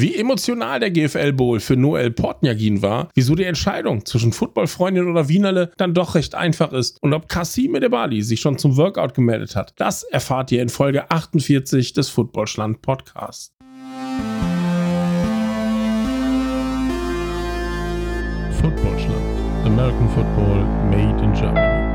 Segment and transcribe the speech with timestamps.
[0.00, 5.28] wie emotional der GFL Bowl für Noel Portniagin war, wieso die Entscheidung zwischen Footballfreundin oder
[5.28, 9.56] Wienerle dann doch recht einfach ist und ob Kassim Edebali sich schon zum Workout gemeldet
[9.56, 13.52] hat, das erfahrt ihr in Folge 48 des Footballschland Podcasts.
[18.60, 19.38] Footballschland.
[19.64, 21.88] American Football made in Germany.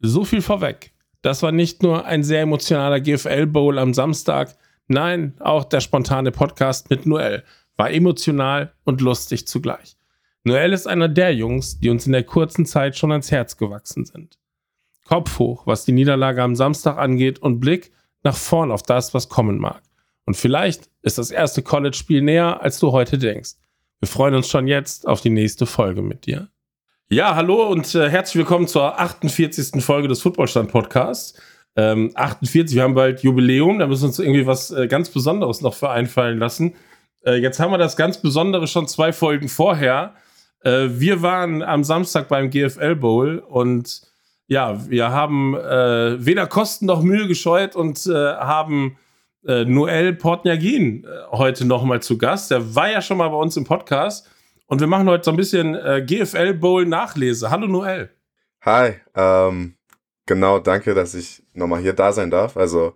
[0.00, 0.93] So viel vorweg.
[1.24, 6.32] Das war nicht nur ein sehr emotionaler GFL Bowl am Samstag, nein, auch der spontane
[6.32, 7.44] Podcast mit Noel
[7.78, 9.96] war emotional und lustig zugleich.
[10.42, 14.04] Noel ist einer der Jungs, die uns in der kurzen Zeit schon ans Herz gewachsen
[14.04, 14.38] sind.
[15.06, 17.90] Kopf hoch, was die Niederlage am Samstag angeht und Blick
[18.22, 19.80] nach vorn auf das, was kommen mag.
[20.26, 23.52] Und vielleicht ist das erste College-Spiel näher, als du heute denkst.
[23.98, 26.50] Wir freuen uns schon jetzt auf die nächste Folge mit dir.
[27.10, 29.84] Ja, hallo und äh, herzlich willkommen zur 48.
[29.84, 31.38] Folge des Footballstand Podcasts.
[31.76, 35.60] Ähm, 48, wir haben bald Jubiläum, da müssen wir uns irgendwie was äh, ganz Besonderes
[35.60, 36.76] noch für einfallen lassen.
[37.26, 40.14] Äh, jetzt haben wir das ganz Besondere schon zwei Folgen vorher.
[40.60, 44.00] Äh, wir waren am Samstag beim GFL Bowl und
[44.46, 48.96] ja, wir haben äh, weder Kosten noch Mühe gescheut und äh, haben
[49.46, 52.50] Noel Portniagin heute nochmal zu Gast.
[52.50, 54.26] Der war ja schon mal bei uns im Podcast
[54.74, 57.48] und wir machen heute so ein bisschen äh, GFL Bowl Nachlese.
[57.48, 58.10] Hallo Noel.
[58.62, 59.76] Hi, ähm,
[60.26, 62.56] genau, danke, dass ich nochmal hier da sein darf.
[62.56, 62.94] Also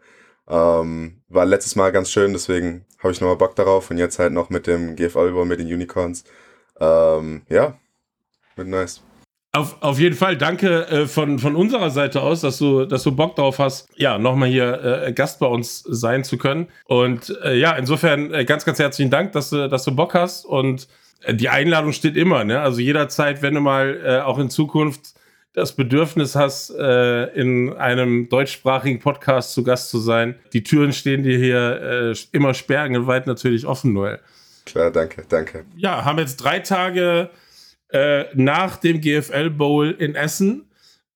[0.49, 4.33] ähm, war letztes Mal ganz schön, deswegen habe ich nochmal Bock darauf und jetzt halt
[4.33, 6.25] noch mit dem GFL Bowl, mit den Unicorns.
[6.81, 7.79] Ähm, ja,
[8.57, 9.01] wird nice.
[9.53, 13.15] Auf, auf jeden Fall danke äh, von, von unserer Seite aus, dass du, dass du
[13.15, 16.67] Bock drauf hast, ja, nochmal hier äh, Gast bei uns sein zu können.
[16.87, 20.45] Und äh, ja, insofern äh, ganz, ganz herzlichen Dank, dass du, dass du Bock hast
[20.45, 20.89] und
[21.31, 22.61] die Einladung steht immer, ne?
[22.61, 25.15] Also jederzeit, wenn du mal äh, auch in Zukunft
[25.53, 31.23] das Bedürfnis hast, äh, in einem deutschsprachigen Podcast zu Gast zu sein, die Türen stehen
[31.23, 34.21] dir hier äh, immer sperrangelweit natürlich offen, Noel.
[34.67, 35.65] Klar, danke, danke.
[35.77, 37.31] Ja, haben jetzt drei Tage
[37.89, 40.67] äh, nach dem GFL Bowl in Essen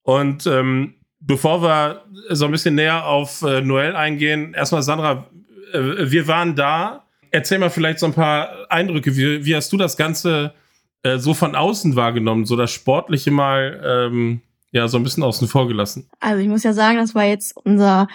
[0.03, 5.29] und ähm, bevor wir so ein bisschen näher auf äh, Noel eingehen, erstmal Sandra,
[5.73, 9.17] wir waren da erzähl mal vielleicht so ein paar Eindrücke.
[9.17, 10.55] Wie, wie hast du das Ganze
[11.03, 15.49] äh, so von außen wahrgenommen, so das Sportliche mal ähm, ja so ein bisschen außen
[15.49, 16.09] vor gelassen?
[16.21, 18.07] Also ich muss ja sagen, das war jetzt unser,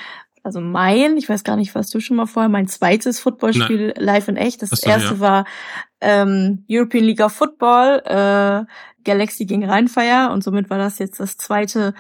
[0.44, 4.06] also mein, ich weiß gar nicht, was du schon mal vorher, mein zweites Footballspiel Nein.
[4.06, 4.62] live in echt.
[4.62, 5.20] Das Achso, erste ja.
[5.20, 5.46] war
[6.00, 8.66] ähm, European League of Football, äh,
[9.04, 11.94] Galaxy gegen Rheinfire und somit war das jetzt das zweite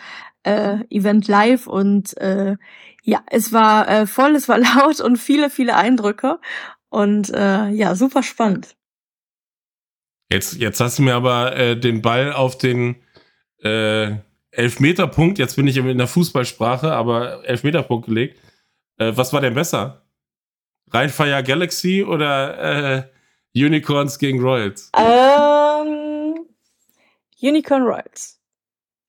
[0.43, 2.57] äh, Event live und äh,
[3.03, 6.39] ja, es war äh, voll, es war laut und viele, viele Eindrücke.
[6.97, 8.75] Und äh, ja, super spannend.
[10.31, 12.95] Jetzt, jetzt hast du mir aber äh, den Ball auf den
[13.61, 14.15] äh,
[14.49, 18.39] Elfmeterpunkt, jetzt bin ich in der Fußballsprache, aber Elfmeterpunkt gelegt.
[18.97, 20.07] Äh, was war denn besser?
[20.89, 23.03] Rheinfire Galaxy oder äh,
[23.55, 24.89] Unicorns gegen Royals?
[24.97, 26.47] Ähm,
[27.39, 28.41] Unicorn Royals.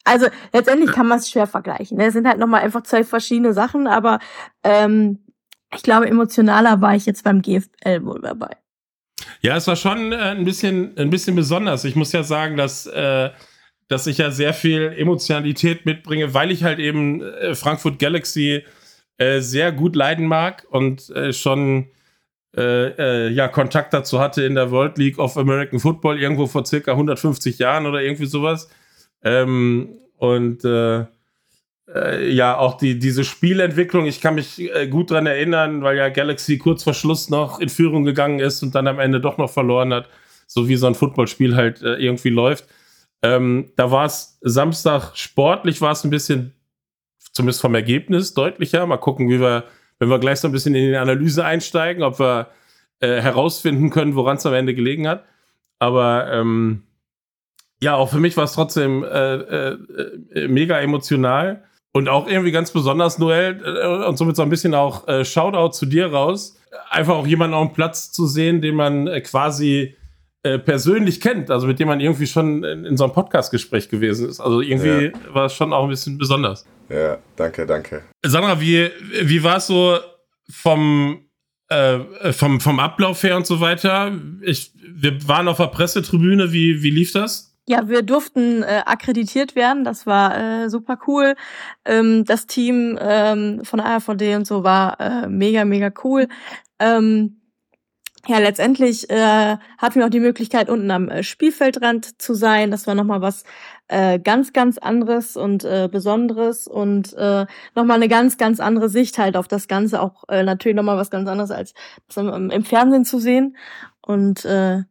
[0.04, 1.96] Also letztendlich kann man es schwer vergleichen.
[1.96, 2.08] Ne?
[2.08, 4.18] Es sind halt nochmal einfach zwei verschiedene Sachen, aber
[4.62, 5.20] ähm,
[5.74, 8.56] ich glaube, emotionaler war ich jetzt beim GFL wohl dabei.
[9.40, 11.84] Ja, es war schon äh, ein bisschen, ein bisschen besonders.
[11.84, 13.30] Ich muss ja sagen, dass, äh,
[13.88, 18.64] dass ich ja sehr viel Emotionalität mitbringe, weil ich halt eben äh, Frankfurt Galaxy
[19.18, 21.88] äh, sehr gut leiden mag und äh, schon
[22.56, 26.92] äh, ja, Kontakt dazu hatte in der World League of American Football irgendwo vor circa
[26.92, 28.68] 150 Jahren oder irgendwie sowas.
[29.22, 30.64] Ähm, und
[31.94, 36.08] äh, ja, auch die, diese Spielentwicklung, ich kann mich äh, gut dran erinnern, weil ja
[36.08, 39.50] Galaxy kurz vor Schluss noch in Führung gegangen ist und dann am Ende doch noch
[39.50, 40.08] verloren hat,
[40.46, 42.66] so wie so ein Footballspiel halt äh, irgendwie läuft.
[43.22, 46.54] Ähm, da war es Samstag sportlich, war es ein bisschen,
[47.32, 48.86] zumindest vom Ergebnis, deutlicher.
[48.86, 49.64] Mal gucken, wie wir,
[49.98, 52.48] wenn wir gleich so ein bisschen in die Analyse einsteigen, ob wir
[53.00, 55.24] äh, herausfinden können, woran es am Ende gelegen hat.
[55.78, 56.82] Aber ähm,
[57.80, 61.64] ja, auch für mich war es trotzdem äh, äh, mega emotional.
[61.92, 65.72] Und auch irgendwie ganz besonders, Noel, äh, und somit so ein bisschen auch äh, Shoutout
[65.72, 66.60] zu dir raus.
[66.90, 69.96] Einfach auch jemanden auf dem Platz zu sehen, den man äh, quasi
[70.44, 74.28] äh, persönlich kennt, also mit dem man irgendwie schon in, in so einem Podcast-Gespräch gewesen
[74.28, 74.38] ist.
[74.38, 75.34] Also irgendwie ja.
[75.34, 76.64] war es schon auch ein bisschen besonders.
[76.88, 78.04] Ja, danke, danke.
[78.24, 78.90] Sandra, wie,
[79.22, 79.98] wie war es so
[80.48, 81.24] vom,
[81.68, 81.98] äh,
[82.32, 84.12] vom, vom Ablauf her und so weiter?
[84.42, 87.47] Ich, wir waren auf der Pressetribüne, wie, wie lief das?
[87.68, 89.84] Ja, wir durften äh, akkreditiert werden.
[89.84, 91.34] Das war äh, super cool.
[91.84, 96.28] Ähm, das Team ähm, von ARVD und so war äh, mega, mega cool.
[96.78, 97.42] Ähm,
[98.26, 102.70] ja, letztendlich äh, hatten wir auch die Möglichkeit, unten am äh, Spielfeldrand zu sein.
[102.70, 103.44] Das war nochmal was
[103.88, 107.44] äh, ganz, ganz anderes und äh, Besonderes und äh,
[107.74, 110.00] nochmal eine ganz, ganz andere Sicht halt auf das Ganze.
[110.00, 111.74] Auch äh, natürlich nochmal was ganz anderes als
[112.16, 113.56] im, im Fernsehen zu sehen.
[114.00, 114.84] Und äh,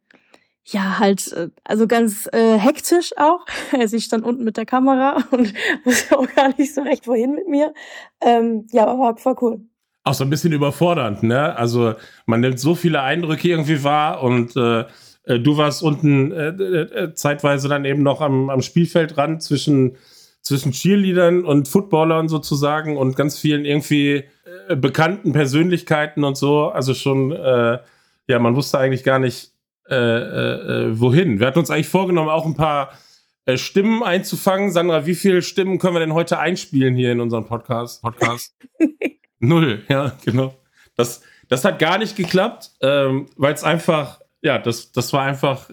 [0.70, 3.44] ja, halt, äh, also ganz äh, hektisch auch.
[3.78, 5.54] Also ich stand unten mit der Kamera und
[5.84, 7.72] wusste auch gar nicht so recht, wohin mit mir.
[8.20, 9.60] Ähm, ja, aber war voll cool
[10.04, 11.54] auch so ein bisschen überfordernd, ne?
[11.56, 11.94] Also
[12.24, 14.86] man nimmt so viele Eindrücke irgendwie wahr und äh,
[15.24, 19.96] äh du warst unten äh, äh, zeitweise dann eben noch am, am Spielfeldrand zwischen,
[20.40, 24.24] zwischen Cheerleadern und Footballern sozusagen und ganz vielen irgendwie
[24.76, 26.68] bekannten Persönlichkeiten und so.
[26.68, 27.78] Also schon, äh,
[28.28, 29.52] ja, man wusste eigentlich gar nicht,
[29.88, 31.40] wohin.
[31.40, 32.92] Wir hatten uns eigentlich vorgenommen, auch ein paar
[33.54, 34.70] Stimmen einzufangen.
[34.70, 38.02] Sandra, wie viele Stimmen können wir denn heute einspielen hier in unserem Podcast?
[38.02, 38.54] Podcast?
[39.38, 40.54] Null, ja, genau.
[40.96, 45.70] Das, das hat gar nicht geklappt, ähm, weil es einfach, ja, das, das war einfach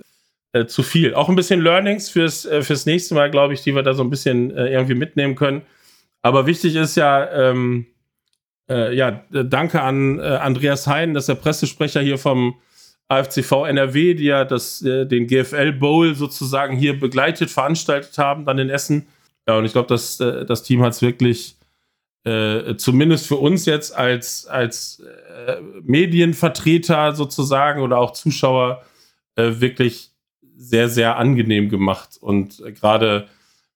[0.53, 1.13] äh, zu viel.
[1.13, 4.03] Auch ein bisschen Learnings fürs, äh, fürs nächste Mal, glaube ich, die wir da so
[4.03, 5.63] ein bisschen äh, irgendwie mitnehmen können.
[6.21, 7.87] Aber wichtig ist ja, ähm,
[8.69, 12.55] äh, ja, danke an äh, Andreas Hein, das ist der Pressesprecher hier vom
[13.07, 18.57] AFCV NRW, die ja das, äh, den GFL Bowl sozusagen hier begleitet, veranstaltet haben, dann
[18.57, 19.07] in Essen.
[19.47, 21.55] Ja, und ich glaube, das, das Team hat es wirklich
[22.25, 25.03] äh, zumindest für uns jetzt als, als
[25.47, 28.81] äh, Medienvertreter sozusagen oder auch Zuschauer
[29.35, 30.09] äh, wirklich
[30.57, 32.17] sehr, sehr angenehm gemacht.
[32.19, 33.27] Und gerade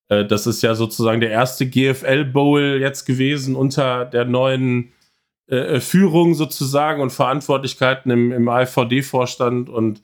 [0.08, 4.94] äh, das ist ja sozusagen der erste GFL Bowl jetzt gewesen unter der neuen
[5.50, 10.01] äh, Führung sozusagen und Verantwortlichkeiten im, im AfVD-Vorstand und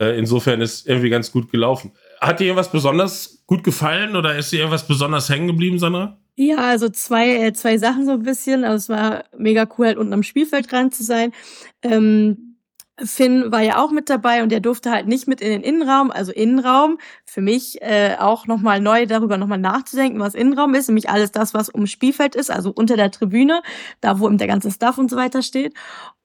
[0.00, 1.92] äh, insofern ist irgendwie ganz gut gelaufen.
[2.20, 6.18] Hat dir irgendwas besonders gut gefallen oder ist dir irgendwas besonders hängen geblieben, Sandra?
[6.36, 8.64] Ja, also zwei, äh, zwei Sachen so ein bisschen.
[8.64, 11.32] Also es war mega cool, halt unten am Spielfeld dran zu sein.
[11.82, 12.47] Ähm,
[13.04, 16.10] Finn war ja auch mit dabei und der durfte halt nicht mit in den Innenraum,
[16.10, 16.98] also Innenraum.
[17.24, 21.54] Für mich äh, auch nochmal neu darüber nochmal nachzudenken, was Innenraum ist, nämlich alles das,
[21.54, 23.62] was um Spielfeld ist, also unter der Tribüne,
[24.00, 25.74] da wo eben der ganze Stuff und so weiter steht.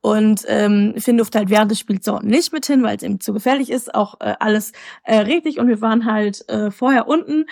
[0.02, 3.19] Und ähm, Finn durfte halt während des Spiels so nicht mit hin, weil es eben
[3.19, 4.72] zu gefährlich ist, auch äh, alles
[5.04, 5.60] äh, richtig.
[5.60, 7.46] Und wir waren halt äh, vorher unten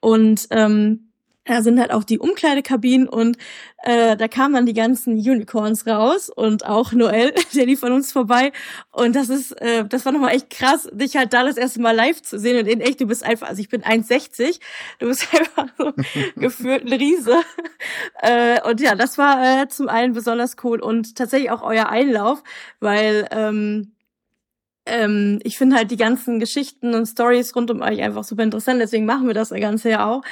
[0.00, 1.03] und ähm,
[1.44, 3.36] da sind halt auch die Umkleidekabinen und
[3.82, 8.12] äh, da kamen dann die ganzen Unicorns raus und auch Noel, der lief von uns
[8.12, 8.52] vorbei.
[8.90, 11.94] Und das ist, äh, das war nochmal echt krass, dich halt da das erste Mal
[11.94, 14.58] live zu sehen und in echt, du bist einfach, also ich bin 1,60,
[14.98, 15.92] du bist einfach so
[16.36, 17.36] gefühlt ein Riese.
[18.22, 22.42] Äh, und ja, das war äh, zum einen besonders cool und tatsächlich auch euer Einlauf,
[22.80, 23.92] weil ähm,
[24.86, 28.80] ähm, ich finde halt die ganzen Geschichten und Stories rund um euch einfach super interessant,
[28.80, 30.22] deswegen machen wir das Ganze ja auch.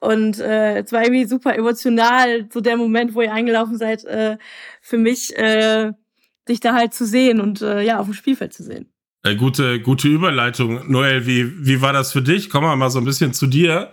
[0.00, 4.36] Und äh, es war irgendwie super emotional, so der Moment, wo ihr eingelaufen seid, äh,
[4.80, 5.92] für mich, äh,
[6.48, 8.92] dich da halt zu sehen und äh, ja, auf dem Spielfeld zu sehen.
[9.24, 10.90] Äh, gute, gute Überleitung.
[10.90, 12.50] Noel, wie, wie war das für dich?
[12.50, 13.92] Kommen wir mal so ein bisschen zu dir.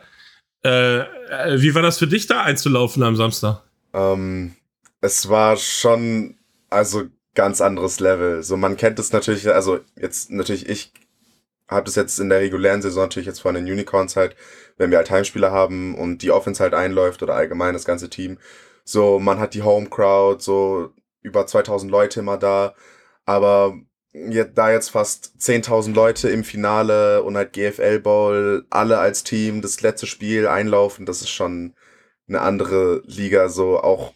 [0.65, 3.61] Äh, äh, wie war das für dich, da einzulaufen am Samstag?
[3.93, 4.55] Ähm,
[5.01, 6.35] es war schon,
[6.69, 7.03] also
[7.39, 8.43] ganz anderes Level.
[8.43, 10.91] So, man kennt es natürlich, also jetzt natürlich, ich
[11.69, 14.35] habe das jetzt in der regulären Saison natürlich jetzt von den Unicorns halt,
[14.75, 18.39] wenn wir halt Heimspieler haben und die Offense halt einläuft oder allgemein das ganze Team.
[18.83, 20.91] So, man hat die Home Crowd, so
[21.21, 22.75] über 2000 Leute immer da,
[23.25, 23.73] aber
[24.11, 29.61] jetzt, da jetzt fast 10.000 Leute im Finale und halt GFL Bowl, alle als Team,
[29.61, 31.73] das letzte Spiel einlaufen, das ist schon
[32.27, 34.13] eine andere Liga, so auch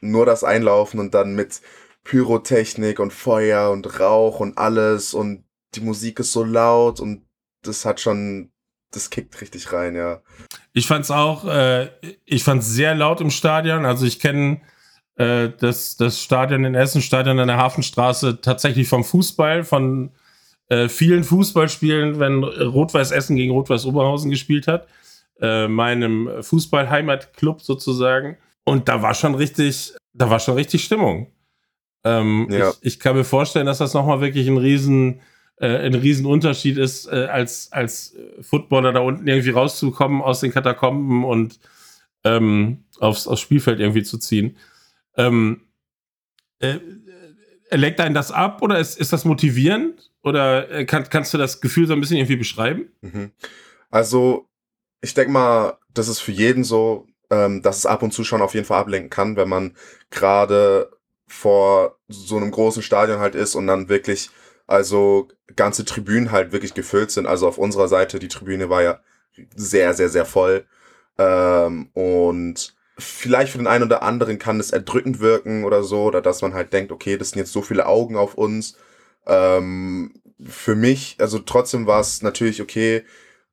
[0.00, 1.60] nur das Einlaufen und dann mit
[2.04, 5.44] Pyrotechnik und Feuer und Rauch und alles und
[5.74, 7.22] die Musik ist so laut und
[7.62, 8.50] das hat schon,
[8.90, 10.20] das kickt richtig rein, ja.
[10.72, 11.88] Ich fand's auch, äh,
[12.24, 13.84] ich fand's sehr laut im Stadion.
[13.86, 14.60] Also ich kenne
[15.16, 20.10] äh, das, das Stadion in Essen, Stadion in der Hafenstraße tatsächlich vom Fußball, von
[20.68, 24.88] äh, vielen Fußballspielen, wenn Rot-Weiß Essen gegen Rot-Weiß Oberhausen gespielt hat,
[25.40, 28.38] äh, meinem Fußball-Heimatclub sozusagen.
[28.64, 31.30] Und da war schon richtig, da war schon richtig Stimmung.
[32.04, 32.70] Ähm, ja.
[32.70, 35.20] ich, ich, kann mir vorstellen, dass das nochmal wirklich ein riesen,
[35.56, 40.52] äh, ein riesen Unterschied ist, äh, als, als Footballer da unten irgendwie rauszukommen aus den
[40.52, 41.60] Katakomben und
[42.24, 44.56] ähm, aufs, aufs Spielfeld irgendwie zu ziehen.
[45.16, 45.62] Ähm,
[46.58, 46.78] äh,
[47.70, 50.10] lenkt einen das ab oder ist, ist das motivierend?
[50.22, 52.92] Oder äh, kann, kannst du das Gefühl so ein bisschen irgendwie beschreiben?
[53.00, 53.32] Mhm.
[53.90, 54.48] Also,
[55.00, 58.42] ich denke mal, das ist für jeden so, ähm, dass es ab und zu schon
[58.42, 59.76] auf jeden Fall ablenken kann, wenn man
[60.10, 60.90] gerade
[61.32, 64.30] vor so einem großen Stadion halt ist und dann wirklich,
[64.66, 67.26] also ganze Tribünen halt wirklich gefüllt sind.
[67.26, 69.00] Also auf unserer Seite, die Tribüne war ja
[69.56, 70.66] sehr, sehr, sehr voll.
[71.18, 76.20] Ähm, und vielleicht für den einen oder anderen kann es erdrückend wirken oder so, oder
[76.20, 78.76] dass man halt denkt, okay, das sind jetzt so viele Augen auf uns.
[79.26, 83.04] Ähm, für mich, also trotzdem war es natürlich okay,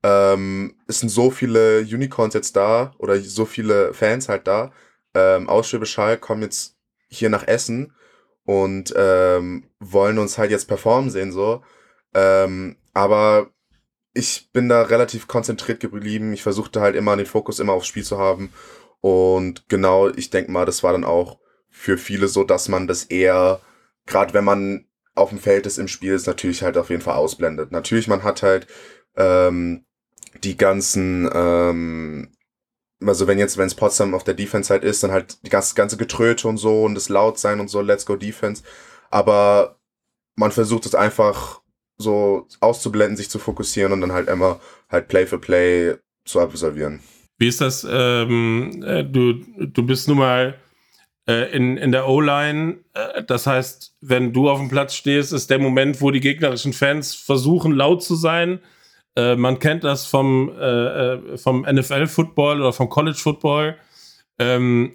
[0.04, 4.72] ähm, es sind so viele Unicorns jetzt da oder so viele Fans halt da.
[5.14, 6.79] Ähm, aus Schwäbisch kommen jetzt
[7.10, 7.94] hier nach Essen
[8.46, 11.64] und ähm, wollen uns halt jetzt performen sehen so.
[12.14, 13.52] Ähm, aber
[14.14, 16.34] ich bin da relativ konzentriert geblieben.
[16.34, 18.52] Ich versuchte halt immer den Fokus immer aufs Spiel zu haben.
[19.02, 21.40] Und genau, ich denke mal, das war dann auch
[21.70, 23.62] für viele so, dass man das eher,
[24.06, 24.86] gerade wenn man
[25.16, 27.72] auf dem Feld ist im Spiel, ist natürlich halt auf jeden Fall ausblendet.
[27.72, 28.68] Natürlich, man hat halt
[29.16, 29.86] ähm,
[30.44, 32.32] die ganzen, ähm,
[33.06, 35.76] also wenn jetzt, wenn es Potsdam auf der Defense halt ist, dann halt die ganze,
[35.76, 38.64] ganze Getröte und so und das Lautsein und so, Let's Go Defense.
[39.10, 39.78] Aber
[40.36, 41.62] man versucht es einfach
[41.98, 47.02] so auszublenden, sich zu fokussieren und dann halt immer halt Play for Play zu absolvieren.
[47.38, 47.88] Wie ist das?
[47.90, 50.56] Ähm, äh, du, du bist nun mal
[51.28, 52.80] äh, in, in der O-Line.
[52.94, 56.74] Äh, das heißt, wenn du auf dem Platz stehst, ist der Moment, wo die gegnerischen
[56.74, 58.60] Fans versuchen, laut zu sein.
[59.16, 63.78] Äh, man kennt das vom, äh, äh, vom NFL-Football oder vom College-Football.
[64.42, 64.94] Ähm,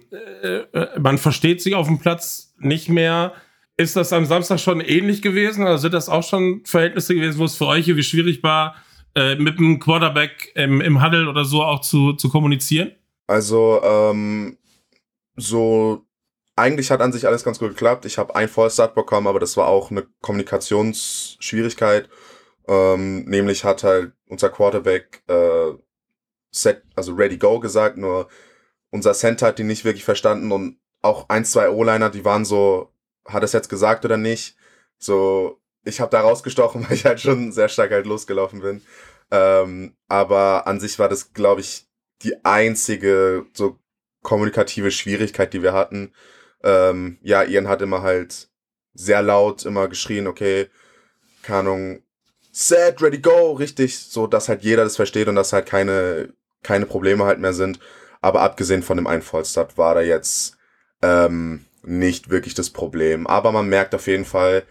[0.97, 3.33] man versteht sich auf dem Platz nicht mehr
[3.77, 5.63] ist das am Samstag schon ähnlich gewesen?
[5.63, 8.75] Oder sind das auch schon Verhältnisse gewesen, wo es für euch irgendwie schwierig war,
[9.15, 12.91] äh, mit dem Quarterback im, im Huddle oder so auch zu, zu kommunizieren?
[13.27, 14.57] Also, ähm,
[15.35, 16.05] so,
[16.55, 18.05] eigentlich hat an sich alles ganz gut geklappt.
[18.05, 22.07] Ich habe ein Vollstart bekommen, aber das war auch eine Kommunikationsschwierigkeit.
[22.67, 25.73] Ähm, nämlich hat halt unser Quarterback äh,
[26.51, 28.27] set, also ready go gesagt, nur
[28.91, 32.91] unser Center hat die nicht wirklich verstanden und auch ein, zwei O-Liner, die waren so,
[33.27, 34.57] hat es jetzt gesagt oder nicht.
[34.97, 38.81] So, ich habe da rausgestochen, weil ich halt schon sehr stark halt losgelaufen bin.
[39.31, 41.87] Ähm, aber an sich war das, glaube ich,
[42.23, 43.77] die einzige so
[44.23, 46.13] kommunikative Schwierigkeit, die wir hatten.
[46.63, 48.49] Ähm, ja, Ian hat immer halt
[48.93, 50.69] sehr laut immer geschrien, okay,
[51.43, 52.04] keine Ahnung,
[52.57, 56.33] set, ready, go, richtig, so dass halt jeder das versteht und dass halt keine,
[56.63, 57.79] keine Probleme halt mehr sind.
[58.21, 60.57] Aber abgesehen von dem einen war da jetzt
[61.01, 63.27] ähm, nicht wirklich das Problem.
[63.27, 64.63] Aber man merkt auf jeden Fall,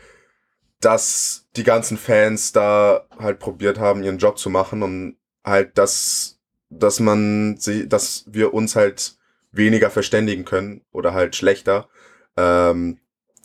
[0.80, 6.40] dass die ganzen Fans da halt probiert haben, ihren Job zu machen und halt, dass,
[6.70, 9.18] dass man sie, dass wir uns halt
[9.52, 11.88] weniger verständigen können oder halt schlechter.
[12.38, 12.98] Ähm,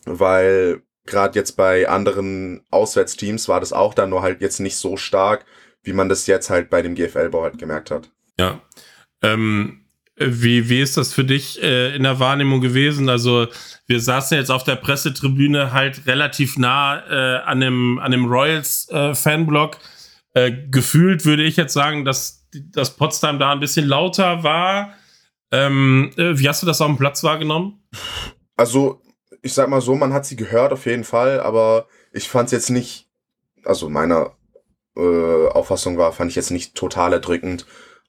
[0.05, 4.97] weil gerade jetzt bei anderen Auswärtsteams war das auch dann nur halt jetzt nicht so
[4.97, 5.45] stark,
[5.83, 8.09] wie man das jetzt halt bei dem GFL-Bau halt gemerkt hat.
[8.39, 8.61] Ja.
[9.21, 9.85] Ähm,
[10.15, 13.09] wie, wie ist das für dich äh, in der Wahrnehmung gewesen?
[13.09, 13.47] Also
[13.87, 19.77] wir saßen jetzt auf der Pressetribüne halt relativ nah äh, an dem, an dem Royals-Fanblock.
[20.33, 24.93] Äh, äh, gefühlt würde ich jetzt sagen, dass, dass Potsdam da ein bisschen lauter war.
[25.51, 27.81] Ähm, äh, wie hast du das auf dem Platz wahrgenommen?
[28.55, 29.01] Also
[29.41, 32.51] ich sag mal so, man hat sie gehört auf jeden Fall, aber ich fand es
[32.51, 33.09] jetzt nicht,
[33.63, 34.35] also meiner
[34.95, 37.65] äh, Auffassung war, fand ich jetzt nicht total erdrückend.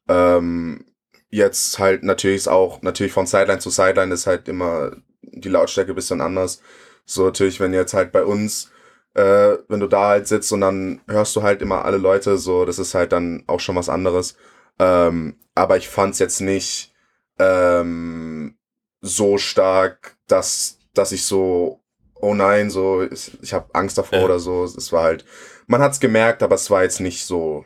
[0.08, 0.84] Ähm,
[1.30, 6.20] jetzt halt natürlich auch, natürlich von Sideline zu Sideline ist halt immer die Lautstärke bisschen
[6.20, 6.60] anders.
[7.04, 8.70] So natürlich, wenn jetzt halt bei uns,
[9.14, 12.64] äh, wenn du da halt sitzt und dann hörst du halt immer alle Leute, so,
[12.64, 14.36] das ist halt dann auch schon was anderes.
[14.78, 16.92] Ähm, aber ich fand's jetzt nicht
[17.38, 18.56] ähm,
[19.00, 21.82] so stark, dass, dass ich so,
[22.14, 24.24] oh nein, so, ich, habe Angst davor ja.
[24.24, 24.64] oder so.
[24.64, 25.24] Es war halt,
[25.66, 27.64] man hat's gemerkt, aber es war jetzt nicht so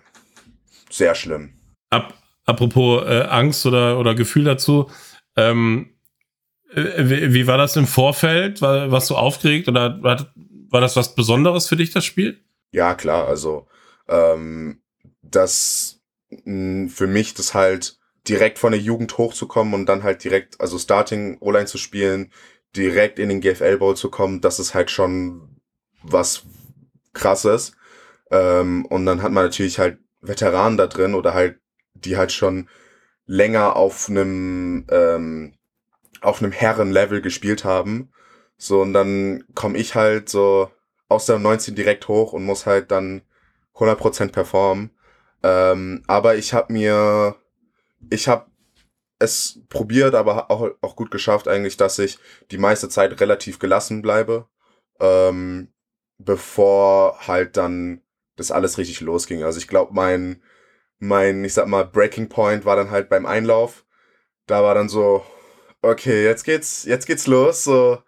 [0.90, 1.54] sehr schlimm.
[1.90, 2.14] Ab,
[2.44, 4.90] apropos äh, Angst oder, oder Gefühl dazu,
[5.36, 5.94] ähm,
[6.72, 8.62] äh, wie, wie, war das im Vorfeld?
[8.62, 10.32] War, warst du aufgeregt oder war,
[10.70, 12.40] war das was Besonderes für dich, das Spiel?
[12.72, 13.66] Ja, klar, also
[14.08, 14.82] ähm,
[15.22, 16.00] das
[16.44, 20.78] mh, für mich das halt direkt von der Jugend hochzukommen und dann halt direkt, also
[20.78, 22.32] Starting O-Line zu spielen,
[22.76, 25.60] direkt in den GFL Bowl zu kommen, das ist halt schon
[26.02, 26.44] was
[27.12, 27.72] krasses.
[28.30, 31.58] Ähm, und dann hat man natürlich halt Veteranen da drin oder halt
[31.94, 32.68] die halt schon
[33.26, 35.54] länger auf einem ähm,
[36.20, 38.10] auf einem Herrenlevel gespielt haben.
[38.56, 40.70] So, und dann komme ich halt so
[41.08, 43.22] aus der 19 direkt hoch und muss halt dann
[43.74, 44.90] 100% performen.
[45.42, 47.36] Ähm, aber ich habe mir,
[48.10, 48.46] ich habe
[49.18, 52.18] es probiert, aber auch, auch gut geschafft eigentlich, dass ich
[52.50, 54.48] die meiste Zeit relativ gelassen bleibe,
[55.00, 55.72] ähm,
[56.18, 58.02] bevor halt dann
[58.36, 59.44] das alles richtig losging.
[59.44, 60.42] Also ich glaube, mein,
[60.98, 63.84] mein, ich sag mal, Breaking Point war dann halt beim Einlauf.
[64.46, 65.24] Da war dann so,
[65.82, 68.02] okay, jetzt geht's, jetzt geht's los, so,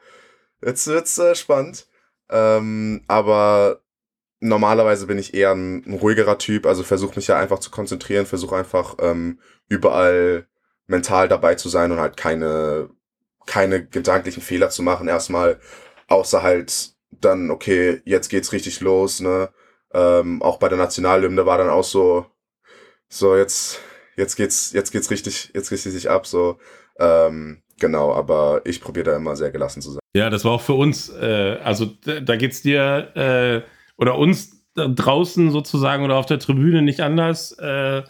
[0.63, 1.87] jetzt wird's äh, spannend.
[2.29, 3.83] Ähm, aber
[4.41, 8.27] normalerweise bin ich eher ein, ein ruhigerer Typ, also versuche mich ja einfach zu konzentrieren,
[8.27, 10.47] versuche einfach ähm, überall
[10.87, 12.91] mental dabei zu sein und halt keine,
[13.47, 15.09] keine gedanklichen Fehler zu machen.
[15.09, 15.59] Erstmal,
[16.09, 19.51] außer halt dann, okay, jetzt geht's richtig los, ne?
[19.95, 22.27] Ähm, auch bei der Nationalhymne war dann auch so,
[23.09, 23.81] so jetzt,
[24.17, 26.59] jetzt geht's, jetzt geht's richtig, jetzt geht's richtig ab, so.
[26.99, 30.01] Ähm, genau, aber ich probiere da immer sehr gelassen zu sein.
[30.15, 33.63] Ja, das war auch für uns, äh, also da geht's dir äh,
[33.97, 37.53] oder uns draußen sozusagen oder auf der Tribüne nicht anders.
[37.53, 38.03] Äh,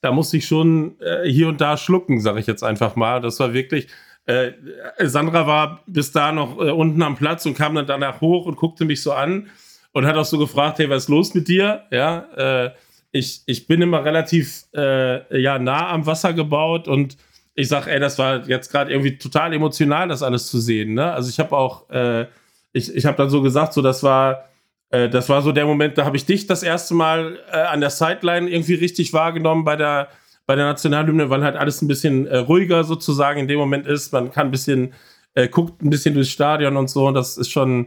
[0.00, 3.20] da musste ich schon äh, hier und da schlucken, sage ich jetzt einfach mal.
[3.20, 3.88] Das war wirklich.
[4.26, 4.52] Äh,
[4.98, 8.56] Sandra war bis da noch äh, unten am Platz und kam dann danach hoch und
[8.56, 9.48] guckte mich so an
[9.92, 11.84] und hat auch so gefragt, hey, was ist los mit dir?
[11.90, 12.70] Ja, äh,
[13.12, 17.16] ich, ich bin immer relativ äh, ja, nah am Wasser gebaut und
[17.54, 20.94] ich sag, ey, das war jetzt gerade irgendwie total emotional, das alles zu sehen.
[20.94, 21.12] Ne?
[21.12, 22.26] Also ich habe auch, äh,
[22.72, 24.49] ich, ich habe dann so gesagt, so das war,
[24.90, 27.80] äh, das war so der Moment, da habe ich dich das erste Mal äh, an
[27.80, 30.08] der Sideline irgendwie richtig wahrgenommen bei der,
[30.46, 34.12] bei der Nationalhymne, weil halt alles ein bisschen äh, ruhiger sozusagen in dem Moment ist.
[34.12, 34.92] Man kann ein bisschen,
[35.34, 37.06] äh, guckt ein bisschen durchs Stadion und so.
[37.06, 37.86] Und das ist schon,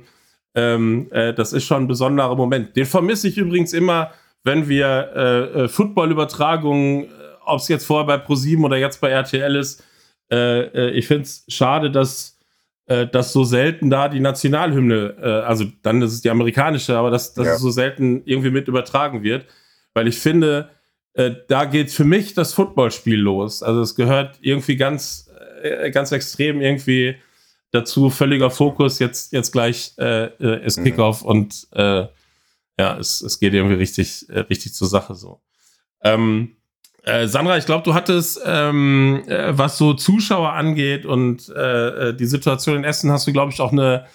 [0.55, 2.75] ähm, äh, das ist schon ein besonderer Moment.
[2.75, 4.11] Den vermisse ich übrigens immer,
[4.45, 7.07] wenn wir Football-Übertragungen,
[7.45, 9.81] ob es jetzt vorher bei ProSieben oder jetzt bei RTL ist.
[10.29, 12.32] ich finde es schade, dass
[12.85, 17.11] äh, dass so selten da die Nationalhymne, äh, also dann ist es die amerikanische, aber
[17.11, 17.53] dass, dass ja.
[17.53, 19.45] es so selten irgendwie mit übertragen wird.
[19.93, 20.69] Weil ich finde,
[21.13, 23.63] äh, da geht für mich das Footballspiel los.
[23.63, 25.29] Also es gehört irgendwie ganz,
[25.61, 27.15] äh, ganz extrem irgendwie
[27.71, 30.83] dazu, völliger Fokus, jetzt, jetzt gleich äh, ist mhm.
[30.83, 31.29] Kickoff mhm.
[31.29, 31.67] und
[32.75, 35.41] ja, es, es geht irgendwie richtig, richtig zur Sache so.
[36.03, 36.57] Ähm,
[37.03, 42.13] äh, Sandra, ich glaube, du hattest, ähm, äh, was so Zuschauer angeht und äh, äh
[42.13, 44.05] die Situation in Essen, hast du, glaube ich, auch eine,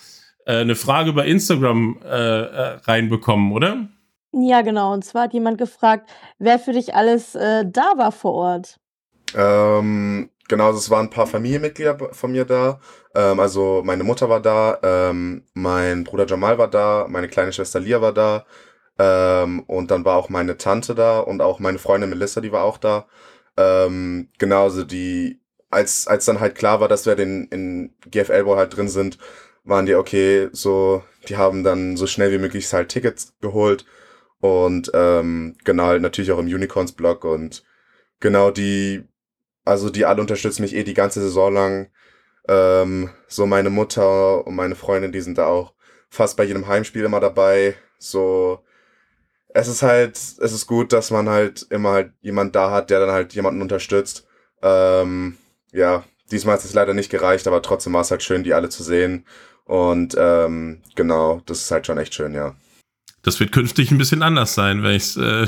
[0.47, 3.89] äh, eine Frage über Instagram äh, reinbekommen, oder?
[4.33, 4.93] Ja, genau.
[4.93, 8.79] Und zwar hat jemand gefragt, wer für dich alles da war vor Ort.
[9.35, 12.81] Ähm, genau, also es waren ein paar Familienmitglieder von mir da.
[13.15, 17.81] Ähm, also meine Mutter war da, ähm, mein Bruder Jamal war da, meine kleine Schwester
[17.81, 18.45] Lia war da.
[18.99, 22.65] Ähm, und dann war auch meine Tante da und auch meine Freundin Melissa, die war
[22.65, 23.07] auch da.
[23.57, 25.41] Ähm, genauso die,
[25.71, 29.19] als, als dann halt klar war, dass wir den in GFL Bowl halt drin sind,
[29.65, 33.85] waren die okay, so, die haben dann so schnell wie möglich halt Tickets geholt
[34.41, 37.65] und ähm, genau halt natürlich auch im Unicorns Blog und
[38.21, 39.05] genau die,
[39.65, 41.91] also die alle unterstützen mich eh die ganze Saison lang.
[42.49, 45.75] Ähm, so meine Mutter und meine Freundin, die sind da auch
[46.09, 47.77] fast bei jedem Heimspiel immer dabei.
[47.99, 48.65] So
[49.49, 53.01] es ist halt, es ist gut, dass man halt immer halt jemand da hat, der
[53.01, 54.27] dann halt jemanden unterstützt.
[54.63, 55.37] Ähm,
[55.73, 58.69] ja, diesmal hat es leider nicht gereicht, aber trotzdem war es halt schön, die alle
[58.69, 59.27] zu sehen.
[59.65, 62.57] Und ähm, genau, das ist halt schon echt schön, ja.
[63.23, 65.47] Das wird künftig ein bisschen anders sein, wenn ich es äh,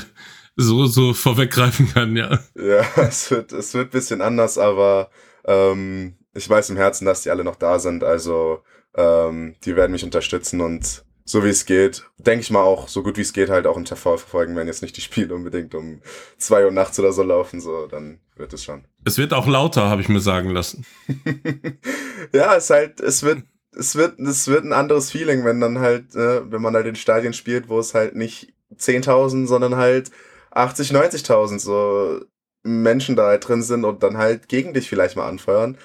[0.57, 2.39] so, so vorweggreifen kann, ja.
[2.55, 5.11] Ja, es wird, es wird ein bisschen anders, aber
[5.45, 8.05] ähm, ich weiß im Herzen, dass die alle noch da sind.
[8.05, 8.63] Also
[8.95, 13.05] ähm, die werden mich unterstützen und so wie es geht, denke ich mal auch, so
[13.05, 15.77] gut wie es geht, halt auch im TV verfolgen, wenn jetzt nicht die Spiele unbedingt
[15.77, 16.03] um
[16.39, 18.85] zwei Uhr nachts oder so laufen, so, dann wird es schon.
[19.05, 20.85] Es wird auch lauter, habe ich mir sagen lassen.
[22.33, 23.45] ja, es halt, es wird,
[23.79, 26.97] es wird, es wird ein anderes Feeling, wenn dann halt, äh, wenn man halt in
[26.97, 30.11] Stadien spielt, wo es halt nicht 10.000, sondern halt
[30.51, 32.25] 80, 90.000 so
[32.65, 35.79] Menschen da halt drin sind und dann halt gegen dich vielleicht mal anfeuern.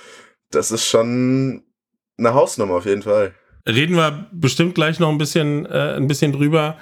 [0.50, 1.62] Das ist schon
[2.18, 6.32] eine Hausnummer auf jeden Fall reden wir bestimmt gleich noch ein bisschen, äh, ein bisschen
[6.32, 6.78] drüber.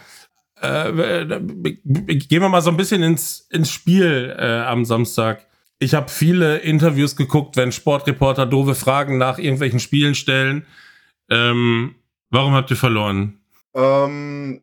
[0.62, 5.46] Äh, gehen wir mal so ein bisschen ins, ins Spiel äh, am Samstag.
[5.80, 10.65] Ich habe viele Interviews geguckt, wenn Sportreporter doofe Fragen nach irgendwelchen Spielen stellen.
[11.30, 11.96] Ähm,
[12.30, 13.41] warum habt ihr verloren?
[13.74, 14.62] Ähm,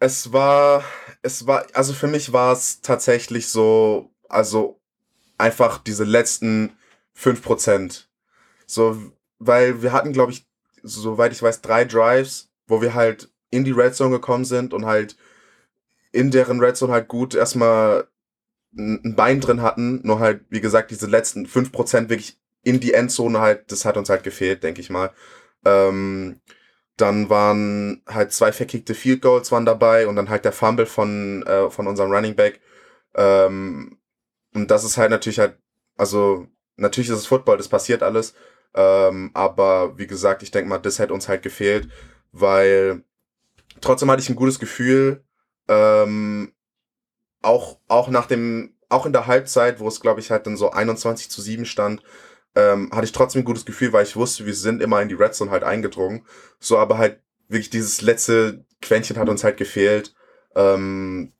[0.00, 0.82] es war,
[1.22, 4.80] es war, also für mich war es tatsächlich so, also
[5.38, 6.72] einfach diese letzten
[7.12, 8.08] fünf Prozent.
[8.66, 10.46] So, weil wir hatten, glaube ich,
[10.86, 14.86] soweit ich weiß, drei Drives, wo wir halt in die Red Zone gekommen sind und
[14.86, 15.16] halt
[16.12, 18.08] in deren Red Zone halt gut erstmal
[18.76, 22.94] ein Bein drin hatten, nur halt, wie gesagt, diese letzten fünf Prozent wirklich in die
[22.94, 25.12] Endzone halt, das hat uns halt gefehlt, denke ich mal.
[25.64, 26.40] Ähm,
[26.96, 31.42] dann waren halt zwei verkickte Field Goals waren dabei und dann halt der Fumble von,
[31.46, 32.60] äh, von unserem Running Back.
[33.14, 33.98] Ähm,
[34.54, 35.58] und das ist halt natürlich halt,
[35.96, 36.46] also
[36.76, 38.34] natürlich ist es Football, das passiert alles.
[38.76, 41.88] Ähm, aber wie gesagt, ich denke mal, das hätte uns halt gefehlt,
[42.32, 43.02] weil
[43.80, 45.24] trotzdem hatte ich ein gutes Gefühl.
[45.66, 46.52] Ähm,
[47.42, 50.70] auch, auch nach dem, auch in der Halbzeit, wo es, glaube ich, halt dann so
[50.70, 52.02] 21 zu 7 stand,
[52.54, 55.14] ähm, hatte ich trotzdem ein gutes Gefühl, weil ich wusste, wir sind immer in die
[55.14, 56.26] Red Zone halt eingedrungen.
[56.58, 60.14] So, aber halt wirklich dieses letzte Quäntchen hat uns halt gefehlt.
[60.54, 61.32] Ähm,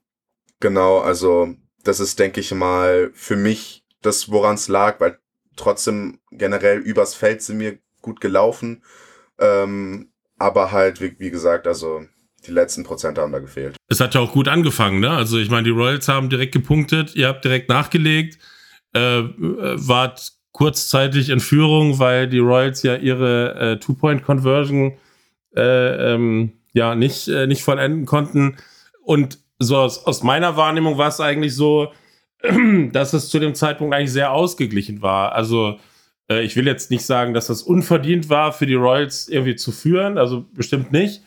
[0.59, 5.19] genau, also das ist, denke ich mal, für mich das, woran es lag, weil
[5.57, 8.83] trotzdem generell übers Feld sind wir gut gelaufen.
[9.39, 12.05] Ähm, aber halt, wie, wie gesagt, also
[12.45, 13.75] die letzten Prozent haben da gefehlt.
[13.87, 15.09] Es hat ja auch gut angefangen, ne?
[15.09, 18.37] Also ich meine, die Royals haben direkt gepunktet, ihr habt direkt nachgelegt,
[18.93, 24.97] äh, wart kurzzeitig in Führung, weil die Royals ja ihre äh, Two-Point-Conversion
[25.55, 28.57] äh, ähm, ja nicht, äh, nicht vollenden konnten.
[29.03, 31.91] Und so aus, aus meiner Wahrnehmung war es eigentlich so,
[32.91, 35.33] dass es zu dem Zeitpunkt eigentlich sehr ausgeglichen war.
[35.33, 35.79] Also
[36.29, 39.71] äh, ich will jetzt nicht sagen, dass das unverdient war für die Royals irgendwie zu
[39.71, 41.23] führen, also bestimmt nicht.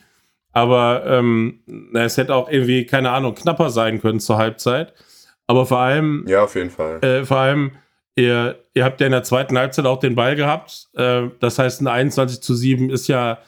[0.53, 1.61] Aber ähm,
[1.95, 4.93] es hätte auch irgendwie, keine Ahnung, knapper sein können zur Halbzeit.
[5.47, 6.25] Aber vor allem.
[6.29, 7.03] Ja, auf jeden Fall.
[7.03, 7.73] Äh, vor allem,
[8.17, 10.89] ihr, ihr habt ja in der zweiten Halbzeit auch den Ball gehabt.
[10.95, 13.39] Äh, das heißt, ein 21 zu 7 ist ja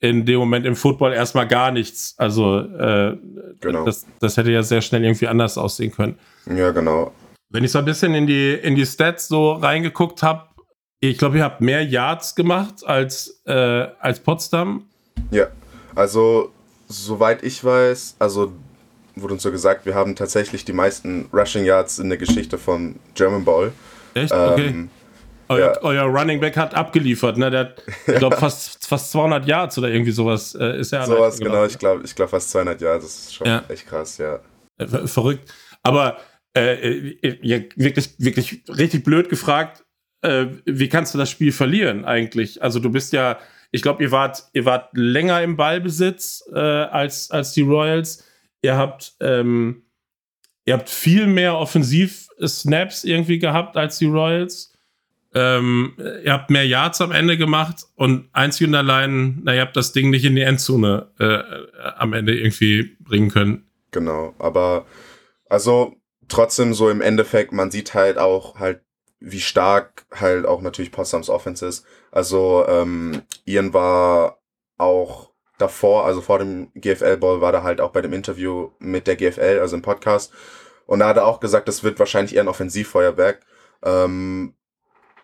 [0.00, 2.14] in dem Moment im Football erstmal gar nichts.
[2.16, 3.16] Also äh,
[3.60, 3.84] genau.
[3.84, 6.18] das, das hätte ja sehr schnell irgendwie anders aussehen können.
[6.46, 7.12] Ja, genau.
[7.50, 10.48] Wenn ich so ein bisschen in die, in die Stats so reingeguckt habe,
[11.00, 13.52] ich glaube, ihr habt mehr Yards gemacht als, äh,
[14.00, 14.86] als Potsdam.
[15.30, 15.48] Ja,
[15.94, 16.52] also
[16.88, 18.52] soweit ich weiß, also
[19.16, 22.96] wurde uns so gesagt, wir haben tatsächlich die meisten Rushing Yards in der Geschichte vom
[23.14, 23.72] German Bowl.
[24.14, 24.32] Echt?
[24.32, 24.68] Okay.
[24.68, 24.90] Ähm,
[25.50, 25.82] euer, ja.
[25.82, 27.50] euer, Running Back hat abgeliefert, ne?
[27.50, 31.06] Der hat, ich glaube, fast, fast 200 Yards oder irgendwie sowas äh, ist er.
[31.06, 31.64] Sowas, genau.
[31.64, 33.04] Ich glaube, ich glaub fast 200 Yards.
[33.04, 33.64] Das ist schon ja.
[33.68, 34.40] echt krass, ja.
[34.78, 35.52] Äh, verrückt.
[35.82, 36.18] Aber
[36.56, 39.84] äh, äh, ja, wirklich, wirklich richtig blöd gefragt,
[40.22, 42.62] äh, wie kannst du das Spiel verlieren eigentlich?
[42.62, 43.38] Also du bist ja,
[43.70, 48.24] ich glaube, ihr wart, ihr wart länger im Ballbesitz äh, als, als die Royals.
[48.62, 49.84] Ihr habt, ähm,
[50.64, 54.70] ihr habt viel mehr Offensiv-Snaps irgendwie gehabt als die Royals.
[55.32, 59.76] Ähm, ihr habt mehr Yards am Ende gemacht und einzig und allein, na, ihr habt
[59.76, 63.70] das Ding nicht in die Endzone äh, am Ende irgendwie bringen können.
[63.92, 64.86] Genau, aber
[65.48, 65.94] also
[66.28, 68.80] trotzdem so im Endeffekt, man sieht halt auch halt
[69.20, 71.84] wie stark halt auch natürlich Potsdams Offense ist.
[72.10, 74.40] Also ähm, Ian war
[74.78, 79.16] auch davor, also vor dem GFL-Ball, war da halt auch bei dem Interview mit der
[79.16, 80.32] GFL, also im Podcast.
[80.86, 83.40] Und da hat er auch gesagt, das wird wahrscheinlich eher ein Offensivfeuerwerk.
[83.84, 84.54] Ähm,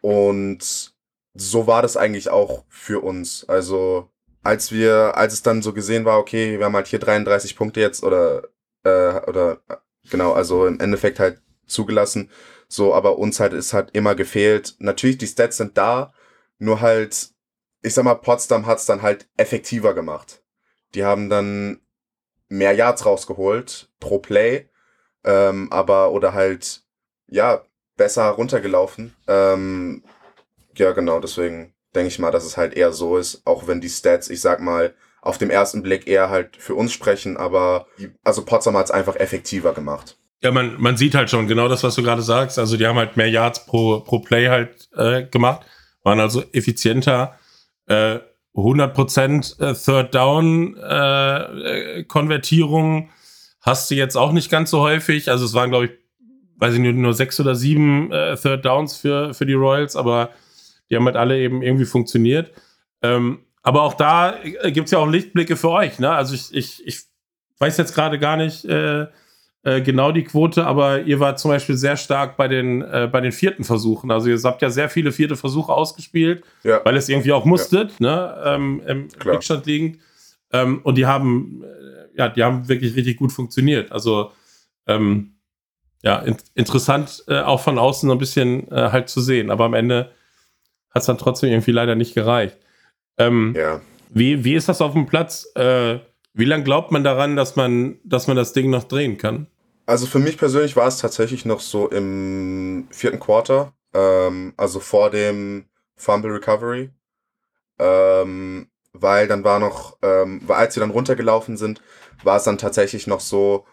[0.06, 0.94] und
[1.34, 3.44] so war das eigentlich auch für uns.
[3.48, 4.08] Also
[4.44, 7.80] als wir, als es dann so gesehen war, okay, wir haben halt hier 33 Punkte
[7.80, 8.44] jetzt oder
[8.84, 9.62] äh, oder
[10.08, 12.30] genau, also im Endeffekt halt zugelassen,
[12.68, 14.76] so, aber uns halt ist halt immer gefehlt.
[14.78, 16.12] Natürlich, die Stats sind da,
[16.58, 17.30] nur halt,
[17.82, 20.44] ich sag mal, Potsdam hat's dann halt effektiver gemacht.
[20.94, 21.80] Die haben dann
[22.48, 24.68] mehr Yards rausgeholt pro Play,
[25.24, 26.84] ähm, aber oder halt,
[27.26, 27.64] ja,
[27.96, 29.14] besser runtergelaufen.
[29.26, 30.02] Ähm,
[30.76, 33.88] ja, genau, deswegen denke ich mal, dass es halt eher so ist, auch wenn die
[33.88, 37.86] Stats, ich sag mal, auf dem ersten Blick eher halt für uns sprechen, aber
[38.22, 40.16] also Potsdam hat's einfach effektiver gemacht.
[40.42, 42.58] Ja, man, man sieht halt schon genau das, was du gerade sagst.
[42.58, 45.62] Also die haben halt mehr Yards pro, pro Play halt äh, gemacht,
[46.02, 47.38] waren also effizienter.
[47.86, 48.20] Äh,
[48.54, 53.10] 100% äh, Third Down äh, Konvertierung
[53.60, 55.30] hast du jetzt auch nicht ganz so häufig.
[55.30, 55.90] Also es waren, glaube ich,
[56.58, 60.30] weiß ich nicht, nur sechs oder sieben äh, Third Downs für, für die Royals, aber
[60.90, 62.52] die haben halt alle eben irgendwie funktioniert.
[63.02, 65.98] Ähm, aber auch da äh, gibt es ja auch Lichtblicke für euch.
[65.98, 66.10] Ne?
[66.10, 67.00] Also ich, ich, ich
[67.58, 69.06] weiß jetzt gerade gar nicht, äh,
[69.66, 73.20] äh, genau die Quote, aber ihr wart zum Beispiel sehr stark bei den, äh, bei
[73.20, 74.12] den vierten Versuchen.
[74.12, 76.80] Also ihr habt ja sehr viele vierte Versuche ausgespielt, ja.
[76.84, 78.06] weil es irgendwie auch musstet, ja.
[78.06, 79.34] ne, ähm, im Klar.
[79.34, 79.98] Rückstand liegend.
[80.52, 83.90] Ähm, und die haben, äh, ja, die haben wirklich richtig gut funktioniert.
[83.90, 84.30] Also
[84.86, 85.35] ähm,
[86.02, 89.50] ja, in interessant äh, auch von außen ein bisschen äh, halt zu sehen.
[89.50, 90.12] Aber am Ende
[90.90, 92.58] hat es dann trotzdem irgendwie leider nicht gereicht.
[93.18, 93.80] Ähm, ja.
[94.10, 95.48] Wie, wie ist das auf dem Platz?
[95.54, 95.98] Äh,
[96.32, 99.46] wie lange glaubt man daran, dass man, dass man das Ding noch drehen kann?
[99.86, 105.10] Also für mich persönlich war es tatsächlich noch so im vierten Quarter, ähm, also vor
[105.10, 106.90] dem Fumble Recovery,
[107.78, 111.80] ähm, weil dann war noch, ähm, weil als wir dann runtergelaufen sind,
[112.22, 113.64] war es dann tatsächlich noch so,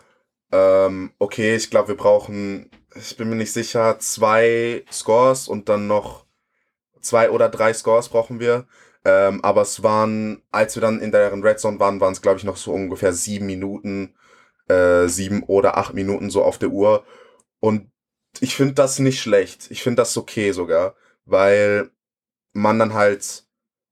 [0.54, 5.88] ähm, okay, ich glaube, wir brauchen, ich bin mir nicht sicher, zwei Scores und dann
[5.88, 6.26] noch
[7.02, 8.68] zwei oder drei Scores brauchen wir.
[9.04, 12.38] Ähm, aber es waren, als wir dann in deren Red Zone waren, waren es, glaube
[12.38, 14.14] ich, noch so ungefähr sieben Minuten
[14.70, 17.04] äh, sieben oder acht Minuten so auf der Uhr.
[17.60, 17.90] Und
[18.40, 19.72] ich finde das nicht schlecht.
[19.72, 21.92] Ich finde das okay sogar, weil
[22.54, 23.46] man dann halt,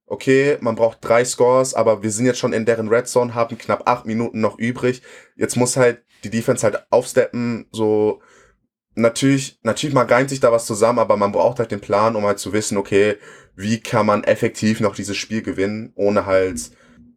[0.06, 3.58] okay, man braucht drei Scores, aber wir sind jetzt schon in deren Red Zone, haben
[3.58, 5.02] knapp acht Minuten noch übrig.
[5.36, 8.22] Jetzt muss halt die Defense halt aufsteppen, so
[8.96, 12.26] natürlich, natürlich man reimt sich da was zusammen, aber man braucht halt den Plan, um
[12.26, 13.18] halt zu wissen, okay,
[13.56, 16.72] wie kann man effektiv noch dieses Spiel gewinnen, ohne halt,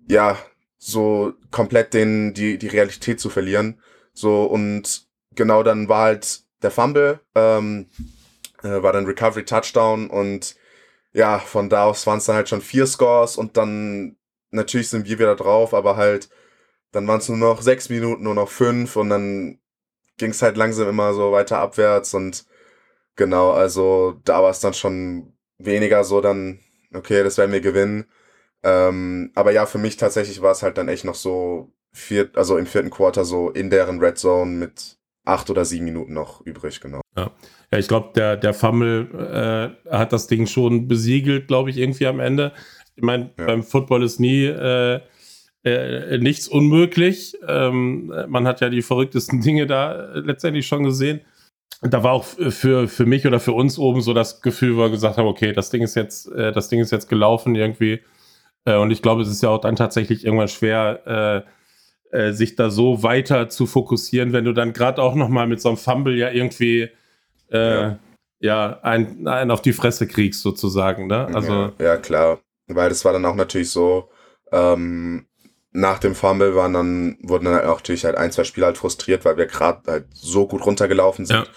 [0.08, 0.38] ja,
[0.78, 3.80] so komplett den, die, die Realität zu verlieren.
[4.12, 7.88] So, und genau dann war halt der Fumble, ähm,
[8.62, 10.56] äh, war dann Recovery Touchdown und
[11.12, 14.16] ja, von da aus waren es dann halt schon vier Scores und dann
[14.50, 16.28] natürlich sind wir wieder drauf, aber halt,
[16.94, 19.58] dann waren es nur noch sechs Minuten, nur noch fünf und dann
[20.16, 22.46] ging es halt langsam immer so weiter abwärts und
[23.16, 26.60] genau, also da war es dann schon weniger so dann,
[26.92, 28.06] okay, das werden wir gewinnen.
[28.62, 32.56] Ähm, aber ja, für mich tatsächlich war es halt dann echt noch so vier, also
[32.56, 36.80] im vierten Quarter so in deren Red Zone mit acht oder sieben Minuten noch übrig,
[36.80, 37.00] genau.
[37.16, 37.30] Ja,
[37.72, 42.06] ja ich glaube, der, der Fumble äh, hat das Ding schon besiegelt, glaube ich, irgendwie
[42.06, 42.52] am Ende.
[42.94, 43.46] Ich meine, ja.
[43.46, 45.00] beim Football ist nie äh,
[45.64, 47.36] äh, nichts unmöglich.
[47.48, 51.20] Ähm, man hat ja die verrücktesten Dinge da letztendlich schon gesehen.
[51.80, 54.90] Da war auch für, für mich oder für uns oben so das Gefühl, wo wir
[54.90, 58.00] gesagt haben, okay, das Ding ist jetzt, äh, das Ding ist jetzt gelaufen irgendwie.
[58.64, 61.44] Äh, und ich glaube, es ist ja auch dann tatsächlich irgendwann schwer,
[62.12, 65.46] äh, äh, sich da so weiter zu fokussieren, wenn du dann gerade auch noch mal
[65.46, 66.90] mit so einem Fumble ja irgendwie
[67.50, 67.98] ja,
[68.40, 71.06] ja einen, einen auf die Fresse kriegst sozusagen.
[71.06, 71.26] Ne?
[71.32, 74.10] Also ja, ja, klar, weil das war dann auch natürlich so.
[74.50, 75.26] Ähm,
[75.74, 79.24] nach dem Fumble waren dann, wurden dann auch natürlich halt ein, zwei Spieler halt frustriert,
[79.24, 81.50] weil wir gerade halt so gut runtergelaufen sind.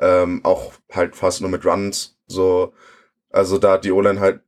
[0.00, 0.22] Ja.
[0.22, 2.16] Ähm, auch halt fast nur mit Runs.
[2.28, 2.72] So,
[3.30, 4.40] also da die O-Line halt,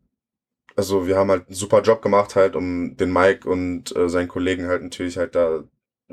[0.76, 4.28] also wir haben halt einen super Job gemacht, halt, um den Mike und äh, seinen
[4.28, 5.64] Kollegen halt natürlich halt da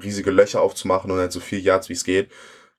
[0.02, 2.32] riesige Löcher aufzumachen und halt so viel Yards wie es geht.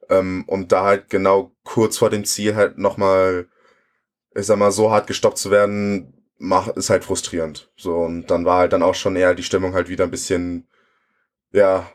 [0.09, 3.47] Ähm, um da halt genau kurz vor dem Ziel halt nochmal,
[4.35, 7.71] ich sag mal, so hart gestoppt zu werden, mach, ist halt frustrierend.
[7.77, 10.67] So, und dann war halt dann auch schon eher die Stimmung halt wieder ein bisschen,
[11.53, 11.91] ja,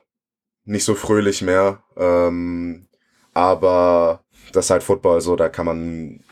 [0.66, 1.84] nicht so fröhlich mehr.
[1.98, 2.88] Ähm,
[3.34, 6.24] aber das ist halt Football, so, da kann man,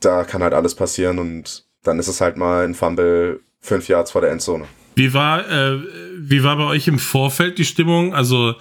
[0.00, 4.10] da kann halt alles passieren und dann ist es halt mal ein Fumble fünf Yards
[4.10, 4.66] vor der Endzone.
[4.94, 5.80] Wie war, äh,
[6.18, 8.14] wie war bei euch im Vorfeld die Stimmung?
[8.14, 8.54] Also,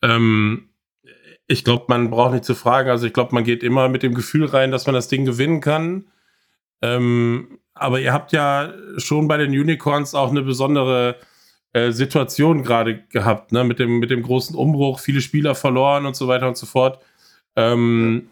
[0.00, 0.68] ähm,
[1.48, 2.88] ich glaube, man braucht nicht zu fragen.
[2.88, 5.60] Also, ich glaube, man geht immer mit dem Gefühl rein, dass man das Ding gewinnen
[5.60, 6.06] kann.
[6.82, 11.16] Ähm, aber ihr habt ja schon bei den Unicorns auch eine besondere
[11.72, 13.64] äh, Situation gerade gehabt, ne?
[13.64, 17.02] Mit dem, mit dem großen Umbruch, viele Spieler verloren und so weiter und so fort.
[17.56, 18.28] Ähm,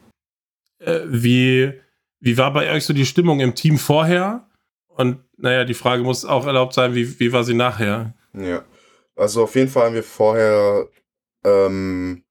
[0.78, 1.72] äh, wie,
[2.20, 4.46] wie war bei euch so die Stimmung im Team vorher?
[4.88, 8.14] Und naja, die Frage muss auch erlaubt sein, wie, wie war sie nachher?
[8.34, 8.64] Ja,
[9.16, 10.88] also auf jeden Fall haben wir vorher,
[11.44, 12.24] ähm,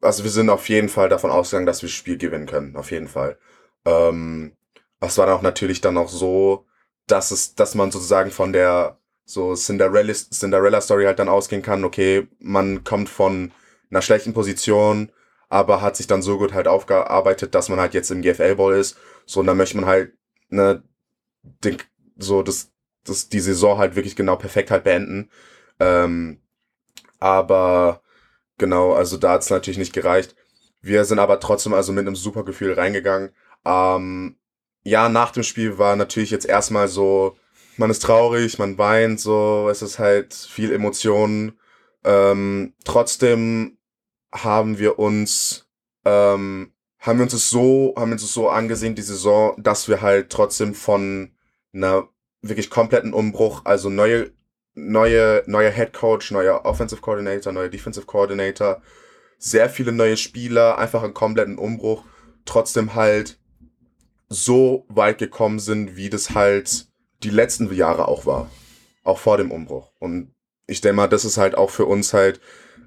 [0.00, 2.90] also wir sind auf jeden Fall davon ausgegangen, dass wir das Spiel gewinnen können, auf
[2.90, 3.38] jeden Fall.
[3.84, 4.56] Ähm,
[5.06, 6.66] es war auch natürlich dann auch so,
[7.06, 11.84] dass es, dass man sozusagen von der so Cinderella, Cinderella Story halt dann ausgehen kann,
[11.84, 13.52] okay, man kommt von
[13.90, 15.12] einer schlechten Position,
[15.48, 18.74] aber hat sich dann so gut halt aufgearbeitet, dass man halt jetzt im GFL Bowl
[18.74, 18.96] ist.
[19.26, 20.14] So, und dann möchte man halt,
[20.48, 20.82] ne,
[21.42, 21.78] den,
[22.16, 22.72] so, das,
[23.04, 25.30] das, die Saison halt wirklich genau perfekt halt beenden.
[25.80, 26.40] Ähm,
[27.18, 28.02] aber
[28.58, 30.34] genau, also da hat es natürlich nicht gereicht.
[30.80, 33.30] Wir sind aber trotzdem also mit einem super Gefühl reingegangen.
[33.64, 34.36] Ähm,
[34.84, 37.36] ja, nach dem Spiel war natürlich jetzt erstmal so,
[37.76, 41.58] man ist traurig, man weint, so, es ist halt viel Emotionen.
[42.04, 43.78] Ähm, trotzdem
[44.32, 45.68] haben wir uns,
[46.04, 49.88] ähm, haben wir uns es so, haben wir uns es so angesehen, die Saison, dass
[49.88, 51.32] wir halt trotzdem von
[51.72, 52.08] einer
[52.42, 54.32] wirklich kompletten Umbruch, also neue,
[54.74, 58.82] neue, neuer Head Coach, neuer Offensive Coordinator, neuer Defensive Coordinator,
[59.38, 62.04] sehr viele neue Spieler, einfach einen kompletten Umbruch,
[62.44, 63.38] trotzdem halt
[64.32, 66.86] so weit gekommen sind, wie das halt
[67.22, 68.50] die letzten Jahre auch war.
[69.04, 69.92] Auch vor dem Umbruch.
[69.98, 70.34] Und
[70.66, 72.40] ich denke mal, das ist halt auch für uns halt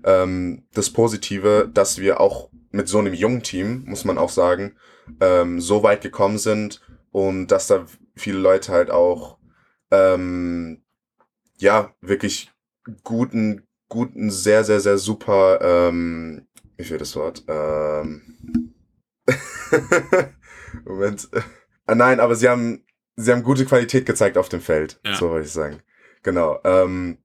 [0.04, 4.76] ähm, das Positive, dass wir auch mit so einem jungen Team, muss man auch sagen,
[5.20, 6.82] ähm, so weit gekommen sind
[7.12, 9.38] und dass da viele Leute halt auch
[9.92, 10.84] ähm,
[11.58, 12.52] ja wirklich
[13.04, 17.44] guten, guten, sehr, sehr, sehr super, ähm, wie viel das Wort?
[17.48, 18.74] Ähm,
[20.84, 21.30] Moment.
[21.88, 22.84] Ah, nein, aber sie haben,
[23.16, 25.00] sie haben gute Qualität gezeigt auf dem Feld.
[25.06, 25.16] Ja.
[25.16, 25.82] So wollte ich sagen.
[26.24, 26.60] Genau.
[26.64, 27.20] Ähm,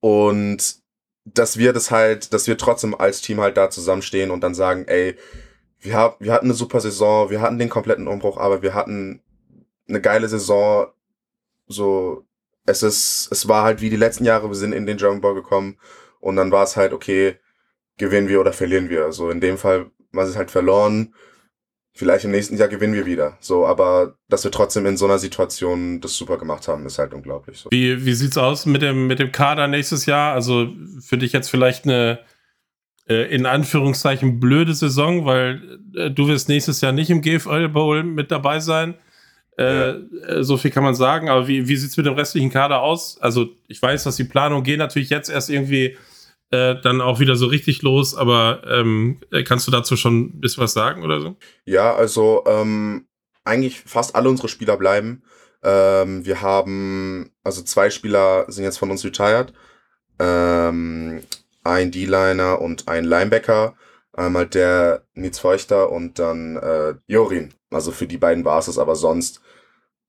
[0.00, 0.76] und
[1.24, 4.86] dass wir das halt, dass wir trotzdem als Team halt da zusammenstehen und dann sagen,
[4.86, 5.16] ey,
[5.80, 9.22] wir, haben, wir hatten eine super Saison, wir hatten den kompletten Umbruch, aber wir hatten
[9.88, 10.88] eine geile Saison.
[11.66, 12.24] So,
[12.66, 15.34] es ist, es war halt wie die letzten Jahre, wir sind in den German Ball
[15.34, 15.78] gekommen
[16.20, 17.36] und dann war es halt, okay,
[17.96, 19.04] gewinnen wir oder verlieren wir.
[19.04, 21.14] Also in dem Fall war es halt verloren
[22.00, 23.36] vielleicht im nächsten Jahr gewinnen wir wieder.
[23.40, 27.12] So, aber dass wir trotzdem in so einer Situation das super gemacht haben, ist halt
[27.12, 27.58] unglaublich.
[27.58, 27.70] So.
[27.70, 30.32] Wie, wie sieht's aus mit dem, mit dem Kader nächstes Jahr?
[30.32, 30.68] Also
[31.00, 32.20] für dich jetzt vielleicht eine
[33.06, 38.02] äh, in Anführungszeichen blöde Saison, weil äh, du wirst nächstes Jahr nicht im GFL Bowl
[38.02, 38.94] mit dabei sein.
[39.58, 39.96] Äh, ja.
[40.26, 43.20] Äh, so viel kann man sagen, aber wie, wie sieht's mit dem restlichen Kader aus?
[43.20, 45.98] Also ich weiß, dass die Planung geht natürlich jetzt erst irgendwie
[46.50, 48.14] äh, dann auch wieder so richtig los.
[48.14, 51.36] Aber ähm, äh, kannst du dazu schon ein bisschen was sagen oder so?
[51.64, 53.06] Ja, also ähm,
[53.44, 55.22] eigentlich fast alle unsere Spieler bleiben.
[55.62, 59.52] Ähm, wir haben, also zwei Spieler sind jetzt von uns retired.
[60.18, 61.22] Ähm,
[61.64, 63.74] ein D-Liner und ein Linebacker.
[64.12, 67.54] Einmal der Nils Feuchter und dann äh, Jorin.
[67.70, 69.40] Also für die beiden war es es, aber sonst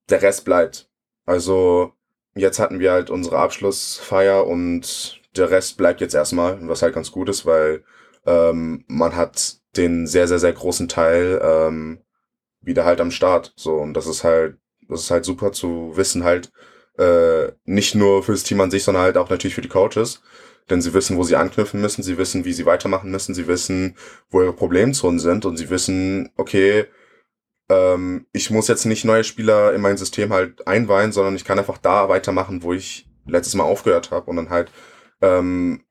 [0.10, 0.90] der Rest bleibt.
[1.26, 1.94] Also
[2.36, 7.12] jetzt hatten wir halt unsere Abschlussfeier und der Rest bleibt jetzt erstmal, was halt ganz
[7.12, 7.84] gut ist, weil
[8.26, 12.02] ähm, man hat den sehr, sehr, sehr großen Teil ähm,
[12.62, 13.54] wieder halt am Start.
[13.56, 16.52] So, und das ist halt, das ist halt super zu wissen, halt,
[16.98, 20.22] äh, nicht nur fürs Team an sich, sondern halt auch natürlich für die Coaches.
[20.70, 23.96] Denn sie wissen, wo sie anknüpfen müssen, sie wissen, wie sie weitermachen müssen, sie wissen,
[24.30, 26.86] wo ihre Problemzonen sind und sie wissen, okay,
[27.70, 31.60] ähm, ich muss jetzt nicht neue Spieler in mein System halt einweihen, sondern ich kann
[31.60, 34.72] einfach da weitermachen, wo ich letztes Mal aufgehört habe und dann halt
[35.22, 35.84] ähm,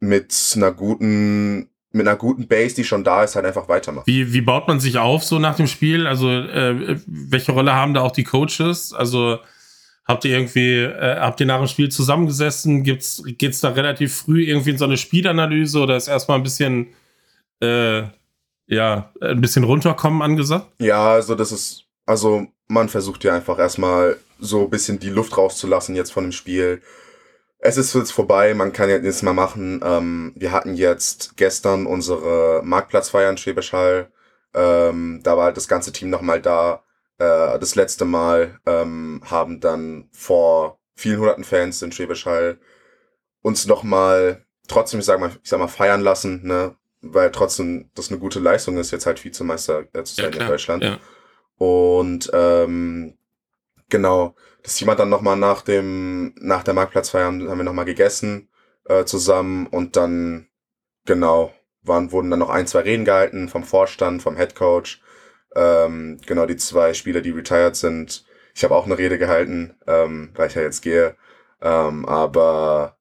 [0.00, 4.06] mit einer guten mit einer guten Base, die schon da ist, halt einfach weitermachen.
[4.06, 6.06] Wie, wie baut man sich auf so nach dem Spiel?
[6.06, 8.92] Also äh, welche Rolle haben da auch die Coaches?
[8.92, 9.38] Also
[10.04, 12.82] habt ihr irgendwie, äh, habt ihr nach dem Spiel zusammengesessen?
[12.82, 16.88] Gibt's, geht's da relativ früh irgendwie in so eine Spielanalyse oder ist erstmal ein bisschen,
[17.60, 18.02] äh,
[18.66, 20.66] ja, ein bisschen runterkommen angesagt?
[20.80, 25.36] Ja, also das ist, also man versucht ja einfach erstmal so ein bisschen die Luft
[25.36, 26.82] rauszulassen jetzt von dem Spiel
[27.58, 29.80] es ist jetzt vorbei, man kann jetzt mal machen.
[29.82, 34.12] Ähm, wir hatten jetzt gestern unsere Marktplatzfeier in Schwäbisch Hall.
[34.54, 36.84] Ähm, da war halt das ganze Team nochmal da.
[37.18, 42.58] Äh, das letzte Mal ähm, haben dann vor vielen hunderten Fans in Schwäbisch Hall
[43.42, 46.76] uns nochmal trotzdem, ich sag mal, ich sag mal, feiern lassen, ne?
[47.00, 50.46] Weil trotzdem das eine gute Leistung ist, jetzt halt Vizemeister äh, zu sein ja, in
[50.46, 50.82] Deutschland.
[50.82, 50.98] Ja.
[51.56, 53.16] Und ähm,
[53.88, 58.48] genau, das hat dann nochmal nach dem, nach der Marktplatzfeier haben, haben wir nochmal gegessen
[58.84, 60.48] äh, zusammen und dann,
[61.06, 65.00] genau, waren, wurden dann noch ein, zwei Reden gehalten vom Vorstand, vom Head Coach.
[65.54, 68.26] Ähm, genau, die zwei Spieler, die retired sind.
[68.54, 71.16] Ich habe auch eine Rede gehalten, ähm, da ich ja jetzt gehe.
[71.62, 72.98] Ähm, aber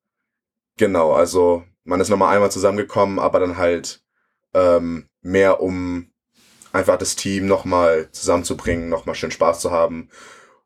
[0.77, 4.01] genau, also man ist nochmal einmal zusammengekommen, aber dann halt
[4.53, 6.11] ähm, mehr um
[6.71, 10.09] einfach das Team nochmal zusammenzubringen, nochmal schön Spaß zu haben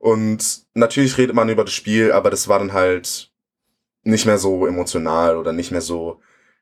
[0.01, 3.29] und natürlich redet man über das Spiel, aber das war dann halt
[4.01, 6.19] nicht mehr so emotional oder nicht mehr so,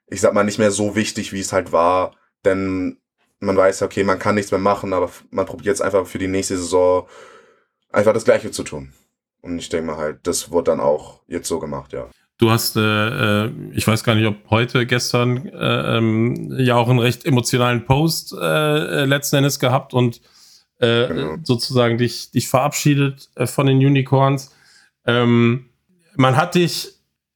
[0.07, 2.17] ich sag mal, nicht mehr so wichtig, wie es halt war.
[2.43, 2.97] Denn
[3.39, 6.27] man weiß, okay, man kann nichts mehr machen, aber man probiert jetzt einfach für die
[6.27, 7.07] nächste Saison
[7.93, 8.91] einfach das Gleiche zu tun.
[9.39, 12.09] Und ich denke mal halt, das wird dann auch jetzt so gemacht, ja.
[12.39, 12.81] Du hast, äh,
[13.45, 17.85] äh ich weiß gar nicht, ob heute, gestern, äh, ähm, ja auch einen recht emotionalen
[17.85, 20.19] Post äh, letzten Endes gehabt und
[20.79, 21.37] äh, genau.
[21.43, 24.55] sozusagen dich, dich verabschiedet äh, von den Unicorns.
[25.05, 25.69] Ähm,
[26.15, 26.93] man hat dich,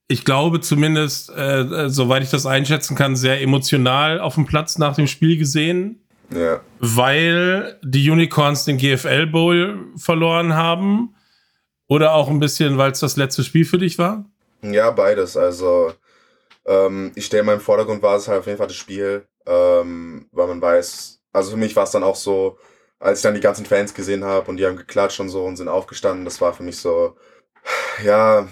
[0.07, 4.77] ich glaube zumindest, äh, äh, soweit ich das einschätzen kann, sehr emotional auf dem Platz
[4.77, 5.99] nach dem Spiel gesehen.
[6.29, 6.61] Ja.
[6.79, 11.15] Weil die Unicorns den GFL Bowl verloren haben.
[11.87, 14.25] Oder auch ein bisschen, weil es das letzte Spiel für dich war?
[14.61, 15.35] Ja, beides.
[15.35, 15.93] Also,
[16.65, 20.27] ähm, ich stehe mal im Vordergrund, war es halt auf jeden Fall das Spiel, ähm,
[20.31, 22.57] weil man weiß, also für mich war es dann auch so,
[23.03, 25.57] als ich dann die ganzen Fans gesehen habe und die haben geklatscht und so und
[25.57, 27.17] sind aufgestanden, das war für mich so,
[28.03, 28.47] ja,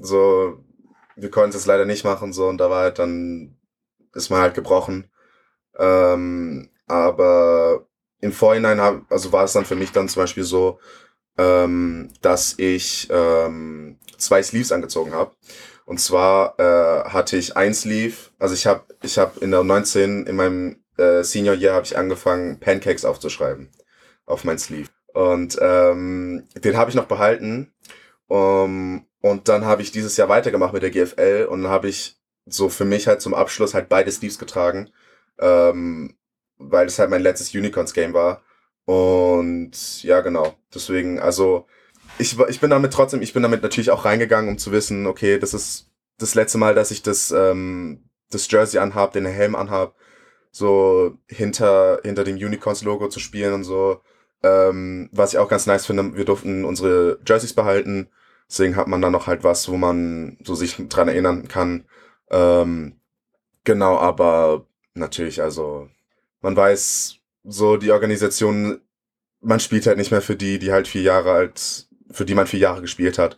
[0.00, 0.64] so,
[1.16, 3.58] wir konnten es jetzt leider nicht machen, so, und da war halt dann,
[4.14, 5.10] ist man halt gebrochen.
[5.76, 7.86] Ähm, aber
[8.20, 10.78] im Vorhinein hab, also war es dann für mich dann zum Beispiel so,
[11.36, 15.34] ähm, dass ich ähm, zwei Sleeves angezogen habe.
[15.84, 20.26] Und zwar äh, hatte ich ein Sleeve, also ich habe ich hab in der 19
[20.26, 23.70] in meinem äh, Senior Year habe ich angefangen Pancakes aufzuschreiben
[24.30, 24.88] auf mein Sleeve.
[25.12, 27.72] Und ähm, den habe ich noch behalten.
[28.28, 32.16] Um, und dann habe ich dieses Jahr weitergemacht mit der GFL und habe ich
[32.46, 34.90] so für mich halt zum Abschluss halt beide Sleeves getragen,
[35.40, 36.16] ähm,
[36.58, 38.42] weil es halt mein letztes Unicorns-Game war.
[38.84, 40.54] Und ja, genau.
[40.74, 41.66] Deswegen, also
[42.18, 45.38] ich, ich bin damit trotzdem, ich bin damit natürlich auch reingegangen, um zu wissen, okay,
[45.38, 49.94] das ist das letzte Mal, dass ich das, ähm, das Jersey anhab, den Helm anhab,
[50.50, 54.00] so hinter, hinter dem Unicorns-Logo zu spielen und so.
[54.42, 58.08] Ähm, was ich auch ganz nice finde, wir durften unsere Jerseys behalten.
[58.48, 61.84] Deswegen hat man dann noch halt was, wo man so sich dran erinnern kann.
[62.30, 62.96] Ähm,
[63.64, 65.88] genau, aber natürlich, also
[66.40, 68.80] man weiß, so die Organisation,
[69.40, 72.46] man spielt halt nicht mehr für die, die halt vier Jahre alt, für die man
[72.46, 73.36] vier Jahre gespielt hat.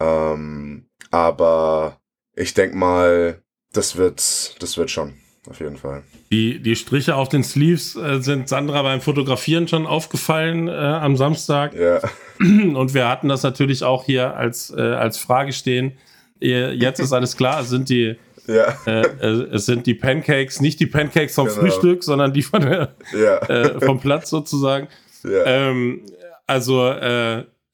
[0.00, 2.00] Ähm, aber
[2.34, 3.42] ich denk mal,
[3.72, 5.14] das wird, das wird schon
[5.48, 6.02] auf jeden Fall.
[6.32, 11.16] Die, die Striche auf den Sleeves äh, sind Sandra beim Fotografieren schon aufgefallen äh, am
[11.16, 11.74] Samstag.
[11.74, 12.00] Ja.
[12.38, 15.92] Und wir hatten das natürlich auch hier als, äh, als Frage stehen.
[16.40, 18.16] Jetzt ist alles klar, es sind die,
[18.46, 18.76] ja.
[18.86, 21.60] Äh, äh, es sind die Pancakes, nicht die Pancakes vom genau.
[21.60, 23.38] Frühstück, sondern die von der, ja.
[23.48, 24.88] Äh, vom Platz sozusagen.
[25.22, 25.44] Ja.
[25.44, 26.02] Ähm,
[26.46, 26.88] also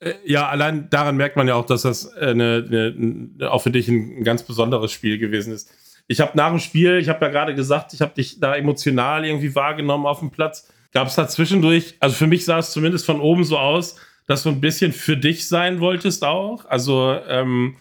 [0.03, 3.87] Äh, ja, allein daran merkt man ja auch, dass das eine, eine, auch für dich
[3.89, 5.71] ein ganz besonderes Spiel gewesen ist.
[6.11, 9.25] Ich habe nach dem Spiel, ich habe ja gerade gesagt, ich habe dich da emotional
[9.25, 10.69] irgendwie wahrgenommen auf dem Platz.
[10.91, 13.95] Gab es da zwischendurch, also für mich sah es zumindest von oben so aus,
[14.27, 16.65] dass du ein bisschen für dich sein wolltest auch.
[16.65, 17.77] Also ähm,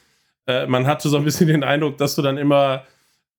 [0.46, 2.84] äh, man hatte so ein bisschen den Eindruck, dass du dann immer,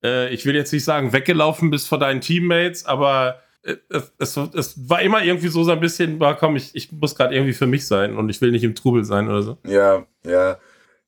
[0.03, 3.77] äh, ich will jetzt nicht sagen, weggelaufen bist vor deinen Teammates, aber äh,
[4.19, 7.53] es, es, war immer irgendwie so, so ein bisschen, komm, ich, ich muss gerade irgendwie
[7.53, 9.59] für mich sein und ich will nicht im Trubel sein oder so.
[9.65, 10.59] Ja, ja.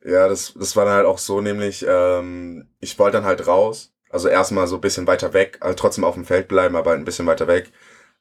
[0.04, 3.92] Ja, das, das war dann halt auch so, nämlich, ähm, ich wollte dann halt raus.
[4.10, 7.04] Also erstmal so ein bisschen weiter weg, also trotzdem auf dem Feld bleiben, aber ein
[7.04, 7.72] bisschen weiter weg.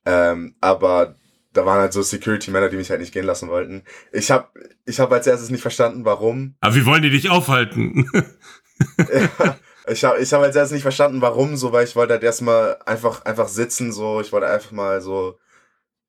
[0.05, 1.15] Ähm, aber
[1.53, 3.83] da waren halt so Security-Männer, die mich halt nicht gehen lassen wollten.
[4.13, 4.47] Ich habe
[4.85, 6.55] ich hab als erstes nicht verstanden, warum.
[6.61, 8.09] Aber wie wollen die dich aufhalten?
[8.97, 9.57] ja,
[9.87, 12.77] ich habe ich hab als erstes nicht verstanden, warum, so, weil ich wollte halt erstmal
[12.85, 14.21] einfach, einfach sitzen, so.
[14.21, 15.37] Ich wollte einfach mal so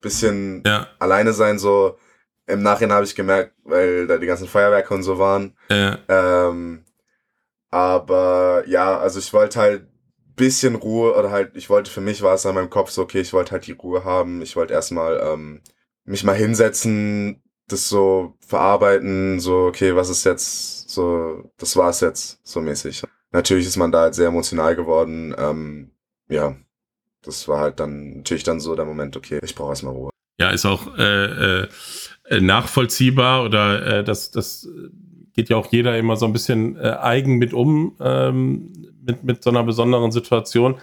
[0.00, 0.88] bisschen ja.
[0.98, 1.98] alleine sein, so.
[2.52, 5.56] Im Nachhinein habe ich gemerkt, weil da die ganzen Feuerwerke und so waren.
[5.70, 5.98] Ja.
[6.08, 6.84] Ähm,
[7.70, 9.86] aber ja, also ich wollte halt
[10.36, 13.20] bisschen Ruhe oder halt, ich wollte für mich war es an meinem Kopf so, okay,
[13.20, 14.42] ich wollte halt die Ruhe haben.
[14.42, 15.62] Ich wollte erstmal ähm,
[16.04, 22.40] mich mal hinsetzen, das so verarbeiten, so, okay, was ist jetzt, so, das war's jetzt,
[22.42, 23.02] so mäßig.
[23.30, 25.34] Natürlich ist man da halt sehr emotional geworden.
[25.38, 25.90] Ähm,
[26.28, 26.56] ja,
[27.22, 30.10] das war halt dann natürlich dann so der Moment, okay, ich brauche erstmal Ruhe.
[30.38, 31.68] Ja, ist auch äh, äh,
[32.30, 34.68] nachvollziehbar oder äh, das, das
[35.34, 38.72] geht ja auch jeder immer so ein bisschen äh, eigen mit um, ähm,
[39.04, 40.78] mit, mit so einer besonderen Situation.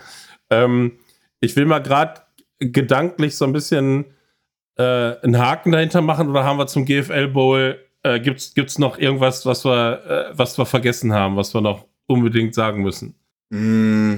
[0.49, 0.99] Ähm,
[1.39, 2.21] ich will mal gerade
[2.59, 4.05] gedanklich so ein bisschen
[4.77, 4.83] äh,
[5.21, 9.45] einen Haken dahinter machen oder haben wir zum GFL Bowl, äh, gibt es noch irgendwas,
[9.45, 13.15] was wir, äh, was wir vergessen haben, was wir noch unbedingt sagen müssen?
[13.49, 14.15] Mm,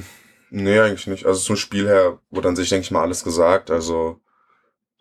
[0.50, 1.26] nee, eigentlich nicht.
[1.26, 3.70] Also zum Spiel her wurde an sich, denke ich mal, alles gesagt.
[3.72, 4.20] Also,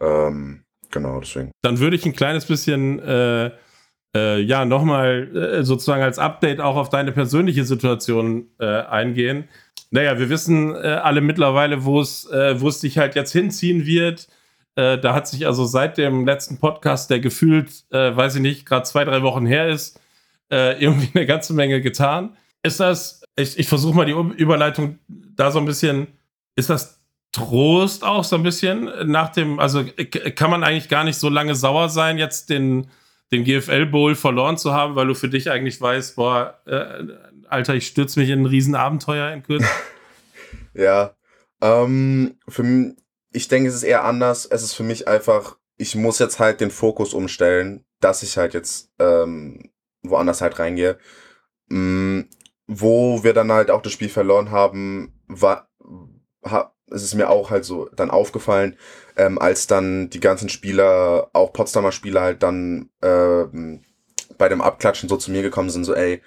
[0.01, 1.51] ähm, genau, deswegen.
[1.63, 3.51] Dann würde ich ein kleines bisschen äh,
[4.15, 9.49] äh, ja, nochmal äh, sozusagen als Update auch auf deine persönliche Situation äh, eingehen.
[9.91, 14.29] Naja, wir wissen äh, alle mittlerweile, wo es äh, dich halt jetzt hinziehen wird.
[14.77, 18.67] Äh, da hat sich also seit dem letzten Podcast, der gefühlt, äh, weiß ich nicht,
[18.67, 20.01] gerade zwei, drei Wochen her ist,
[20.51, 22.37] äh, irgendwie eine ganze Menge getan.
[22.63, 26.09] Ist das, ich, ich versuche mal die Überleitung da so ein bisschen,
[26.57, 27.00] ist das
[27.33, 29.85] Trost auch so ein bisschen nach dem, also
[30.35, 32.91] kann man eigentlich gar nicht so lange sauer sein, jetzt den
[33.33, 37.05] den GFL Bowl verloren zu haben, weil du für dich eigentlich weißt, boah, äh,
[37.49, 39.69] Alter, ich stürze mich in ein Riesenabenteuer in Kürze?
[40.75, 41.15] ja.
[41.61, 42.95] Ähm, für,
[43.33, 44.47] ich denke, es ist eher anders.
[44.47, 48.55] Es ist für mich einfach, ich muss jetzt halt den Fokus umstellen, dass ich halt
[48.55, 49.71] jetzt ähm,
[50.03, 50.99] woanders halt reingehe.
[51.69, 52.29] Mhm,
[52.67, 55.69] wo wir dann halt auch das Spiel verloren haben, war,
[56.45, 58.77] ha, es ist mir auch halt so dann aufgefallen,
[59.17, 63.83] ähm, als dann die ganzen Spieler, auch Potsdamer Spieler halt dann ähm,
[64.39, 66.23] bei dem Abklatschen so zu mir gekommen sind, so ey,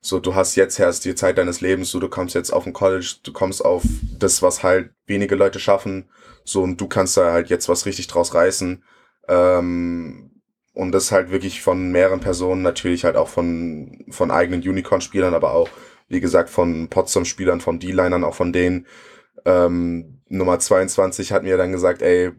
[0.00, 2.72] so du hast jetzt erst die Zeit deines Lebens, so du kommst jetzt auf ein
[2.72, 3.82] College, du kommst auf
[4.18, 6.08] das, was halt wenige Leute schaffen,
[6.44, 8.82] so und du kannst da halt jetzt was richtig draus reißen.
[9.28, 10.32] Ähm,
[10.74, 15.52] und das halt wirklich von mehreren Personen, natürlich halt auch von, von eigenen Unicorn-Spielern, aber
[15.52, 15.68] auch,
[16.08, 18.86] wie gesagt, von Potsdam-Spielern, von D-Linern, auch von denen,
[19.44, 22.32] ähm, Nummer 22 hat mir dann gesagt, ey,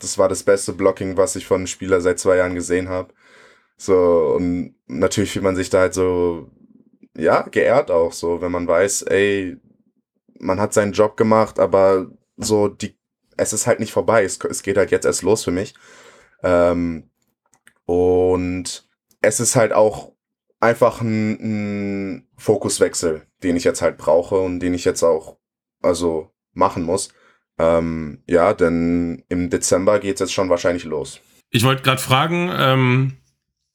[0.00, 3.12] das war das beste Blocking, was ich von einem Spieler seit zwei Jahren gesehen habe.
[3.76, 6.50] So, und natürlich fühlt man sich da halt so,
[7.16, 9.56] ja, geehrt auch, so, wenn man weiß, ey,
[10.38, 12.96] man hat seinen Job gemacht, aber so, die,
[13.36, 15.74] es ist halt nicht vorbei, es, es geht halt jetzt erst los für mich.
[16.42, 17.10] Ähm,
[17.86, 18.88] und
[19.20, 20.12] es ist halt auch
[20.60, 25.38] einfach ein, ein Fokuswechsel, den ich jetzt halt brauche und den ich jetzt auch,
[25.82, 27.10] also machen muss.
[27.58, 31.20] Ähm, ja, denn im Dezember geht es jetzt schon wahrscheinlich los.
[31.50, 33.12] Ich wollte gerade fragen, ähm,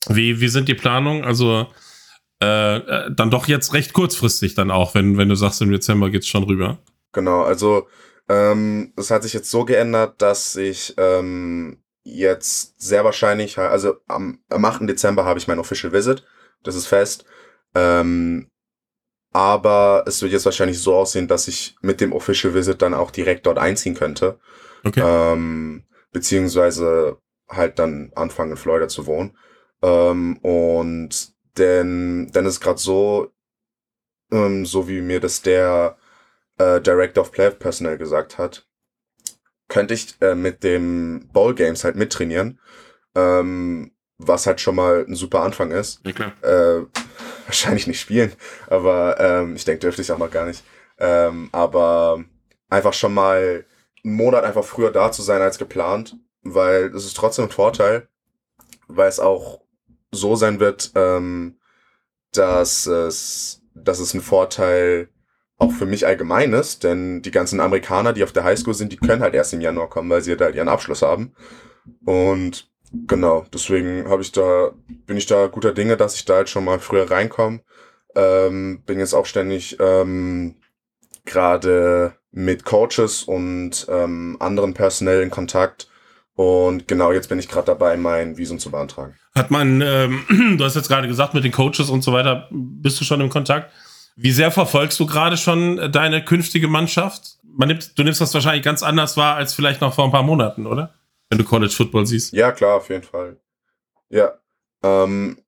[0.08, 1.26] wie, wie sind die Planungen?
[1.26, 1.68] Also
[2.42, 6.10] äh, äh, dann doch jetzt recht kurzfristig dann auch, wenn, wenn du sagst, im Dezember
[6.10, 6.80] geht es schon rüber.
[7.14, 7.88] Genau, also
[8.30, 14.40] ähm, es hat sich jetzt so geändert, dass ich ähm, jetzt sehr wahrscheinlich, also am,
[14.50, 14.90] am 8.
[14.90, 16.26] Dezember habe ich mein Official Visit,
[16.64, 17.26] das ist fest.
[17.76, 18.50] Ähm,
[19.34, 23.12] aber es wird jetzt wahrscheinlich so aussehen, dass ich mit dem Official Visit dann auch
[23.12, 24.40] direkt dort einziehen könnte.
[24.84, 25.02] Okay.
[25.04, 27.18] Ähm, beziehungsweise
[27.50, 29.38] halt dann anfangen in Florida zu wohnen.
[29.82, 33.32] Ähm, und denn, denn ist gerade so,
[34.32, 35.98] ähm, so wie mir das der
[36.58, 38.68] äh, Director of Play Personnel gesagt hat,
[39.68, 42.60] könnte ich äh, mit dem Bowl Games halt mittrainieren.
[43.16, 46.00] Ähm, was halt schon mal ein super Anfang ist.
[46.06, 46.34] Ja, klar.
[46.44, 46.86] Äh,
[47.46, 48.34] wahrscheinlich nicht spielen,
[48.68, 50.64] aber ähm, ich denke, dürfte ich auch noch gar nicht.
[50.98, 52.24] Ähm, aber
[52.70, 53.66] einfach schon mal
[54.04, 58.08] einen Monat einfach früher da zu sein als geplant, weil es ist trotzdem ein Vorteil,
[58.88, 59.62] weil es auch
[60.12, 61.58] so sein wird, ähm,
[62.32, 65.10] dass es, dass es ein Vorteil
[65.58, 68.98] auch für mich allgemein ist, denn die ganzen Amerikaner, die auf der Highschool sind, die
[68.98, 71.34] können halt erst im Januar kommen, weil sie halt ihren Abschluss haben.
[72.06, 74.72] Und genau, deswegen habe ich da,
[75.06, 77.62] bin ich da guter Dinge, dass ich da halt schon mal früher reinkomme.
[78.16, 80.56] Ähm, bin jetzt auch ständig ähm,
[81.26, 85.90] gerade mit Coaches und ähm, anderen Personell in Kontakt.
[86.36, 89.16] Und genau jetzt bin ich gerade dabei, mein Visum zu beantragen.
[89.36, 93.00] Hat man, ähm, du hast jetzt gerade gesagt, mit den Coaches und so weiter, bist
[93.00, 93.72] du schon im Kontakt?
[94.16, 97.38] Wie sehr verfolgst du gerade schon deine künftige Mannschaft?
[97.44, 100.24] Man nimmt, du nimmst das wahrscheinlich ganz anders wahr als vielleicht noch vor ein paar
[100.24, 100.94] Monaten, oder?
[101.34, 102.32] Wenn du College Football siehst.
[102.34, 103.40] Ja, klar, auf jeden Fall.
[104.10, 104.38] Ja.
[104.84, 105.40] Ähm,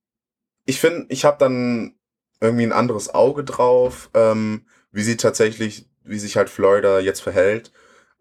[0.66, 1.94] ich finde, ich habe dann
[2.42, 7.72] irgendwie ein anderes Auge drauf, ähm, wie sie tatsächlich, wie sich halt Florida jetzt verhält.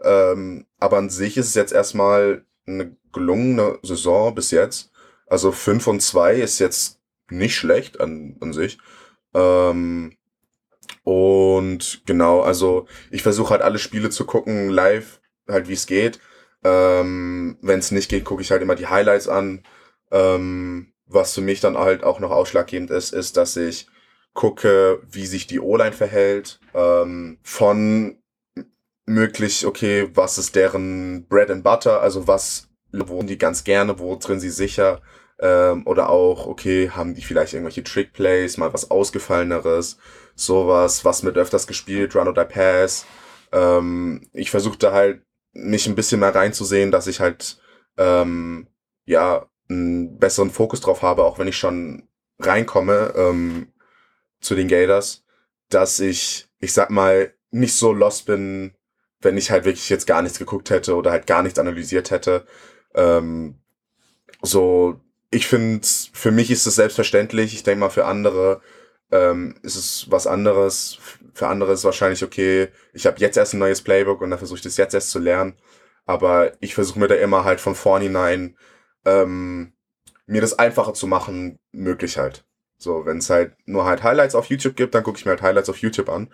[0.02, 4.90] Ähm, aber an sich ist es jetzt erstmal eine gelungene Saison bis jetzt.
[5.26, 7.00] Also 5 und 2 ist jetzt
[7.30, 8.76] nicht schlecht an, an sich.
[9.32, 10.18] Ähm,
[11.02, 16.20] und genau, also ich versuche halt alle Spiele zu gucken, live, halt wie es geht.
[16.64, 19.62] Ähm, Wenn es nicht geht, gucke ich halt immer die Highlights an.
[20.10, 23.86] Ähm, was für mich dann halt auch noch ausschlaggebend ist, ist, dass ich
[24.32, 26.60] gucke, wie sich die O-Line verhält.
[26.74, 28.18] Ähm, von
[29.06, 34.16] möglich, okay, was ist deren Bread and Butter, also was wohnen die ganz gerne, wo
[34.16, 35.00] drin sie sicher.
[35.40, 39.98] Ähm, oder auch, okay, haben die vielleicht irgendwelche Trick-Plays, mal was Ausgefalleneres,
[40.36, 43.04] sowas, was mit öfters gespielt, Run oder Pass.
[43.52, 45.22] Ähm, ich versuche da halt
[45.54, 47.58] mich ein bisschen mehr reinzusehen, dass ich halt
[47.96, 48.68] ähm,
[49.06, 53.72] ja einen besseren Fokus drauf habe, auch wenn ich schon reinkomme ähm,
[54.40, 55.24] zu den Gators,
[55.68, 58.74] dass ich, ich sag mal, nicht so lost bin,
[59.20, 62.46] wenn ich halt wirklich jetzt gar nichts geguckt hätte oder halt gar nichts analysiert hätte.
[62.94, 63.58] Ähm,
[64.42, 65.00] so,
[65.30, 67.54] ich finde, für mich ist es selbstverständlich.
[67.54, 68.60] Ich denke mal, für andere
[69.10, 70.98] ähm, ist es was anderes.
[71.34, 74.58] Für andere ist wahrscheinlich okay, ich habe jetzt erst ein neues Playbook und dann versuche
[74.58, 75.54] ich das jetzt erst zu lernen.
[76.06, 78.56] Aber ich versuche mir da immer halt von vornherein
[79.04, 79.72] ähm,
[80.26, 82.44] mir das einfacher zu machen, möglich halt.
[82.78, 85.42] So, wenn es halt nur halt Highlights auf YouTube gibt, dann gucke ich mir halt
[85.42, 86.28] Highlights auf YouTube an.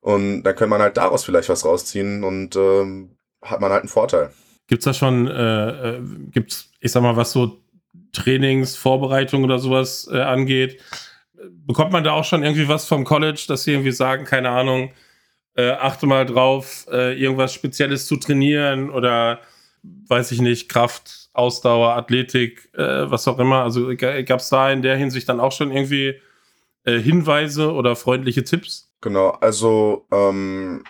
[0.00, 3.88] Und dann kann man halt daraus vielleicht was rausziehen und ähm, hat man halt einen
[3.88, 4.30] Vorteil.
[4.66, 7.58] Gibt's da schon, äh, äh, gibt's, ich sag mal, was so
[8.12, 10.80] Trainingsvorbereitung oder sowas äh, angeht,
[11.48, 14.92] bekommt man da auch schon irgendwie was vom College, dass sie irgendwie sagen, keine Ahnung,
[15.56, 19.40] äh, achte mal drauf, äh, irgendwas Spezielles zu trainieren oder
[19.82, 23.62] weiß ich nicht, Kraft, Ausdauer, Athletik, äh, was auch immer.
[23.62, 26.20] Also gab es da in der Hinsicht dann auch schon irgendwie
[26.84, 28.92] äh, Hinweise oder freundliche Tipps?
[29.00, 30.84] Genau, also ähm,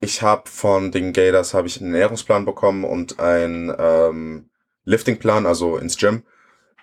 [0.00, 4.50] ich habe von den Gators habe ich einen Ernährungsplan bekommen und einen ähm,
[4.84, 6.22] Liftingplan, also ins Gym.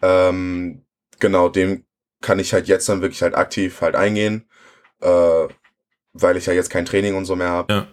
[0.02, 0.84] Ähm,
[1.20, 1.86] genau, dem
[2.24, 4.50] kann ich halt jetzt dann wirklich halt aktiv halt eingehen,
[5.02, 5.48] äh,
[6.14, 7.74] weil ich ja jetzt kein Training und so mehr habe.
[7.74, 7.88] Ja.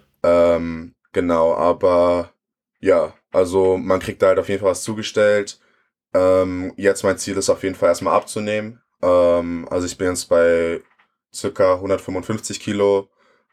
[0.57, 2.33] Ähm, genau, aber
[2.79, 5.61] ja, also man kriegt da halt auf jeden Fall was zugestellt.
[6.15, 8.81] Ähm, jetzt mein Ziel ist auf jeden Fall erstmal abzunehmen.
[9.03, 10.81] Ähm, also ich bin jetzt bei
[11.35, 13.09] circa 155 Kilo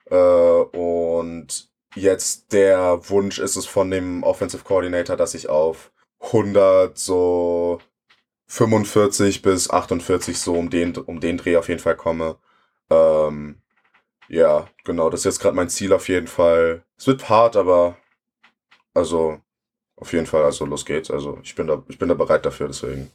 [0.09, 6.97] äh, und jetzt der Wunsch ist es von dem Offensive Coordinator, dass ich auf 100
[6.97, 7.80] so
[8.48, 12.38] 45 bis 48 so um den, um den Dreh auf jeden Fall komme.
[12.89, 13.62] Ähm,
[14.30, 16.84] ja, genau, das ist jetzt gerade mein Ziel auf jeden Fall.
[16.98, 17.98] Es wird hart, aber
[18.93, 19.39] also
[19.95, 21.12] auf jeden Fall, also los geht's.
[21.12, 23.12] Also ich bin da, ich bin da bereit dafür, deswegen,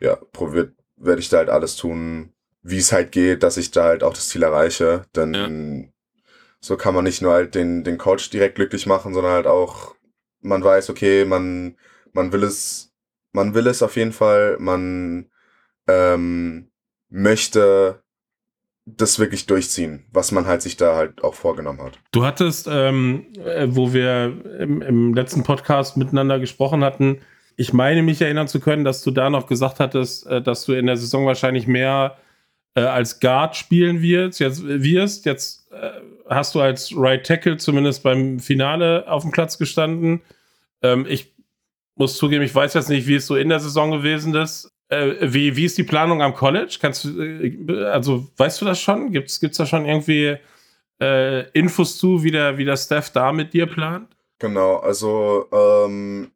[0.00, 2.32] ja, probiert, werde ich da halt alles tun,
[2.62, 5.06] wie es halt geht, dass ich da halt auch das Ziel erreiche.
[5.16, 5.88] Denn ja.
[6.60, 9.94] so kann man nicht nur halt den, den Coach direkt glücklich machen, sondern halt auch,
[10.40, 11.76] man weiß, okay, man,
[12.12, 12.93] man will es
[13.34, 15.26] man will es auf jeden Fall, man
[15.86, 16.70] ähm,
[17.10, 18.02] möchte
[18.86, 21.98] das wirklich durchziehen, was man halt sich da halt auch vorgenommen hat.
[22.12, 27.20] Du hattest, ähm, äh, wo wir im, im, letzten Podcast miteinander gesprochen hatten,
[27.56, 30.72] ich meine mich erinnern zu können, dass du da noch gesagt hattest, äh, dass du
[30.72, 32.18] in der Saison wahrscheinlich mehr
[32.74, 34.38] äh, als Guard spielen wirst.
[34.38, 35.90] Jetzt wirst jetzt äh,
[36.28, 40.20] hast du als Right Tackle zumindest beim Finale auf dem Platz gestanden.
[40.82, 41.33] Ähm, ich
[41.96, 44.70] muss zugeben, ich weiß jetzt nicht, wie es so in der Saison gewesen ist.
[44.88, 46.78] Äh, wie, wie ist die Planung am College?
[46.80, 49.12] Kannst du, äh, also weißt du das schon?
[49.12, 50.36] Gibt es da schon irgendwie
[51.00, 54.08] äh, Infos zu, wie der, wie der Staff da mit dir plant?
[54.38, 56.30] Genau, also ähm,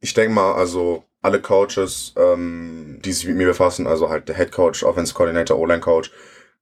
[0.00, 4.36] ich denke mal, also alle Coaches, ähm, die sich mit mir befassen, also halt der
[4.36, 6.10] Head Coach, Offense Coordinator, O-Line Coach,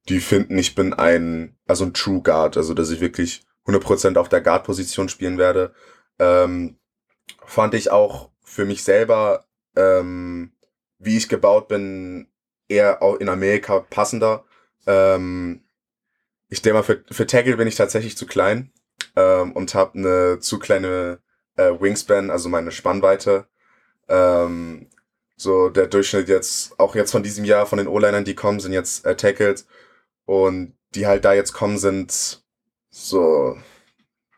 [0.08, 4.28] die finden, ich bin ein, also ein True Guard, also dass ich wirklich 100% auf
[4.28, 5.72] der Guard-Position spielen werde.
[6.18, 6.76] Ähm,
[7.44, 10.52] fand ich auch für mich selber, ähm,
[10.98, 12.28] wie ich gebaut bin,
[12.68, 14.44] eher auch in Amerika passender.
[14.86, 15.64] Ähm,
[16.48, 18.70] ich denke mal, für, für Tackle bin ich tatsächlich zu klein
[19.16, 21.20] ähm, und habe eine zu kleine
[21.56, 23.46] äh, Wingspan, also meine Spannweite.
[24.08, 24.88] Ähm,
[25.36, 28.72] so der Durchschnitt jetzt, auch jetzt von diesem Jahr von den O-Linern, die kommen, sind
[28.72, 29.66] jetzt äh, Tackles.
[30.26, 32.44] Und die halt da jetzt kommen, sind
[32.90, 33.58] so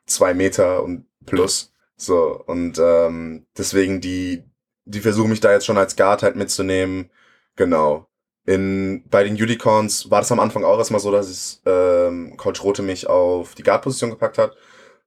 [0.07, 1.72] zwei Meter und plus.
[1.97, 4.44] So, und ähm, deswegen die,
[4.84, 7.11] die versuchen mich da jetzt schon als Guard halt mitzunehmen.
[7.57, 8.09] Genau.
[8.44, 12.62] In, bei den Unicorns war das am Anfang auch erstmal so, dass es, ähm, Coach
[12.62, 14.57] Rote mich auf die Guard-Position gepackt hat.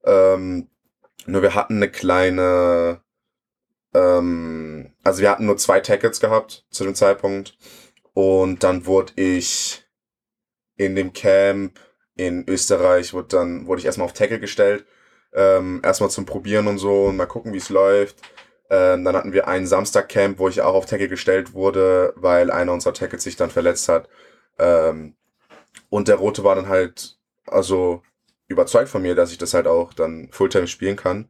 [0.04, 0.68] Ähm,
[1.26, 3.02] nur wir hatten eine kleine,
[3.94, 7.58] ähm, also wir hatten nur zwei Tackles gehabt zu dem Zeitpunkt.
[8.14, 9.86] Und dann wurde ich
[10.76, 11.80] in dem Camp
[12.16, 14.86] in Österreich, wurde dann, wurde ich erstmal auf Tackle gestellt.
[15.34, 18.18] Ähm, erstmal zum Probieren und so und mal gucken, wie es läuft.
[18.70, 22.74] Ähm, dann hatten wir ein Samstag-Camp, wo ich auch auf Tackle gestellt wurde, weil einer
[22.74, 24.08] unserer Tackles sich dann verletzt hat.
[24.60, 25.16] Ähm,
[25.90, 27.18] und der Rote war dann halt,
[27.48, 28.04] also
[28.48, 31.30] überzeugt von mir, dass ich das halt auch dann Fulltime spielen kann.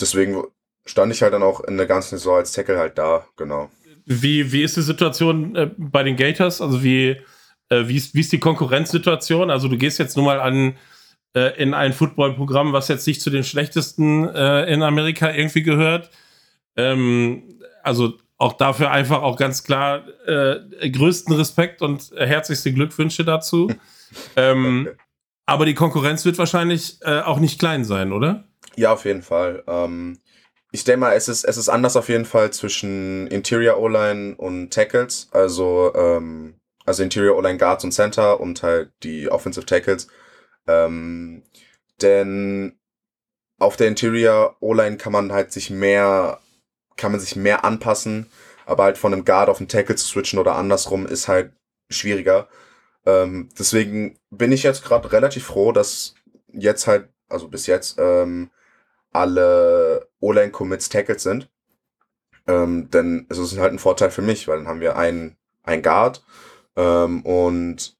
[0.00, 0.42] Deswegen
[0.86, 3.70] stand ich halt dann auch in der ganzen Saison als Tackle halt da, genau.
[4.06, 6.62] Wie, wie ist die Situation äh, bei den Gators?
[6.62, 7.16] Also wie,
[7.68, 9.50] äh, wie, ist, wie ist die Konkurrenzsituation?
[9.50, 10.76] Also du gehst jetzt nur mal an
[11.34, 16.10] äh, in ein Footballprogramm, was jetzt nicht zu den schlechtesten äh, in Amerika irgendwie gehört.
[16.76, 23.72] Ähm, also auch dafür einfach auch ganz klar äh, größten Respekt und herzlichste Glückwünsche dazu.
[24.36, 24.88] ähm,
[25.44, 28.44] aber die Konkurrenz wird wahrscheinlich äh, auch nicht klein sein, oder?
[28.76, 29.64] Ja, auf jeden Fall.
[29.66, 30.18] Ähm,
[30.70, 34.70] ich denke mal, es ist, es ist anders auf jeden Fall zwischen Interior O-Line und
[34.70, 35.28] Tackles.
[35.32, 36.54] Also, ähm,
[36.84, 40.08] also Interior O-Line Guards und Center und halt die Offensive Tackles.
[40.68, 41.42] Ähm,
[42.02, 42.78] denn
[43.58, 46.40] auf der Interior O-Line kann man halt sich mehr,
[46.96, 48.30] kann man sich mehr anpassen,
[48.66, 51.52] aber halt von einem Guard auf einen Tackle zu switchen oder andersrum ist halt
[51.90, 52.48] schwieriger.
[53.06, 56.14] Ähm, deswegen bin ich jetzt gerade relativ froh, dass
[56.52, 58.50] jetzt halt, also bis jetzt, ähm,
[59.12, 61.48] alle O-Line-Commits Tackles sind.
[62.46, 65.82] Ähm, denn es ist halt ein Vorteil für mich, weil dann haben wir einen, einen
[65.82, 66.24] Guard
[66.76, 67.97] ähm, und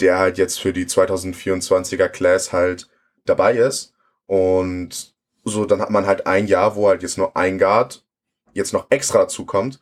[0.00, 2.88] der halt jetzt für die 2024er Class halt
[3.24, 3.94] dabei ist.
[4.26, 5.14] Und
[5.44, 8.04] so, dann hat man halt ein Jahr, wo halt jetzt nur ein Guard
[8.52, 9.80] jetzt noch extra dazu kommt.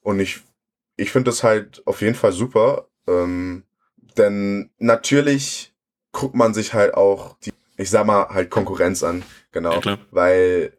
[0.00, 0.42] Und ich,
[0.96, 2.88] ich finde das halt auf jeden Fall super.
[3.06, 3.64] Ähm,
[4.16, 5.74] denn natürlich
[6.12, 9.22] guckt man sich halt auch die, ich sag mal, halt Konkurrenz an.
[9.52, 9.80] Genau.
[9.80, 10.78] Ja, weil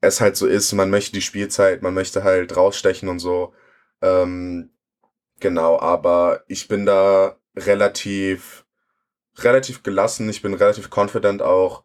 [0.00, 3.54] es halt so ist, man möchte die Spielzeit, man möchte halt rausstechen und so.
[4.02, 4.70] Ähm,
[5.40, 8.64] genau, aber ich bin da relativ,
[9.38, 11.84] relativ gelassen, ich bin relativ confident auch,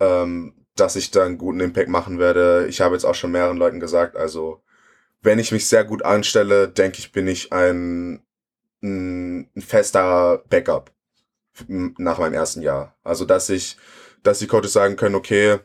[0.00, 2.66] ähm, dass ich da einen guten Impact machen werde.
[2.68, 4.62] Ich habe jetzt auch schon mehreren Leuten gesagt, also
[5.22, 8.22] wenn ich mich sehr gut anstelle, denke ich, bin ich ein,
[8.82, 10.92] ein, fester Backup
[11.68, 12.94] nach meinem ersten Jahr.
[13.02, 13.76] Also dass ich,
[14.22, 15.58] dass die Coaches sagen können, okay,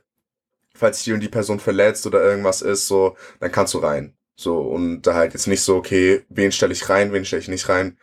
[0.74, 4.16] falls die die Person verletzt oder irgendwas ist, so, dann kannst du rein.
[4.36, 7.47] So, und da halt jetzt nicht so, okay, wen stelle ich rein, wen stelle ich
[7.47, 7.99] nicht rein.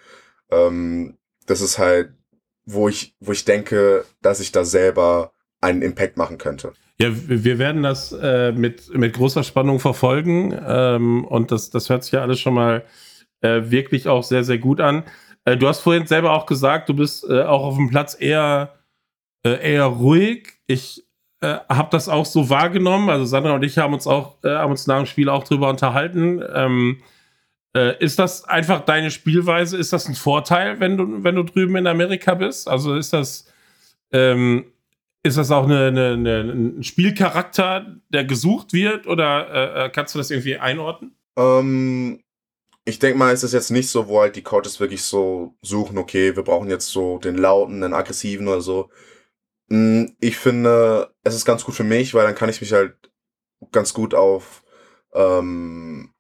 [0.51, 1.18] Ähm,
[1.49, 2.12] das ist halt,
[2.64, 6.72] wo ich, wo ich denke, dass ich da selber einen Impact machen könnte.
[7.01, 12.03] Ja, wir werden das äh, mit, mit großer Spannung verfolgen ähm, und das, das hört
[12.03, 12.84] sich ja alles schon mal
[13.40, 15.05] äh, wirklich auch sehr, sehr gut an.
[15.44, 18.74] Äh, du hast vorhin selber auch gesagt, du bist äh, auch auf dem Platz eher,
[19.44, 20.59] äh, eher ruhig.
[20.66, 21.07] Ich
[21.40, 23.11] äh, habe das auch so wahrgenommen.
[23.11, 26.42] Also Sandra und ich haben uns auch, haben uns nach dem Spiel auch drüber unterhalten.
[26.53, 27.01] Ähm,
[27.78, 29.76] äh, ist das einfach deine Spielweise?
[29.76, 32.68] Ist das ein Vorteil, wenn du, wenn du drüben in Amerika bist?
[32.68, 33.46] Also ist das,
[34.12, 34.72] ähm,
[35.22, 39.06] ist das auch eine, eine, eine, ein Spielcharakter, der gesucht wird?
[39.06, 41.14] Oder äh, äh kannst du das irgendwie einordnen?
[41.36, 42.20] Ähm,
[42.84, 45.98] ich denke mal, ist es jetzt nicht so, wo halt die Coaches wirklich so suchen,
[45.98, 48.90] okay, wir brauchen jetzt so den lauten, den aggressiven oder so.
[49.70, 52.94] Hm, ich finde, es ist ganz gut für mich, weil dann kann ich mich halt
[53.72, 54.62] ganz gut auf
[55.12, 56.14] ähm,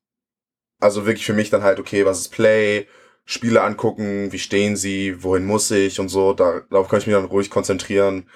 [0.80, 2.86] also wirklich für mich dann halt, okay, was ist Play?
[3.24, 6.32] Spiele angucken, wie stehen sie, wohin muss ich und so.
[6.32, 8.28] Da, darauf kann ich mich dann ruhig konzentrieren.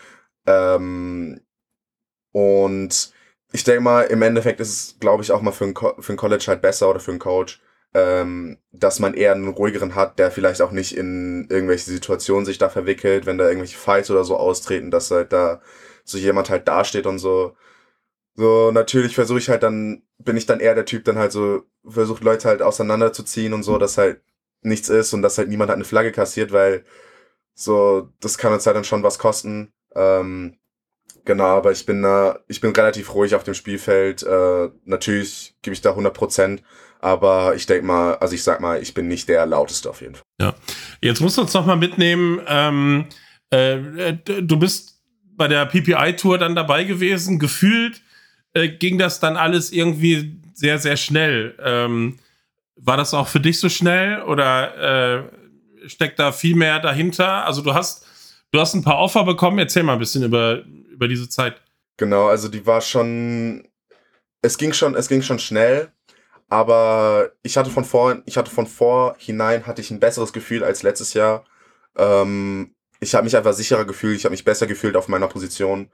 [0.47, 1.41] Ähm,
[2.33, 3.13] und
[3.53, 6.17] ich denke mal, im Endeffekt ist es, glaube ich, auch mal für ein, für ein
[6.17, 7.63] College halt besser oder für einen Coach,
[7.95, 12.59] ähm, dass man eher einen ruhigeren hat, der vielleicht auch nicht in irgendwelche Situationen sich
[12.59, 15.61] da verwickelt, wenn da irgendwelche Fights oder so austreten, dass halt da
[16.05, 17.57] so jemand halt dasteht und so.
[18.35, 21.63] So, natürlich versuche ich halt dann, bin ich dann eher der Typ, dann halt so,
[21.87, 24.23] versucht Leute halt auseinanderzuziehen und so, dass halt
[24.63, 26.85] nichts ist und dass halt niemand halt eine Flagge kassiert, weil
[27.55, 29.73] so, das kann uns halt dann schon was kosten.
[29.95, 30.57] Ähm,
[31.25, 34.23] Genau, aber ich bin äh, ich bin relativ ruhig auf dem Spielfeld.
[34.23, 36.63] Äh, natürlich gebe ich da 100 Prozent,
[37.01, 40.17] aber ich denke mal, also ich sag mal, ich bin nicht der lauteste auf jeden
[40.17, 40.25] Fall.
[40.41, 40.55] Ja,
[41.01, 42.41] jetzt musst du uns noch mal mitnehmen.
[42.49, 43.07] Ähm,
[43.51, 45.01] äh, du bist
[45.37, 47.39] bei der PPI-Tour dann dabei gewesen.
[47.39, 48.03] Gefühlt
[48.55, 51.57] äh, ging das dann alles irgendwie sehr, sehr schnell.
[51.63, 52.19] Ähm,
[52.77, 55.25] war das auch für dich so schnell oder
[55.85, 57.47] äh, steckt da viel mehr dahinter?
[57.47, 58.07] Also du hast,
[58.51, 59.59] du hast ein paar Offer bekommen.
[59.59, 61.61] Erzähl mal ein bisschen über, über diese Zeit.
[61.97, 63.69] Genau, also die war schon,
[64.41, 65.93] es ging schon, es ging schon schnell,
[66.49, 70.83] aber ich hatte von vor, ich hatte von vorhinein hatte ich ein besseres Gefühl als
[70.83, 71.45] letztes Jahr.
[71.97, 75.91] Ähm, ich habe mich einfach sicherer gefühlt, ich habe mich besser gefühlt auf meiner Position.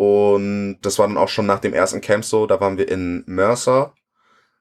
[0.00, 3.22] Und das war dann auch schon nach dem ersten Camp so, da waren wir in
[3.26, 3.92] Mercer.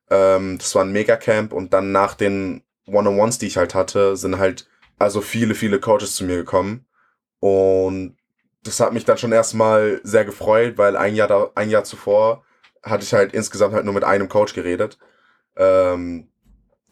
[0.10, 4.38] Ähm, das war ein Megacamp und dann nach den One-on-Ones, die ich halt hatte, sind
[4.38, 4.68] halt
[4.98, 6.86] also viele, viele Coaches zu mir gekommen.
[7.40, 8.18] Und
[8.64, 12.44] das hat mich dann schon erstmal sehr gefreut, weil ein Jahr, da, ein Jahr zuvor
[12.84, 15.00] hatte ich halt insgesamt halt nur mit einem Coach geredet.
[15.56, 16.28] Ähm,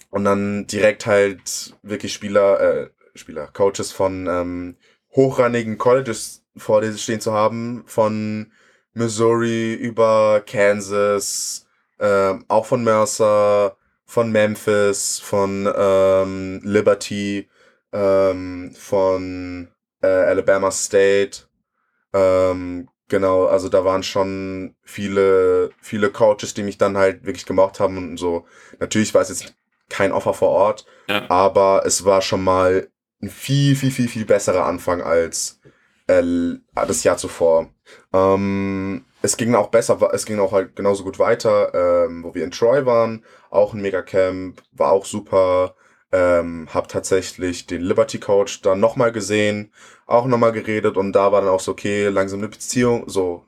[0.09, 4.77] und dann direkt halt wirklich Spieler, äh, Spieler, Coaches von ähm,
[5.17, 8.51] hochrangigen Colleges vor dir stehen zu haben, von
[8.93, 11.67] Missouri über Kansas,
[11.99, 17.49] ähm, auch von Mercer, von Memphis, von ähm, Liberty,
[17.91, 19.67] ähm, von
[20.01, 21.47] äh, Alabama State.
[22.13, 27.79] Ähm, genau, also da waren schon viele, viele Coaches, die mich dann halt wirklich gemocht
[27.79, 28.45] haben und so.
[28.79, 29.55] Natürlich war es jetzt
[29.89, 31.25] kein Offer vor Ort, ja.
[31.29, 32.87] aber es war schon mal
[33.21, 35.59] ein viel, viel, viel, viel besserer Anfang als
[36.07, 36.23] äh,
[36.75, 37.69] das Jahr zuvor.
[38.13, 42.43] Ähm, es ging auch besser, es ging auch halt genauso gut weiter, ähm, wo wir
[42.43, 45.75] in Troy waren, auch ein Megacamp, war auch super.
[46.09, 49.73] Ähm, hab tatsächlich den Liberty Coach dann nochmal gesehen,
[50.05, 53.45] auch nochmal geredet und da war dann auch so, okay, langsam eine Beziehung, so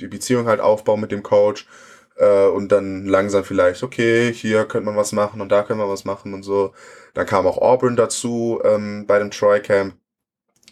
[0.00, 1.68] die Beziehung halt aufbauen mit dem Coach
[2.16, 5.90] äh, und dann langsam vielleicht, okay, hier könnte man was machen und da könnte man
[5.90, 6.72] was machen und so.
[7.14, 9.94] Dann kam auch Auburn dazu ähm, bei dem Troy Camp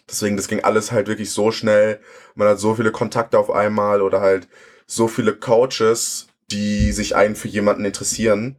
[0.09, 1.99] Deswegen, das ging alles halt wirklich so schnell.
[2.35, 4.47] Man hat so viele Kontakte auf einmal oder halt
[4.85, 8.57] so viele Coaches, die sich einen für jemanden interessieren.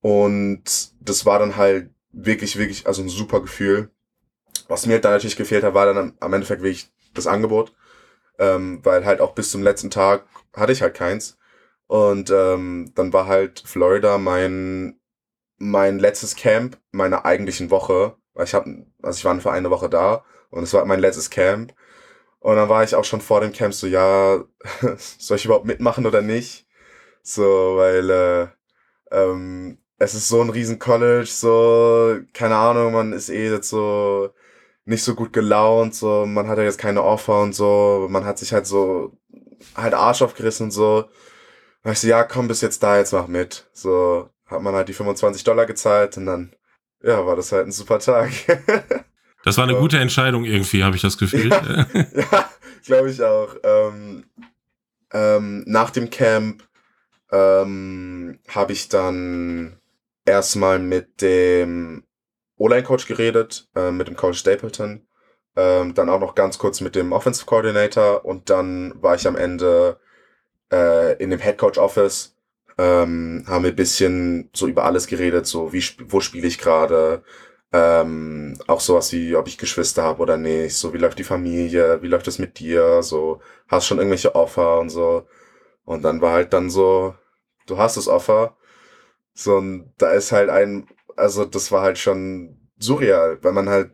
[0.00, 3.90] Und das war dann halt wirklich, wirklich, also ein super Gefühl.
[4.68, 7.74] Was mir halt dann natürlich gefehlt hat, war dann am Endeffekt wirklich das Angebot.
[8.38, 10.24] Ähm, weil halt auch bis zum letzten Tag
[10.54, 11.38] hatte ich halt keins.
[11.92, 14.98] Und ähm, dann war halt Florida mein,
[15.58, 18.16] mein letztes Camp meiner eigentlichen Woche.
[18.42, 21.74] Ich habe, also ich war für eine Woche da und es war mein letztes Camp.
[22.40, 24.42] Und dann war ich auch schon vor dem Camp so, ja,
[25.18, 26.66] soll ich überhaupt mitmachen oder nicht?
[27.22, 28.48] So, weil äh,
[29.12, 34.30] ähm, es ist so ein riesen College, so, keine Ahnung, man ist eh jetzt so
[34.86, 38.38] nicht so gut gelaunt, so, man hat ja jetzt keine Offer und so, man hat
[38.38, 39.12] sich halt so,
[39.76, 41.06] halt Arsch aufgerissen und so.
[41.82, 43.68] Da ich so, ja, komm, bis jetzt da, jetzt mach mit.
[43.72, 46.54] So, hat man halt die 25 Dollar gezahlt und dann,
[47.02, 48.30] ja, war das halt ein super Tag.
[49.44, 51.50] Das war eine gute Entscheidung irgendwie, habe ich das Gefühl.
[51.50, 52.50] Ja, ja
[52.84, 53.56] glaube ich auch.
[53.64, 54.24] Ähm,
[55.12, 56.62] ähm, nach dem Camp
[57.30, 59.80] ähm, habe ich dann
[60.24, 62.04] erstmal mit dem
[62.56, 65.06] O-Line-Coach geredet, äh, mit dem Coach Stapleton.
[65.56, 69.36] Ähm, dann auch noch ganz kurz mit dem Offensive Coordinator und dann war ich am
[69.36, 69.98] Ende
[70.72, 72.36] äh, in dem Head Coach Office.
[72.78, 77.22] Ähm, haben wir bisschen so über alles geredet, so wie wo spiele ich gerade,
[77.72, 82.02] ähm, auch sowas wie, ob ich Geschwister habe oder nicht, so wie läuft die Familie,
[82.02, 85.26] wie läuft es mit dir, so hast schon irgendwelche Offer und so.
[85.84, 87.14] Und dann war halt dann so,
[87.66, 88.56] du hast das Offer.
[89.34, 93.92] So, und da ist halt ein, also das war halt schon surreal, weil man halt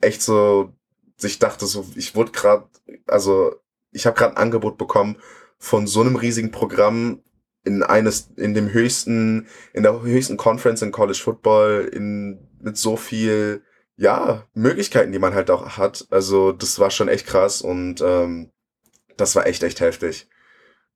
[0.00, 0.72] echt so
[1.16, 2.68] sich dachte, so, ich wurde gerade,
[3.06, 3.56] also
[3.92, 5.18] ich habe gerade ein Angebot bekommen
[5.58, 7.22] von so einem riesigen Programm
[7.64, 12.96] in eines, in dem höchsten, in der höchsten Conference in College Football, in mit so
[12.96, 13.62] viel,
[13.96, 16.06] ja, Möglichkeiten, die man halt auch hat.
[16.10, 18.50] Also das war schon echt krass und ähm,
[19.16, 20.28] das war echt, echt heftig.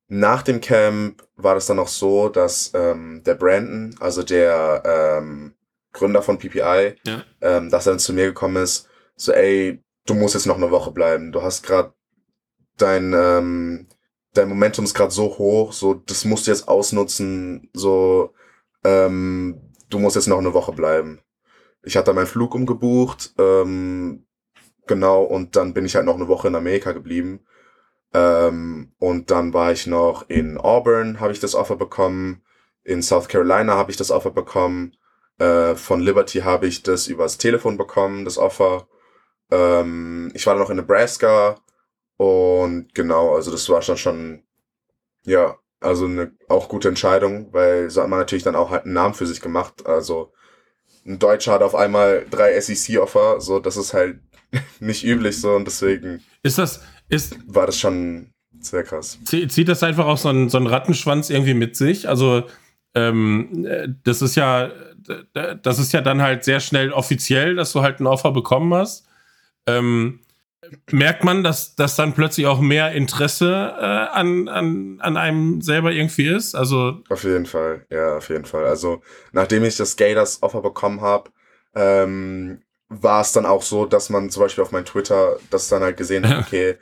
[0.07, 5.53] Nach dem Camp war das dann auch so, dass ähm, der Brandon, also der ähm,
[5.91, 7.23] Gründer von PPI, ja.
[7.41, 10.71] ähm, dass er dann zu mir gekommen ist, so, ey, du musst jetzt noch eine
[10.71, 11.31] Woche bleiben.
[11.31, 11.93] Du hast gerade
[12.77, 13.87] dein, ähm,
[14.33, 18.33] dein Momentum ist gerade so hoch, so, das musst du jetzt ausnutzen, so,
[18.83, 21.23] ähm, du musst jetzt noch eine Woche bleiben
[21.83, 24.25] ich hatte meinen Flug umgebucht, ähm,
[24.87, 27.45] genau, und dann bin ich halt noch eine Woche in Amerika geblieben.
[28.13, 32.43] Ähm, und dann war ich noch in Auburn, habe ich das Offer bekommen.
[32.83, 34.95] In South Carolina habe ich das Offer bekommen.
[35.39, 38.87] Äh, von Liberty habe ich das übers Telefon bekommen, das Offer.
[39.51, 41.57] Ähm, ich war dann noch in Nebraska
[42.23, 44.43] Und genau, also das war schon schon,
[45.25, 48.93] ja, also eine auch gute Entscheidung, weil so hat man natürlich dann auch halt einen
[48.93, 49.85] Namen für sich gemacht.
[49.85, 50.31] Also
[51.05, 54.21] ein Deutscher hat auf einmal drei SEC-Offer, so das ist halt
[54.79, 59.19] nicht üblich so und deswegen ist das ist war das schon sehr krass.
[59.25, 62.07] Zieht das einfach auch so einen, so einen Rattenschwanz irgendwie mit sich?
[62.07, 62.43] Also
[62.95, 64.71] ähm, das ist ja
[65.61, 69.05] das ist ja dann halt sehr schnell offiziell, dass du halt ein Offer bekommen hast.
[69.67, 70.21] Ähm,
[70.91, 75.91] merkt man, dass, dass dann plötzlich auch mehr Interesse äh, an, an, an einem selber
[75.91, 76.55] irgendwie ist?
[76.55, 78.65] Also auf jeden Fall, ja, auf jeden Fall.
[78.65, 79.01] Also
[79.31, 81.31] nachdem ich das Gators Offer bekommen habe,
[81.75, 85.83] ähm, war es dann auch so, dass man zum Beispiel auf meinem Twitter das dann
[85.83, 86.77] halt gesehen hat, okay,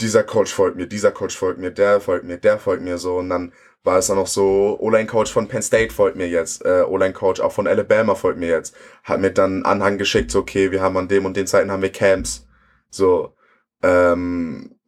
[0.00, 3.16] dieser Coach folgt mir, dieser Coach folgt mir, der folgt mir, der folgt mir so
[3.16, 3.52] und dann
[3.82, 7.52] war es dann auch so, O-Line-Coach von Penn State folgt mir jetzt, äh, O-Line-Coach auch
[7.52, 11.08] von Alabama folgt mir jetzt, hat mir dann Anhang geschickt, so, okay, wir haben an
[11.08, 12.45] dem und den Zeiten haben wir Camps,
[12.90, 13.34] so,
[13.82, 14.78] ähm,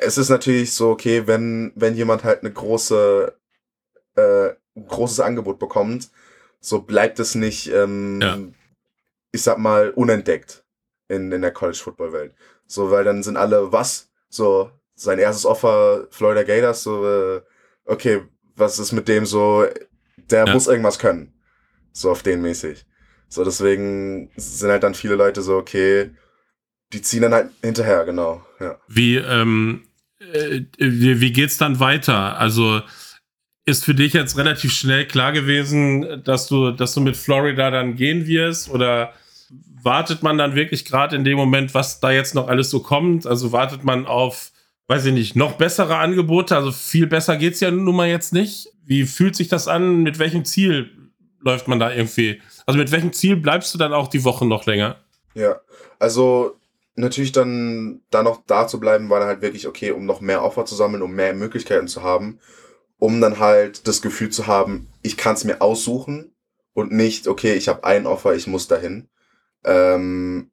[0.00, 3.36] es ist natürlich so, okay, wenn, wenn jemand halt eine große,
[4.16, 6.10] äh, großes Angebot bekommt,
[6.60, 8.38] so bleibt es nicht, ähm, ja.
[9.32, 10.64] ich sag mal, unentdeckt
[11.08, 12.34] in, in der College-Football-Welt.
[12.66, 14.10] So, weil dann sind alle, was?
[14.28, 17.42] So, sein erstes Offer, Florida Gators, so, äh,
[17.84, 18.22] okay,
[18.56, 19.66] was ist mit dem so,
[20.30, 20.52] der ja.
[20.52, 21.32] muss irgendwas können.
[21.92, 22.86] So auf den mäßig.
[23.28, 26.10] So, deswegen sind halt dann viele Leute so, okay,
[26.92, 28.44] die ziehen dann halt hinterher, genau.
[28.60, 28.76] Ja.
[28.88, 29.86] Wie, ähm,
[30.20, 32.38] äh, wie, wie geht's dann weiter?
[32.38, 32.82] Also
[33.64, 37.96] ist für dich jetzt relativ schnell klar gewesen, dass du, dass du mit Florida dann
[37.96, 38.70] gehen wirst?
[38.70, 39.12] Oder
[39.82, 43.26] wartet man dann wirklich gerade in dem Moment, was da jetzt noch alles so kommt?
[43.26, 44.52] Also wartet man auf,
[44.86, 46.56] weiß ich nicht, noch bessere Angebote?
[46.56, 48.68] Also viel besser geht's ja nun mal jetzt nicht.
[48.84, 50.04] Wie fühlt sich das an?
[50.04, 51.10] Mit welchem Ziel
[51.40, 52.40] läuft man da irgendwie?
[52.66, 54.96] Also mit welchem Ziel bleibst du dann auch die Woche noch länger?
[55.34, 55.56] Ja,
[55.98, 56.56] also
[56.96, 60.42] natürlich dann da noch da zu bleiben, war dann halt wirklich okay, um noch mehr
[60.42, 62.40] Offer zu sammeln, um mehr Möglichkeiten zu haben,
[62.98, 66.34] um dann halt das Gefühl zu haben, ich kann es mir aussuchen
[66.72, 69.08] und nicht, okay, ich habe ein Offer, ich muss dahin.
[69.64, 70.50] Ähm,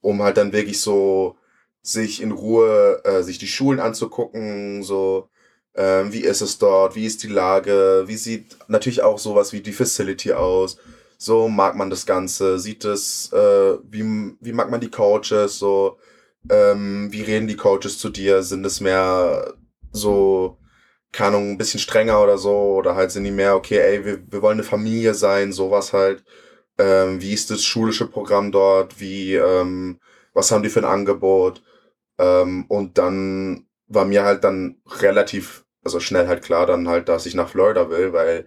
[0.00, 1.36] um halt dann wirklich so
[1.82, 5.28] sich in Ruhe äh, sich die Schulen anzugucken, so
[5.74, 9.60] ähm, wie ist es dort, wie ist die Lage, wie sieht natürlich auch sowas wie
[9.60, 10.78] die Facility aus
[11.18, 15.98] so mag man das Ganze, sieht es, äh, wie, wie mag man die Coaches, so,
[16.50, 19.54] ähm, wie reden die Coaches zu dir, sind es mehr
[19.92, 20.58] so,
[21.12, 24.20] keine Ahnung, ein bisschen strenger oder so, oder halt sind die mehr, okay, ey, wir,
[24.30, 26.24] wir wollen eine Familie sein, sowas halt,
[26.78, 29.98] ähm, wie ist das schulische Programm dort, wie, ähm,
[30.34, 31.62] was haben die für ein Angebot,
[32.18, 37.26] ähm, und dann war mir halt dann relativ, also schnell halt klar dann halt, dass
[37.26, 38.46] ich nach Florida will, weil,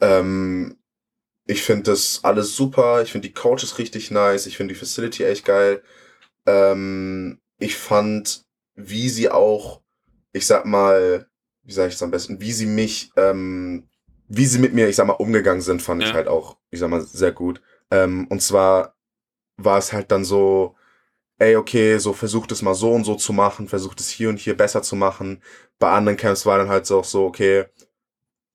[0.00, 0.78] ähm,
[1.46, 3.02] ich finde das alles super.
[3.02, 4.46] Ich finde die Coaches richtig nice.
[4.46, 5.82] Ich finde die Facility echt geil.
[6.46, 9.82] Ähm, ich fand, wie sie auch,
[10.32, 11.28] ich sag mal,
[11.62, 13.88] wie sage ich es am besten, wie sie mich, ähm,
[14.28, 16.08] wie sie mit mir, ich sag mal, umgegangen sind, fand ja.
[16.08, 17.60] ich halt auch, ich sag mal, sehr gut.
[17.90, 18.96] Ähm, und zwar
[19.56, 20.76] war es halt dann so,
[21.38, 24.38] ey, okay, so versucht es mal so und so zu machen, versucht es hier und
[24.38, 25.42] hier besser zu machen.
[25.78, 27.66] Bei anderen Camps war dann halt so, so okay,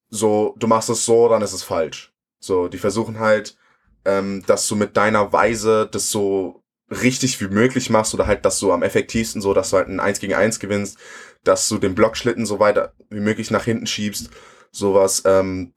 [0.09, 2.09] so, du machst es so, dann ist es falsch.
[2.39, 3.57] So, die versuchen halt,
[4.05, 8.59] ähm, dass du mit deiner Weise das so richtig wie möglich machst oder halt das
[8.59, 10.97] so am effektivsten so, dass du halt ein 1 gegen 1 gewinnst,
[11.43, 14.29] dass du den Blockschlitten so weiter wie möglich nach hinten schiebst,
[14.71, 15.23] sowas.
[15.25, 15.73] Ähm,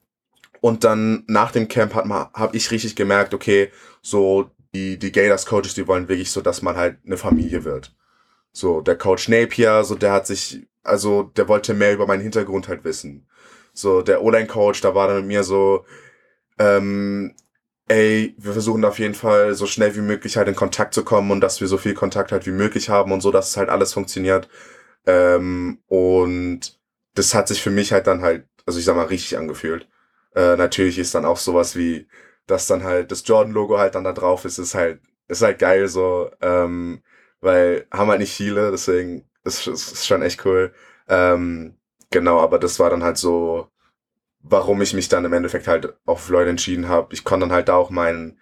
[0.61, 5.11] und dann nach dem Camp hat man, habe ich richtig gemerkt, okay, so die, die
[5.11, 7.93] Gators Coaches, die wollen wirklich so, dass man halt eine Familie wird.
[8.51, 12.67] So, der Coach Napier, so der hat sich, also der wollte mehr über meinen Hintergrund
[12.67, 13.27] halt wissen.
[13.73, 15.85] So, der O-Line-Coach, da war dann mit mir so,
[16.59, 17.35] ähm,
[17.87, 21.31] ey, wir versuchen auf jeden Fall so schnell wie möglich halt in Kontakt zu kommen
[21.31, 23.69] und dass wir so viel Kontakt halt wie möglich haben und so, dass es halt
[23.69, 24.49] alles funktioniert.
[25.05, 26.79] Ähm, und
[27.15, 29.87] das hat sich für mich halt dann halt, also ich sag mal, richtig angefühlt.
[30.35, 32.07] Äh, natürlich ist dann auch sowas wie,
[32.47, 35.87] dass dann halt das Jordan-Logo halt dann da drauf ist, ist halt, ist halt geil
[35.87, 37.03] so, ähm,
[37.41, 40.73] weil haben halt nicht viele, deswegen ist, ist schon echt cool.
[41.07, 41.77] Ähm,
[42.11, 43.69] genau, aber das war dann halt so,
[44.43, 47.13] warum ich mich dann im Endeffekt halt auf Lloyd entschieden habe.
[47.13, 48.37] Ich konnte dann halt da auch mein,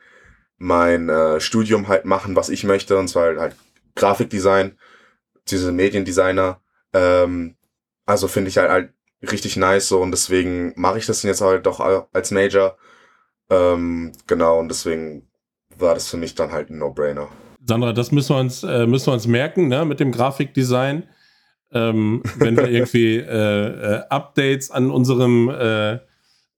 [0.58, 3.56] mein äh, Studium halt machen, was ich möchte, und zwar halt
[3.96, 4.78] Grafikdesign,
[5.48, 6.60] diese Mediendesigner.
[6.94, 7.56] Ähm,
[8.06, 11.68] also finde ich halt, halt richtig nice so und deswegen mache ich das jetzt halt
[11.68, 11.80] doch
[12.12, 12.78] als Major.
[13.50, 15.28] Ähm, genau, und deswegen
[15.78, 17.30] war das für mich dann halt ein No-Brainer.
[17.66, 21.08] Sandra, das müssen wir uns, äh, müssen wir uns merken, ne, mit dem Grafikdesign
[21.74, 26.00] ähm, wenn wir irgendwie äh, äh, Updates an unserem äh,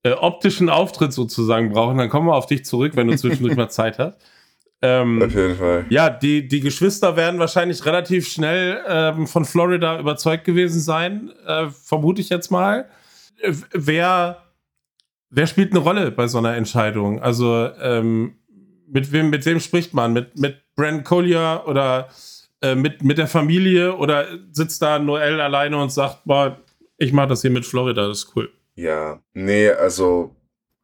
[0.04, 3.70] äh, optischen Auftritt sozusagen brauchen, dann kommen wir auf dich zurück, wenn du zwischendurch mal
[3.70, 4.18] Zeit hast.
[4.82, 5.86] Ähm, Auf jeden Fall.
[5.88, 11.68] Ja, die, die Geschwister werden wahrscheinlich relativ schnell ähm, von Florida überzeugt gewesen sein, äh,
[11.70, 12.90] vermute ich jetzt mal.
[13.40, 14.42] Äh, wer,
[15.30, 17.22] wer spielt eine Rolle bei so einer Entscheidung?
[17.22, 18.34] Also ähm,
[18.86, 20.12] mit wem, mit wem spricht man?
[20.12, 22.08] Mit, mit Brent Collier oder
[22.64, 26.58] äh, mit, mit der Familie oder sitzt da Noel alleine und sagt, boah,
[26.96, 28.50] ich mache das hier mit Florida, das ist cool.
[28.74, 30.34] Ja, nee, also,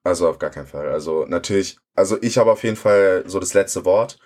[0.04, 0.88] also auf gar keinen Fall.
[0.90, 4.18] Also natürlich, also ich habe auf jeden Fall so das letzte Wort.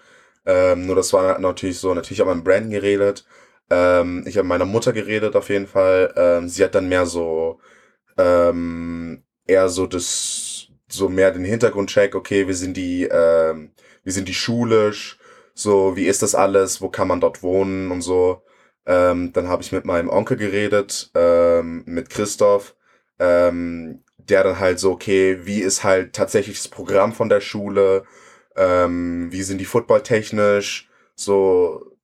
[0.44, 3.24] Ähm, nur das war natürlich so, natürlich habe ich mit Brandon geredet.
[3.70, 6.12] Ähm, ich habe mit meiner Mutter geredet auf jeden Fall.
[6.16, 7.60] Ähm, sie hat dann mehr so,
[8.18, 13.70] ähm, eher so das, so mehr den Hintergrundcheck, okay, wir sind die, ähm,
[14.02, 15.18] wir sind die schulisch,
[15.54, 18.42] so, wie ist das alles, wo kann man dort wohnen und so.
[18.86, 22.74] Ähm, dann habe ich mit meinem Onkel geredet, ähm, mit Christoph,
[23.18, 28.04] ähm, der dann halt so, okay, wie ist halt tatsächlich das Programm von der Schule,
[28.56, 31.96] ähm, wie sind die footballtechnisch, so,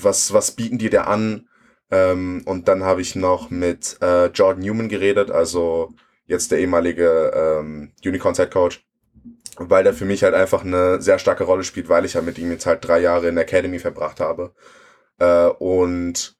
[0.00, 1.48] was, was bieten die dir an?
[1.90, 5.92] Ähm, und dann habe ich noch mit äh, Jordan Newman geredet, also
[6.26, 8.84] jetzt der ehemalige ähm, Unicorn Head Coach,
[9.56, 12.38] weil der für mich halt einfach eine sehr starke Rolle spielt, weil ich ja mit
[12.38, 14.54] ihm jetzt halt drei Jahre in der Academy verbracht habe.
[15.18, 16.36] Äh, und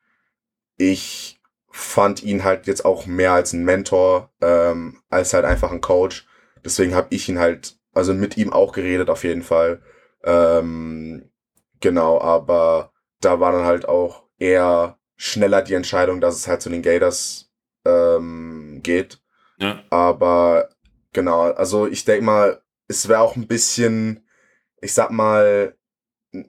[0.76, 5.80] ich fand ihn halt jetzt auch mehr als ein Mentor, ähm, als halt einfach ein
[5.80, 6.26] Coach.
[6.64, 9.82] Deswegen habe ich ihn halt, also mit ihm auch geredet auf jeden Fall.
[10.24, 11.30] Ähm,
[11.80, 16.68] genau, aber da war dann halt auch eher schneller die Entscheidung, dass es halt zu
[16.68, 17.50] den Gators
[17.84, 19.20] ähm, geht.
[19.58, 19.82] Ja.
[19.90, 20.70] Aber
[21.12, 22.61] genau, also ich denke mal,
[22.96, 24.26] es wäre auch ein bisschen,
[24.80, 25.76] ich sag mal,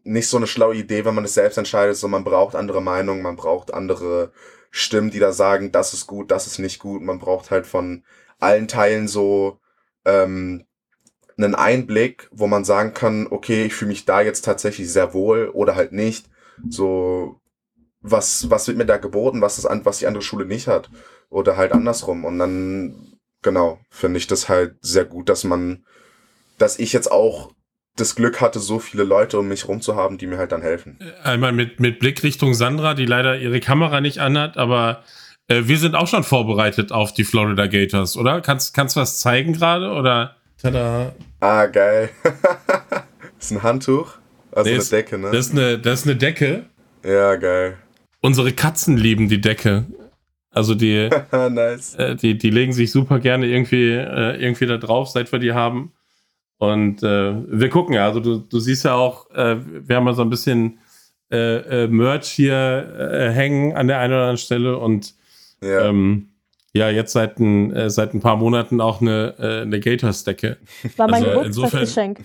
[0.04, 3.22] nicht so eine schlaue Idee, wenn man es selbst entscheidet, so man braucht andere Meinungen,
[3.22, 4.32] man braucht andere
[4.72, 7.02] Stimmen, die da sagen, das ist gut, das ist nicht gut.
[7.02, 8.04] Man braucht halt von
[8.40, 9.60] allen Teilen so
[10.06, 10.66] ähm,
[11.38, 15.50] einen Einblick, wo man sagen kann, okay, ich fühle mich da jetzt tatsächlich sehr wohl
[15.50, 16.30] oder halt nicht.
[16.70, 17.40] So,
[18.02, 20.90] was, was wird mir da geboten, was, das, was die andere Schule nicht hat?
[21.30, 22.26] Oder halt andersrum.
[22.26, 25.86] Und dann, genau, finde ich das halt sehr gut, dass man,
[26.58, 27.52] dass ich jetzt auch
[27.96, 30.62] das Glück hatte, so viele Leute um mich rum zu haben, die mir halt dann
[30.62, 30.98] helfen.
[31.24, 35.04] Einmal mit, mit Blick Richtung Sandra, die leider ihre Kamera nicht anhat, aber
[35.48, 38.42] äh, wir sind auch schon vorbereitet auf die Florida Gators, oder?
[38.42, 40.38] Kannst du was zeigen gerade oder?
[40.62, 41.14] Tada.
[41.40, 42.10] Ah, geil.
[42.24, 43.04] das
[43.40, 44.14] ist ein Handtuch.
[44.52, 45.32] Also nee, eine Decke, ne?
[45.32, 46.66] Das ist eine, das ist eine Decke.
[47.04, 47.78] Ja, geil.
[48.22, 49.86] Unsere Katzen lieben die Decke.
[50.52, 51.96] Also die, nice.
[51.96, 55.54] äh, die, die legen sich super gerne irgendwie, äh, irgendwie da drauf, seit wir die
[55.54, 55.92] haben.
[56.72, 60.14] Und äh, wir gucken ja, also du, du siehst ja auch, äh, wir haben ja
[60.14, 60.80] so ein bisschen
[61.30, 62.54] äh, äh Merch hier
[62.98, 65.14] äh, hängen an der einen oder anderen Stelle und
[65.62, 66.30] ja, ähm,
[66.74, 70.58] ja jetzt seit ein, äh, seit ein paar Monaten auch eine, eine Gators-Decke.
[70.96, 72.22] War mein also, Geburtstagsgeschenk.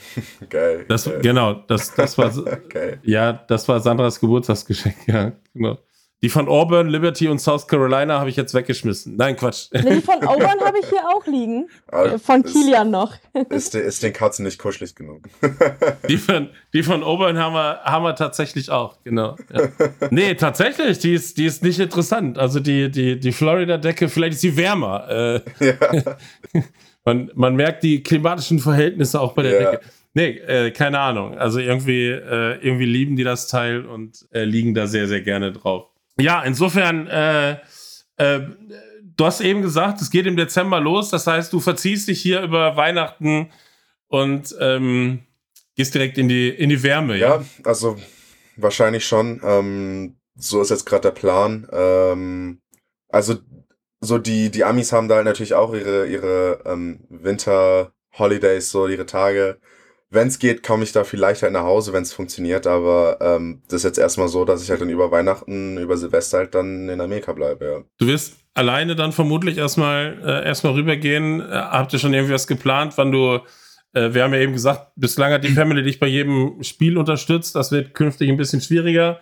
[0.48, 0.84] Geil.
[0.88, 1.18] Das, geil.
[1.20, 2.30] Genau, das, das war
[2.68, 3.00] geil.
[3.02, 5.78] ja, das war Sandras Geburtstagsgeschenk, ja, genau.
[6.20, 9.14] Die von Auburn, Liberty und South Carolina habe ich jetzt weggeschmissen.
[9.16, 9.68] Nein, Quatsch.
[9.72, 11.68] Die von Auburn habe ich hier auch liegen.
[11.86, 13.14] Aber äh, von Kilian noch.
[13.50, 15.28] Ist, ist den Katzen nicht kuschelig genug.
[16.08, 19.36] Die von, die von Auburn haben wir, haben wir tatsächlich auch, genau.
[19.54, 19.68] Ja.
[20.10, 22.36] Nee, tatsächlich, die ist, die ist nicht interessant.
[22.36, 25.08] Also die, die, die Florida-Decke, vielleicht ist sie wärmer.
[25.08, 26.16] Äh, ja.
[27.04, 29.70] man, man merkt die klimatischen Verhältnisse auch bei der ja.
[29.70, 29.84] Decke.
[30.14, 31.38] Nee, äh, keine Ahnung.
[31.38, 35.52] Also irgendwie, äh, irgendwie lieben die das Teil und äh, liegen da sehr, sehr gerne
[35.52, 35.86] drauf.
[36.20, 37.52] Ja, insofern, äh,
[38.16, 38.40] äh,
[39.16, 41.10] du hast eben gesagt, es geht im Dezember los.
[41.10, 43.50] Das heißt, du verziehst dich hier über Weihnachten
[44.08, 45.20] und ähm,
[45.76, 47.16] gehst direkt in die, in die Wärme.
[47.16, 47.96] Ja, ja also
[48.56, 49.40] wahrscheinlich schon.
[49.44, 51.68] Ähm, so ist jetzt gerade der Plan.
[51.72, 52.60] Ähm,
[53.08, 53.36] also
[54.00, 59.06] so die, die Amis haben da halt natürlich auch ihre, ihre ähm, Winter-Holidays, so ihre
[59.06, 59.60] Tage
[60.10, 63.62] wenn es geht, komme ich da vielleicht halt nach Hause, wenn es funktioniert, aber ähm,
[63.68, 66.88] das ist jetzt erstmal so, dass ich halt dann über Weihnachten, über Silvester halt dann
[66.88, 67.84] in Amerika bleibe, ja.
[67.98, 71.40] Du wirst alleine dann vermutlich erstmal äh, erstmal rübergehen.
[71.40, 73.40] Äh, habt ihr schon irgendwie was geplant, wann du
[73.92, 77.54] äh, wir haben ja eben gesagt, bislang hat die Family dich bei jedem Spiel unterstützt.
[77.54, 79.20] Das wird künftig ein bisschen schwieriger.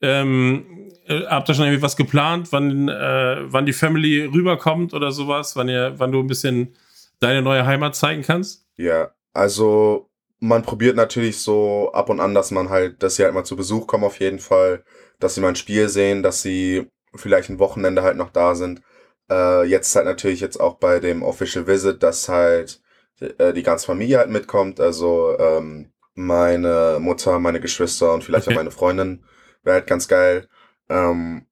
[0.00, 5.10] Ähm, äh, habt ihr schon irgendwie was geplant, wann, äh, wann die Family rüberkommt oder
[5.10, 6.74] sowas, wann, ihr, wann du ein bisschen
[7.18, 8.66] deine neue Heimat zeigen kannst?
[8.76, 10.07] Ja, also
[10.40, 13.56] man probiert natürlich so ab und an, dass man halt, dass sie halt mal zu
[13.56, 14.84] Besuch kommen auf jeden Fall,
[15.18, 18.82] dass sie mal ein Spiel sehen, dass sie vielleicht ein Wochenende halt noch da sind.
[19.30, 22.80] Äh, jetzt halt natürlich jetzt auch bei dem Official Visit, dass halt
[23.20, 28.54] äh, die ganze Familie halt mitkommt, also ähm, meine Mutter, meine Geschwister und vielleicht auch
[28.54, 29.24] meine Freundin.
[29.62, 30.48] Wäre halt ganz geil.
[30.88, 31.46] Ähm,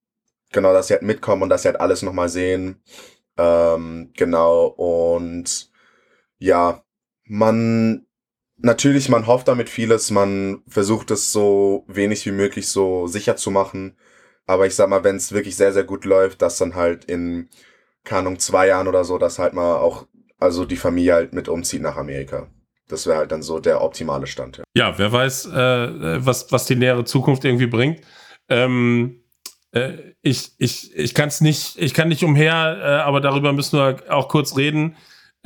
[0.53, 2.83] genau, dass sie halt mitkommen und dass sie halt alles nochmal sehen.
[3.37, 5.71] Ähm, genau, und
[6.39, 6.83] ja,
[7.25, 8.06] man
[8.59, 13.51] natürlich, man hofft damit vieles, man versucht es so wenig wie möglich so sicher zu
[13.51, 13.97] machen.
[14.47, 17.49] Aber ich sag mal, wenn es wirklich sehr, sehr gut läuft, dass dann halt in,
[18.05, 20.07] keine zwei Jahren oder so, dass halt mal auch,
[20.39, 22.49] also die Familie halt mit umzieht nach Amerika.
[22.89, 24.59] Das wäre halt dann so der optimale Stand.
[24.59, 28.01] Ja, ja wer weiß, äh, was, was die nähere Zukunft irgendwie bringt.
[28.49, 29.25] Ähm,
[29.73, 33.79] äh, ich ich, ich kann es nicht, ich kann nicht umher, äh, aber darüber müssen
[33.79, 34.97] wir auch kurz reden.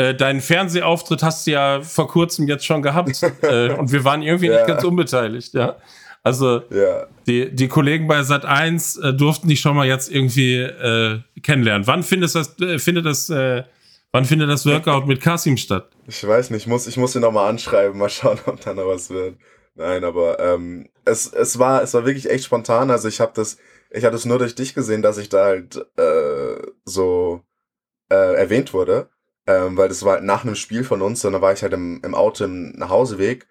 [0.01, 4.23] Äh, deinen Fernsehauftritt hast du ja vor kurzem jetzt schon gehabt äh, und wir waren
[4.23, 4.55] irgendwie ja.
[4.55, 5.77] nicht ganz unbeteiligt, ja.
[6.23, 7.07] Also ja.
[7.27, 11.87] die, die Kollegen bei Sat 1 äh, durften dich schon mal jetzt irgendwie äh, kennenlernen.
[11.87, 15.91] Wann findest das, äh, findet das, wann findet das Workout mit Kasim statt?
[16.07, 18.87] Ich weiß nicht, ich muss, ich muss ihn nochmal anschreiben, mal schauen, ob da noch
[18.87, 19.37] was wird.
[19.75, 22.91] Nein, aber ähm, es, es war, es war wirklich echt spontan.
[22.91, 23.59] Also ich habe das,
[23.91, 25.85] ich hatte es nur durch dich gesehen, dass ich da halt
[26.87, 27.43] so
[28.11, 29.11] äh, erwähnt wurde.
[29.51, 31.73] Ähm, weil das war halt nach einem Spiel von uns und da war ich halt
[31.73, 33.47] im, im Auto im Nachhauseweg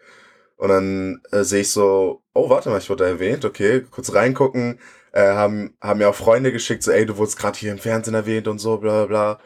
[0.58, 4.80] und dann äh, sehe ich so, oh, warte mal, ich wurde erwähnt, okay, kurz reingucken.
[5.12, 8.14] Äh, haben, haben mir auch Freunde geschickt, so, ey, du wurdest gerade hier im Fernsehen
[8.14, 9.40] erwähnt und so, bla bla.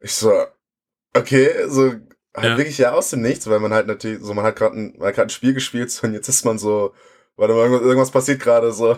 [0.00, 0.32] Ich so,
[1.14, 1.92] okay, so
[2.34, 2.56] halt ja.
[2.56, 5.08] wirklich ja aus dem Nichts, weil man halt natürlich, so man hat gerade ein, man
[5.08, 6.94] hat grad ein Spiel gespielt so, und jetzt ist man so,
[7.36, 8.96] warte mal, irgendwas passiert gerade so.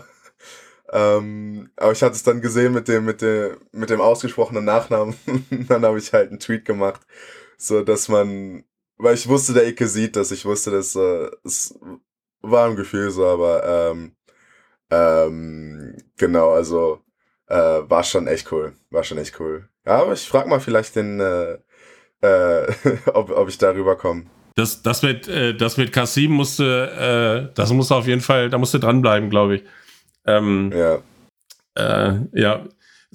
[0.92, 5.16] Ähm, aber ich hatte es dann gesehen mit dem, mit dem, mit dem ausgesprochenen Nachnamen.
[5.68, 7.00] dann habe ich halt einen Tweet gemacht,
[7.58, 8.64] so dass man
[8.98, 10.30] weil ich wusste, der Icke sieht das.
[10.30, 11.78] Ich wusste, dass äh, es
[12.40, 14.12] war ein Gefühl so, aber ähm,
[14.90, 17.00] ähm, genau, also
[17.48, 18.74] äh, war schon echt cool.
[18.90, 19.68] War schon echt cool.
[19.84, 21.58] Ja, aber ich frag mal vielleicht den, äh,
[22.22, 22.72] äh,
[23.12, 24.26] ob, ob ich darüber komme.
[24.54, 28.56] Das, das mit, äh, das mit Kasim musste, äh, das musste auf jeden Fall, da
[28.56, 29.64] musste dranbleiben, glaube ich.
[30.26, 30.98] Ähm, ja.
[31.74, 32.64] Äh, ja,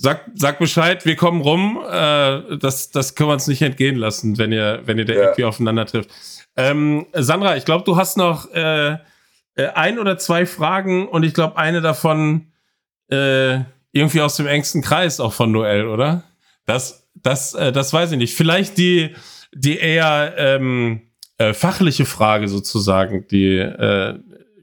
[0.04, 1.80] Sag, sag Bescheid, wir kommen rum.
[1.88, 5.20] Äh, das, das können wir uns nicht entgehen lassen, wenn ihr, wenn ihr da ja.
[5.22, 6.10] irgendwie aufeinander trifft.
[6.56, 11.36] Ähm, Sandra, ich glaube, du hast noch äh, äh, ein oder zwei Fragen und ich
[11.36, 12.48] glaube, eine davon
[13.12, 13.60] äh,
[13.92, 16.24] irgendwie aus dem engsten Kreis auch von Noel, oder?
[16.66, 18.36] Das, das, äh, das weiß ich nicht.
[18.36, 19.14] Vielleicht die,
[19.54, 21.02] die eher ähm,
[21.38, 23.58] äh, fachliche Frage sozusagen, die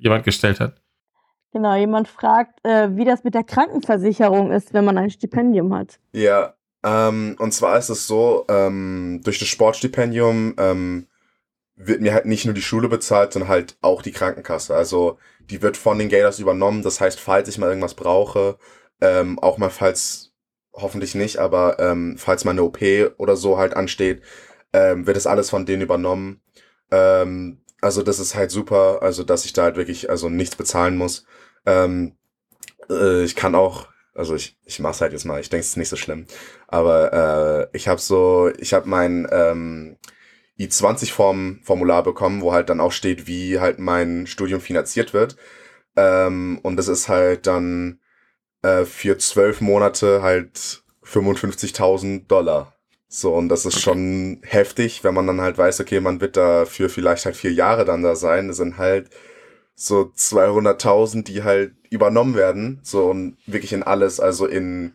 [0.01, 0.81] jemand gestellt hat.
[1.53, 5.99] Genau, jemand fragt, äh, wie das mit der Krankenversicherung ist, wenn man ein Stipendium hat.
[6.13, 11.07] Ja, ähm, und zwar ist es so, ähm, durch das Sportstipendium ähm,
[11.77, 14.75] wird mir halt nicht nur die Schule bezahlt, sondern halt auch die Krankenkasse.
[14.75, 16.83] Also die wird von den Gators übernommen.
[16.83, 18.59] Das heißt, falls ich mal irgendwas brauche,
[19.01, 20.33] ähm, auch mal falls,
[20.73, 22.79] hoffentlich nicht, aber ähm, falls mal eine OP
[23.17, 24.23] oder so halt ansteht,
[24.73, 26.41] ähm, wird das alles von denen übernommen.
[26.91, 30.97] Ähm, also das ist halt super, also dass ich da halt wirklich also nichts bezahlen
[30.97, 31.25] muss.
[31.67, 32.17] Ähm,
[32.91, 35.77] äh, ich kann auch, also ich, ich mach's halt jetzt mal, ich denke, es ist
[35.77, 36.27] nicht so schlimm.
[36.67, 39.97] Aber äh, ich habe so, ich habe mein ähm,
[40.59, 45.37] I20-Form-Formular bekommen, wo halt dann auch steht, wie halt mein Studium finanziert wird.
[45.97, 48.01] Ähm, und das ist halt dann
[48.63, 52.75] äh, für zwölf Monate halt 55.000 Dollar.
[53.09, 53.83] So, und das ist okay.
[53.83, 57.53] schon heftig, wenn man dann halt weiß, okay, man wird da für vielleicht halt vier
[57.53, 58.49] Jahre dann da sein.
[58.49, 59.11] Das sind halt
[59.81, 64.95] so 200.000, die halt übernommen werden, so und wirklich in alles, also in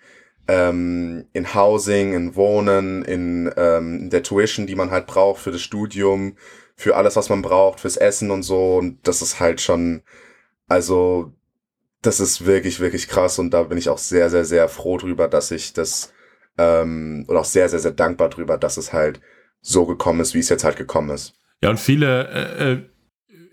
[0.50, 5.52] ähm, in Housing, in Wohnen, in, ähm, in der Tuition, die man halt braucht für
[5.52, 6.36] das Studium,
[6.76, 8.76] für alles, was man braucht, fürs Essen und so.
[8.76, 10.02] Und das ist halt schon,
[10.68, 11.32] also
[12.02, 13.40] das ist wirklich, wirklich krass.
[13.40, 16.12] Und da bin ich auch sehr, sehr, sehr froh drüber, dass ich das,
[16.58, 19.22] ähm, und auch sehr, sehr, sehr dankbar drüber, dass es halt
[19.62, 21.36] so gekommen ist, wie es jetzt halt gekommen ist.
[21.62, 22.93] Ja, und viele, äh, äh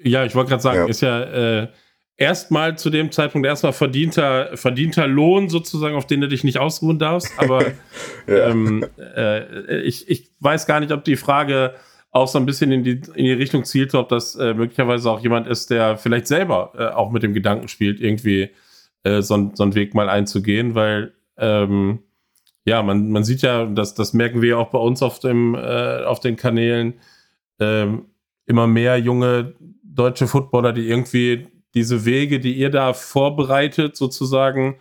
[0.03, 0.87] ja, ich wollte gerade sagen, ja.
[0.87, 1.69] ist ja äh,
[2.17, 6.99] erstmal zu dem Zeitpunkt erstmal verdienter, verdienter Lohn sozusagen, auf den du dich nicht ausruhen
[6.99, 7.33] darfst.
[7.39, 7.64] Aber
[8.27, 8.49] ja.
[8.49, 11.75] ähm, äh, ich, ich weiß gar nicht, ob die Frage
[12.13, 15.21] auch so ein bisschen in die, in die Richtung zielt, ob das äh, möglicherweise auch
[15.21, 18.51] jemand ist, der vielleicht selber äh, auch mit dem Gedanken spielt, irgendwie
[19.05, 22.01] äh, so, so einen Weg mal einzugehen, weil ähm,
[22.64, 26.03] ja, man, man sieht ja, das, das merken wir auch bei uns auf, dem, äh,
[26.05, 26.95] auf den Kanälen,
[27.59, 28.07] ähm,
[28.47, 29.55] immer mehr junge
[29.95, 34.79] deutsche Footballer, die irgendwie diese Wege, die ihr da vorbereitet, sozusagen,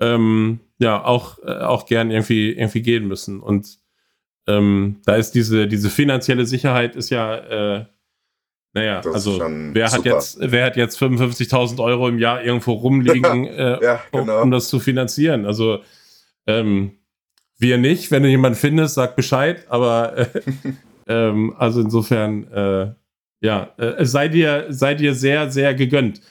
[0.00, 3.40] ähm, ja, auch, äh, auch gern irgendwie, irgendwie gehen müssen.
[3.40, 3.78] Und
[4.46, 7.84] ähm, da ist diese, diese finanzielle Sicherheit ist ja, äh,
[8.72, 13.46] naja, das also wer hat, jetzt, wer hat jetzt 55.000 Euro im Jahr irgendwo rumliegen,
[13.46, 14.36] äh, ja, genau.
[14.38, 15.46] um, um, das zu finanzieren?
[15.46, 15.80] Also
[16.46, 16.98] ähm,
[17.56, 20.26] wir nicht, wenn du jemanden findest, sag Bescheid, aber äh,
[21.06, 22.94] ähm, also insofern äh,
[23.44, 26.22] ja, äh, sei, dir, sei dir sehr, sehr gegönnt.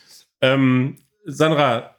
[0.42, 1.96] Ähm, Sandra,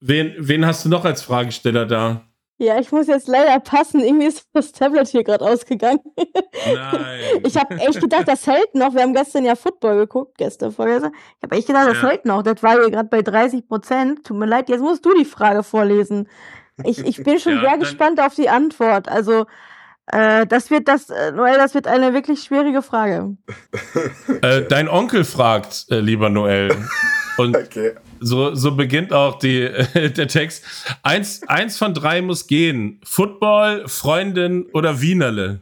[0.00, 2.22] wen, wen hast du noch als Fragesteller da?
[2.58, 4.00] Ja, ich muss jetzt leider passen.
[4.00, 6.00] Irgendwie ist das Tablet hier gerade ausgegangen.
[6.16, 7.20] Nein.
[7.46, 8.92] Ich habe echt gedacht, das hält noch.
[8.92, 11.12] Wir haben gestern ja Football geguckt, gestern, vorgestern.
[11.38, 12.08] Ich habe echt gedacht, das ja.
[12.08, 12.42] hält noch.
[12.42, 14.26] Das war hier gerade bei 30 Prozent.
[14.26, 16.28] Tut mir leid, jetzt musst du die Frage vorlesen.
[16.84, 19.08] Ich, ich bin schon ja, sehr gespannt auf die Antwort.
[19.08, 19.46] Also,
[20.12, 23.36] äh, das wird das, äh, Noel, das wird eine wirklich schwierige Frage.
[24.42, 26.74] Äh, dein Onkel fragt, äh, lieber Noel.
[27.36, 27.92] Und okay.
[28.20, 30.64] so, so beginnt auch die, äh, der Text.
[31.02, 33.00] Eins, eins von drei muss gehen.
[33.04, 35.60] Football, Freundin oder Wienerle?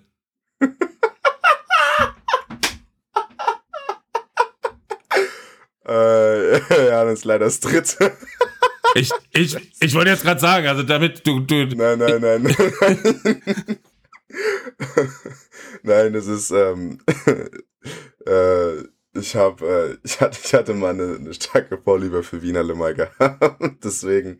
[5.87, 6.53] äh,
[6.89, 8.13] ja, das ist leider das dritte.
[8.95, 11.67] ich, ich, ich wollte jetzt gerade sagen, also damit du, du.
[11.67, 12.43] Nein, nein, nein.
[12.43, 13.79] nein,
[15.83, 17.01] das ist, ähm,
[18.27, 18.77] äh,
[19.19, 22.95] ich habe, äh, ich hatte, ich hatte mal eine, eine starke Vorliebe für Wiener Limmer
[22.95, 24.39] gehabt, deswegen.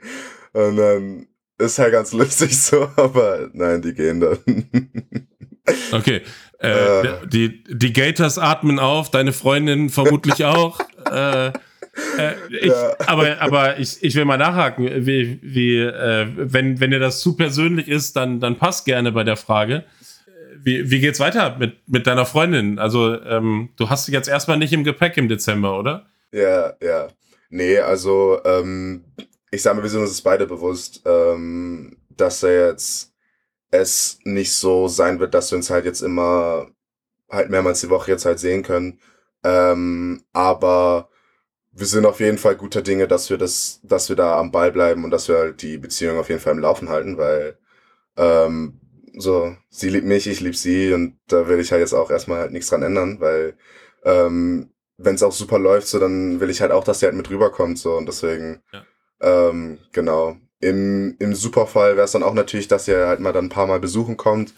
[0.53, 1.27] Und dann
[1.59, 4.39] ist halt ganz lustig so, aber nein, die gehen dann.
[5.93, 6.23] okay,
[6.61, 10.79] äh, äh, die die Gators atmen auf, deine Freundin vermutlich auch.
[11.11, 11.53] äh,
[12.17, 12.95] äh, ich, ja.
[13.07, 17.37] Aber, aber ich, ich will mal nachhaken, wie, wie äh, wenn, wenn dir das zu
[17.37, 19.85] persönlich ist, dann, dann passt gerne bei der Frage
[20.65, 22.79] wie, wie geht's weiter mit, mit deiner Freundin?
[22.79, 26.07] Also, ähm, du hast sie jetzt erstmal nicht im Gepäck im Dezember, oder?
[26.33, 27.09] Ja, ja.
[27.51, 29.05] Nee, also, ähm,
[29.51, 33.15] ich sag mal, wir sind uns beide bewusst, ähm, dass er jetzt
[33.71, 36.69] es nicht so sein wird, dass wir uns halt jetzt immer
[37.31, 39.01] halt mehrmals die Woche jetzt halt sehen können.
[39.45, 41.11] Ähm, aber
[41.73, 44.73] wir sind auf jeden Fall guter Dinge, dass wir das, dass wir da am Ball
[44.73, 47.59] bleiben und dass wir halt die Beziehung auf jeden Fall im Laufen halten, weil
[48.17, 48.81] ähm,
[49.21, 52.41] so, sie liebt mich, ich lieb sie und da will ich halt jetzt auch erstmal
[52.41, 53.57] halt nichts dran ändern, weil
[54.05, 57.15] ähm, wenn es auch super läuft, so dann will ich halt auch, dass sie halt
[57.15, 58.85] mit rüberkommt, so und deswegen, ja.
[59.21, 60.37] ähm, genau.
[60.61, 63.69] Im, im Superfall wäre es dann auch natürlich, dass sie halt mal dann ein paar
[63.69, 64.55] Mal besuchen kommt,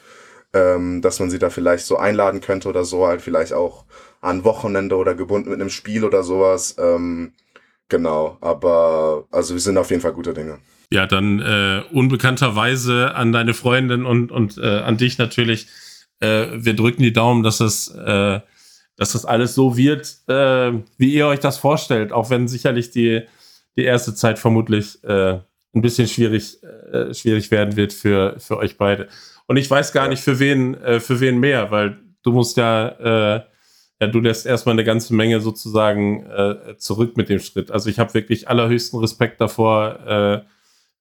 [0.54, 3.84] ähm, dass man sie da vielleicht so einladen könnte oder so, halt vielleicht auch
[4.22, 6.76] an Wochenende oder gebunden mit einem Spiel oder sowas.
[6.78, 7.34] Ähm,
[7.88, 10.58] genau, aber also wir sind auf jeden Fall gute Dinge
[10.92, 15.68] ja, dann äh, unbekannterweise an deine Freundin und, und äh, an dich natürlich.
[16.18, 18.40] Äh, wir drücken die Daumen, dass das, äh,
[18.96, 23.22] dass das alles so wird, äh, wie ihr euch das vorstellt, auch wenn sicherlich die,
[23.76, 25.38] die erste Zeit vermutlich äh,
[25.74, 29.08] ein bisschen schwierig, äh, schwierig werden wird für, für euch beide.
[29.46, 32.88] Und ich weiß gar nicht, für wen, äh, für wen mehr, weil du musst ja,
[32.88, 33.42] äh,
[34.00, 37.70] ja, du lässt erstmal eine ganze Menge sozusagen äh, zurück mit dem Schritt.
[37.70, 40.40] Also ich habe wirklich allerhöchsten Respekt davor, äh,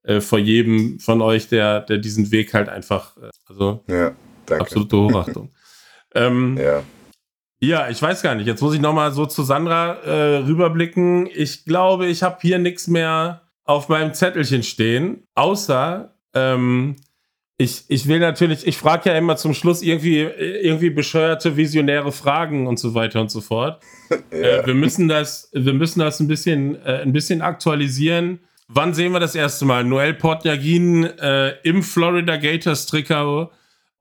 [0.03, 4.11] äh, vor jedem von euch, der, der diesen Weg halt einfach, äh, also ja,
[4.45, 4.63] danke.
[4.63, 5.51] absolute Hochachtung.
[6.15, 6.83] ähm, ja.
[7.61, 8.47] Ja, ich weiß gar nicht.
[8.47, 11.27] Jetzt muss ich nochmal so zu Sandra äh, rüberblicken.
[11.27, 16.95] Ich glaube, ich habe hier nichts mehr auf meinem Zettelchen stehen, außer ähm,
[17.61, 22.67] ich, ich will natürlich, ich frage ja immer zum Schluss irgendwie, irgendwie bescheuerte, visionäre Fragen
[22.67, 23.83] und so weiter und so fort.
[24.31, 24.37] ja.
[24.37, 28.39] äh, wir müssen das, wir müssen das ein bisschen, äh, ein bisschen aktualisieren.
[28.71, 29.83] Wann sehen wir das erste Mal?
[29.83, 33.49] Noel Portjagin äh, im Florida Gators Trikot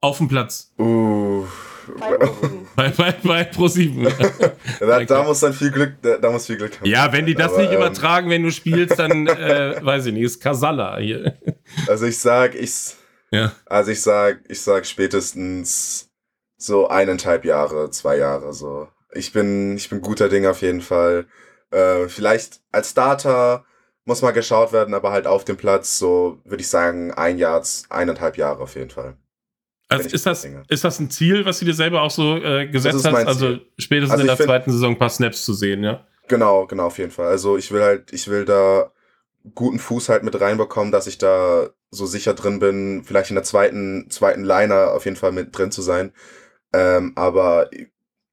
[0.03, 0.75] auf dem Platz.
[0.79, 1.47] Uh.
[2.77, 4.13] bei, bei, bei Pro7.
[4.81, 6.87] da, da, muss dann viel Glück, da, da muss viel Glück haben.
[6.87, 10.13] Ja, wenn die das Aber, nicht ähm, übertragen, wenn du spielst, dann äh, weiß ich
[10.13, 11.39] nicht, ist Kasala hier.
[11.87, 12.95] Also ich sag, ich,
[13.31, 13.53] ja.
[13.65, 16.11] also ich sag, ich sag spätestens
[16.59, 18.89] so eineinhalb Jahre, zwei Jahre so.
[19.13, 21.25] Ich bin, ich bin guter Ding auf jeden Fall.
[21.71, 23.65] Äh, vielleicht als Starter
[24.09, 27.63] muss mal geschaut werden, aber halt auf dem Platz, so würde ich sagen, ein Jahr,
[27.91, 29.19] eineinhalb Jahre auf jeden Fall.
[29.89, 33.07] Also ist das, ist das ein Ziel, was du dir selber auch so äh, gesetzt
[33.07, 33.27] hast?
[33.27, 36.07] Also spätestens also in der find, zweiten Saison ein paar Snaps zu sehen, ja?
[36.27, 37.29] Genau, genau, auf jeden Fall.
[37.29, 38.91] Also ich will halt, ich will da
[39.55, 43.45] guten Fuß halt mit reinbekommen, dass ich da so sicher drin bin, vielleicht in der
[43.45, 46.13] zweiten, zweiten Liner auf jeden Fall mit drin zu sein.
[46.73, 47.71] Ähm, aber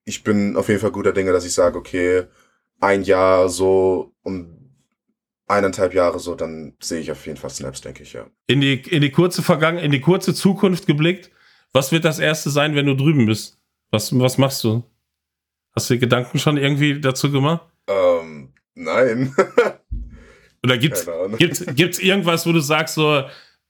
[0.06, 2.28] ich bin auf jeden Fall guter Dinge, dass ich sage, okay,
[2.80, 4.55] ein Jahr so, um
[5.48, 8.26] eineinhalb Jahre so, dann sehe ich auf jeden Fall Snaps, denke ich, ja.
[8.48, 11.32] In die, in die kurze Vergangen, in die kurze Zukunft geblickt,
[11.74, 13.60] was wird das erste sein, wenn du drüben bist?
[13.92, 14.84] Was, was machst du?
[15.76, 17.66] Hast du dir Gedanken schon irgendwie dazu gemacht?
[17.88, 19.36] Ähm, nein.
[20.64, 21.06] Oder gibt's,
[21.38, 23.24] gibt's, gibt's irgendwas, wo du sagst, so,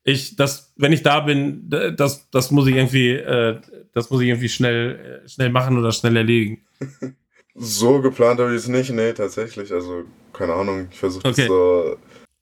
[0.03, 3.59] ich, das, wenn ich da bin, das, das muss ich irgendwie, äh,
[3.91, 6.65] das muss ich irgendwie schnell, schnell machen oder schnell erledigen?
[7.55, 9.71] So geplant habe ich es nicht, nee, tatsächlich.
[9.71, 10.03] Also,
[10.33, 11.41] keine Ahnung, ich versuche okay.
[11.41, 11.97] das so.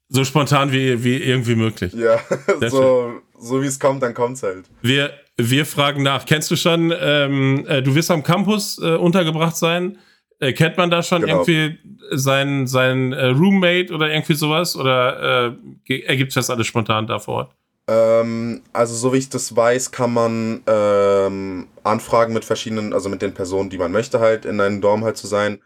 [0.08, 1.92] So spontan wie, wie irgendwie möglich.
[1.94, 2.20] Ja,
[2.68, 4.66] so, so wie es kommt, dann kommt es halt.
[4.82, 6.26] Wir, wir fragen nach.
[6.26, 9.98] Kennst du schon, ähm, äh, du wirst am Campus äh, untergebracht sein?
[10.40, 11.44] Äh, kennt man da schon genau.
[11.44, 11.78] irgendwie
[12.10, 14.76] seinen sein, äh, Roommate oder irgendwie sowas?
[14.76, 15.56] Oder
[15.88, 17.54] äh, ergibt sich das alles spontan da vor Ort?
[17.86, 23.22] Ähm, also so wie ich das weiß, kann man ähm, anfragen mit verschiedenen, also mit
[23.22, 25.60] den Personen, die man möchte halt in einem Dorm halt zu sein.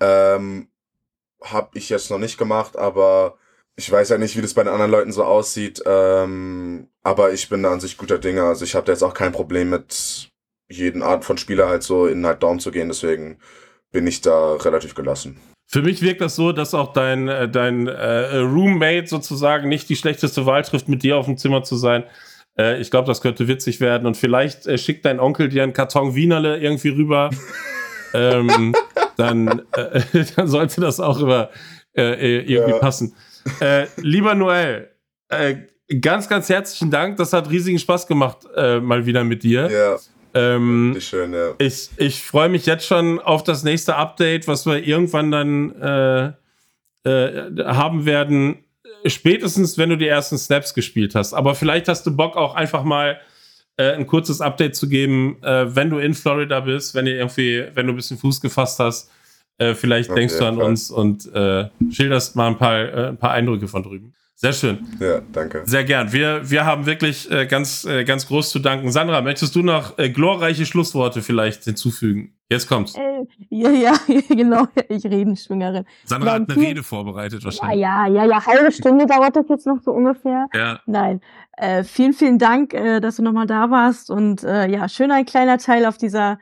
[0.00, 0.68] Ähm,
[1.40, 3.38] hab ich jetzt noch nicht gemacht, aber
[3.76, 5.82] ich weiß ja nicht, wie das bei den anderen Leuten so aussieht.
[5.86, 8.44] Ähm, aber ich bin da an sich guter Dinge.
[8.44, 10.30] Also ich habe da jetzt auch kein Problem mit
[10.68, 12.88] jeden Art von Spieler halt so in halt Dorm zu gehen.
[12.88, 13.38] Deswegen
[13.90, 15.40] bin ich da relativ gelassen.
[15.74, 19.96] Für mich wirkt das so, dass auch dein, äh, dein äh, Roommate sozusagen nicht die
[19.96, 22.04] schlechteste Wahl trifft, mit dir auf dem Zimmer zu sein.
[22.56, 24.06] Äh, ich glaube, das könnte witzig werden.
[24.06, 27.30] Und vielleicht äh, schickt dein Onkel dir einen Karton Wienerle irgendwie rüber.
[28.14, 28.72] ähm,
[29.16, 30.02] dann, äh,
[30.36, 31.50] dann sollte das auch über,
[31.96, 32.78] äh, irgendwie ja.
[32.78, 33.16] passen.
[33.96, 34.90] lieber Noel,
[36.00, 37.16] ganz, ganz herzlichen Dank.
[37.16, 39.68] Das hat riesigen Spaß gemacht, mal wieder mit dir.
[39.68, 39.96] Ja.
[40.34, 41.54] Ähm, schön, ja.
[41.58, 46.32] Ich, ich freue mich jetzt schon auf das nächste Update, was wir irgendwann dann äh,
[47.04, 48.64] äh, haben werden.
[49.06, 51.34] Spätestens, wenn du die ersten Snaps gespielt hast.
[51.34, 53.20] Aber vielleicht hast du Bock auch einfach mal
[53.76, 57.66] äh, ein kurzes Update zu geben, äh, wenn du in Florida bist, wenn ihr irgendwie,
[57.74, 59.10] wenn du ein bisschen Fuß gefasst hast.
[59.58, 60.66] Äh, vielleicht okay, denkst du an klar.
[60.66, 64.14] uns und äh, schilderst mal ein paar, ein paar Eindrücke von drüben.
[64.36, 64.86] Sehr schön.
[65.00, 65.62] Ja, danke.
[65.64, 66.12] Sehr gern.
[66.12, 68.90] Wir, wir haben wirklich äh, ganz, äh, ganz groß zu danken.
[68.90, 72.34] Sandra, möchtest du noch äh, glorreiche Schlussworte vielleicht hinzufügen?
[72.50, 72.96] Jetzt kommt's.
[72.96, 73.92] Äh, ja, ja,
[74.28, 74.66] genau.
[74.88, 75.84] Ich Redenschwingerin.
[76.04, 77.80] Sandra Nein, hat eine Rede vorbereitet wahrscheinlich.
[77.80, 78.44] Ja, ja, ja, ja.
[78.44, 80.46] Halbe Stunde dauert das jetzt noch so ungefähr.
[80.52, 80.80] Ja.
[80.86, 81.20] Nein.
[81.56, 85.24] Äh, vielen, vielen Dank, äh, dass du nochmal da warst und äh, ja, schön ein
[85.24, 86.38] kleiner Teil auf dieser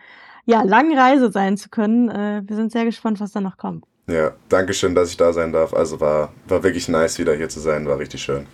[0.46, 2.08] ja, langen Reise sein zu können.
[2.08, 3.84] Äh, wir sind sehr gespannt, was da noch kommt.
[4.06, 5.72] Ja, danke schön, dass ich da sein darf.
[5.74, 7.86] Also war, war wirklich nice, wieder hier zu sein.
[7.86, 8.46] War richtig schön.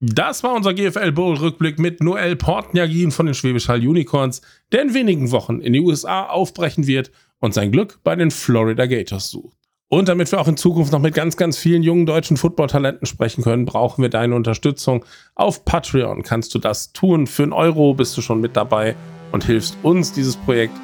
[0.00, 4.42] Das war unser GFL Bowl Rückblick mit Noel Portniagin von den Schwäbisch Hall Unicorns,
[4.72, 8.86] der in wenigen Wochen in die USA aufbrechen wird und sein Glück bei den Florida
[8.86, 9.56] Gators sucht.
[9.88, 13.44] Und damit wir auch in Zukunft noch mit ganz, ganz vielen jungen deutschen Football-Talenten sprechen
[13.44, 15.04] können, brauchen wir deine Unterstützung.
[15.36, 17.26] Auf Patreon kannst du das tun.
[17.26, 18.96] Für einen Euro bist du schon mit dabei
[19.30, 20.74] und hilfst uns, dieses Projekt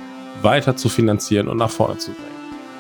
[0.42, 2.26] weiter zu finanzieren und nach vorne zu bringen.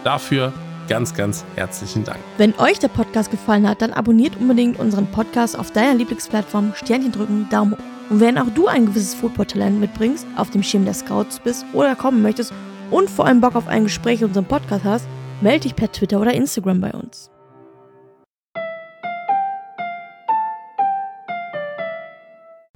[0.04, 0.52] Dafür
[0.90, 2.18] ganz, ganz herzlichen Dank.
[2.36, 7.12] Wenn euch der Podcast gefallen hat, dann abonniert unbedingt unseren Podcast auf deiner Lieblingsplattform, Sternchen
[7.12, 8.10] drücken, Daumen hoch.
[8.10, 11.94] Und wenn auch du ein gewisses Football-Talent mitbringst, auf dem Schirm der Scouts bist oder
[11.94, 12.52] kommen möchtest
[12.90, 15.06] und vor allem Bock auf ein Gespräch in unserem Podcast hast,
[15.40, 17.30] melde dich per Twitter oder Instagram bei uns.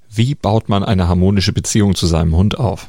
[0.09, 2.89] Wie baut man eine harmonische Beziehung zu seinem Hund auf?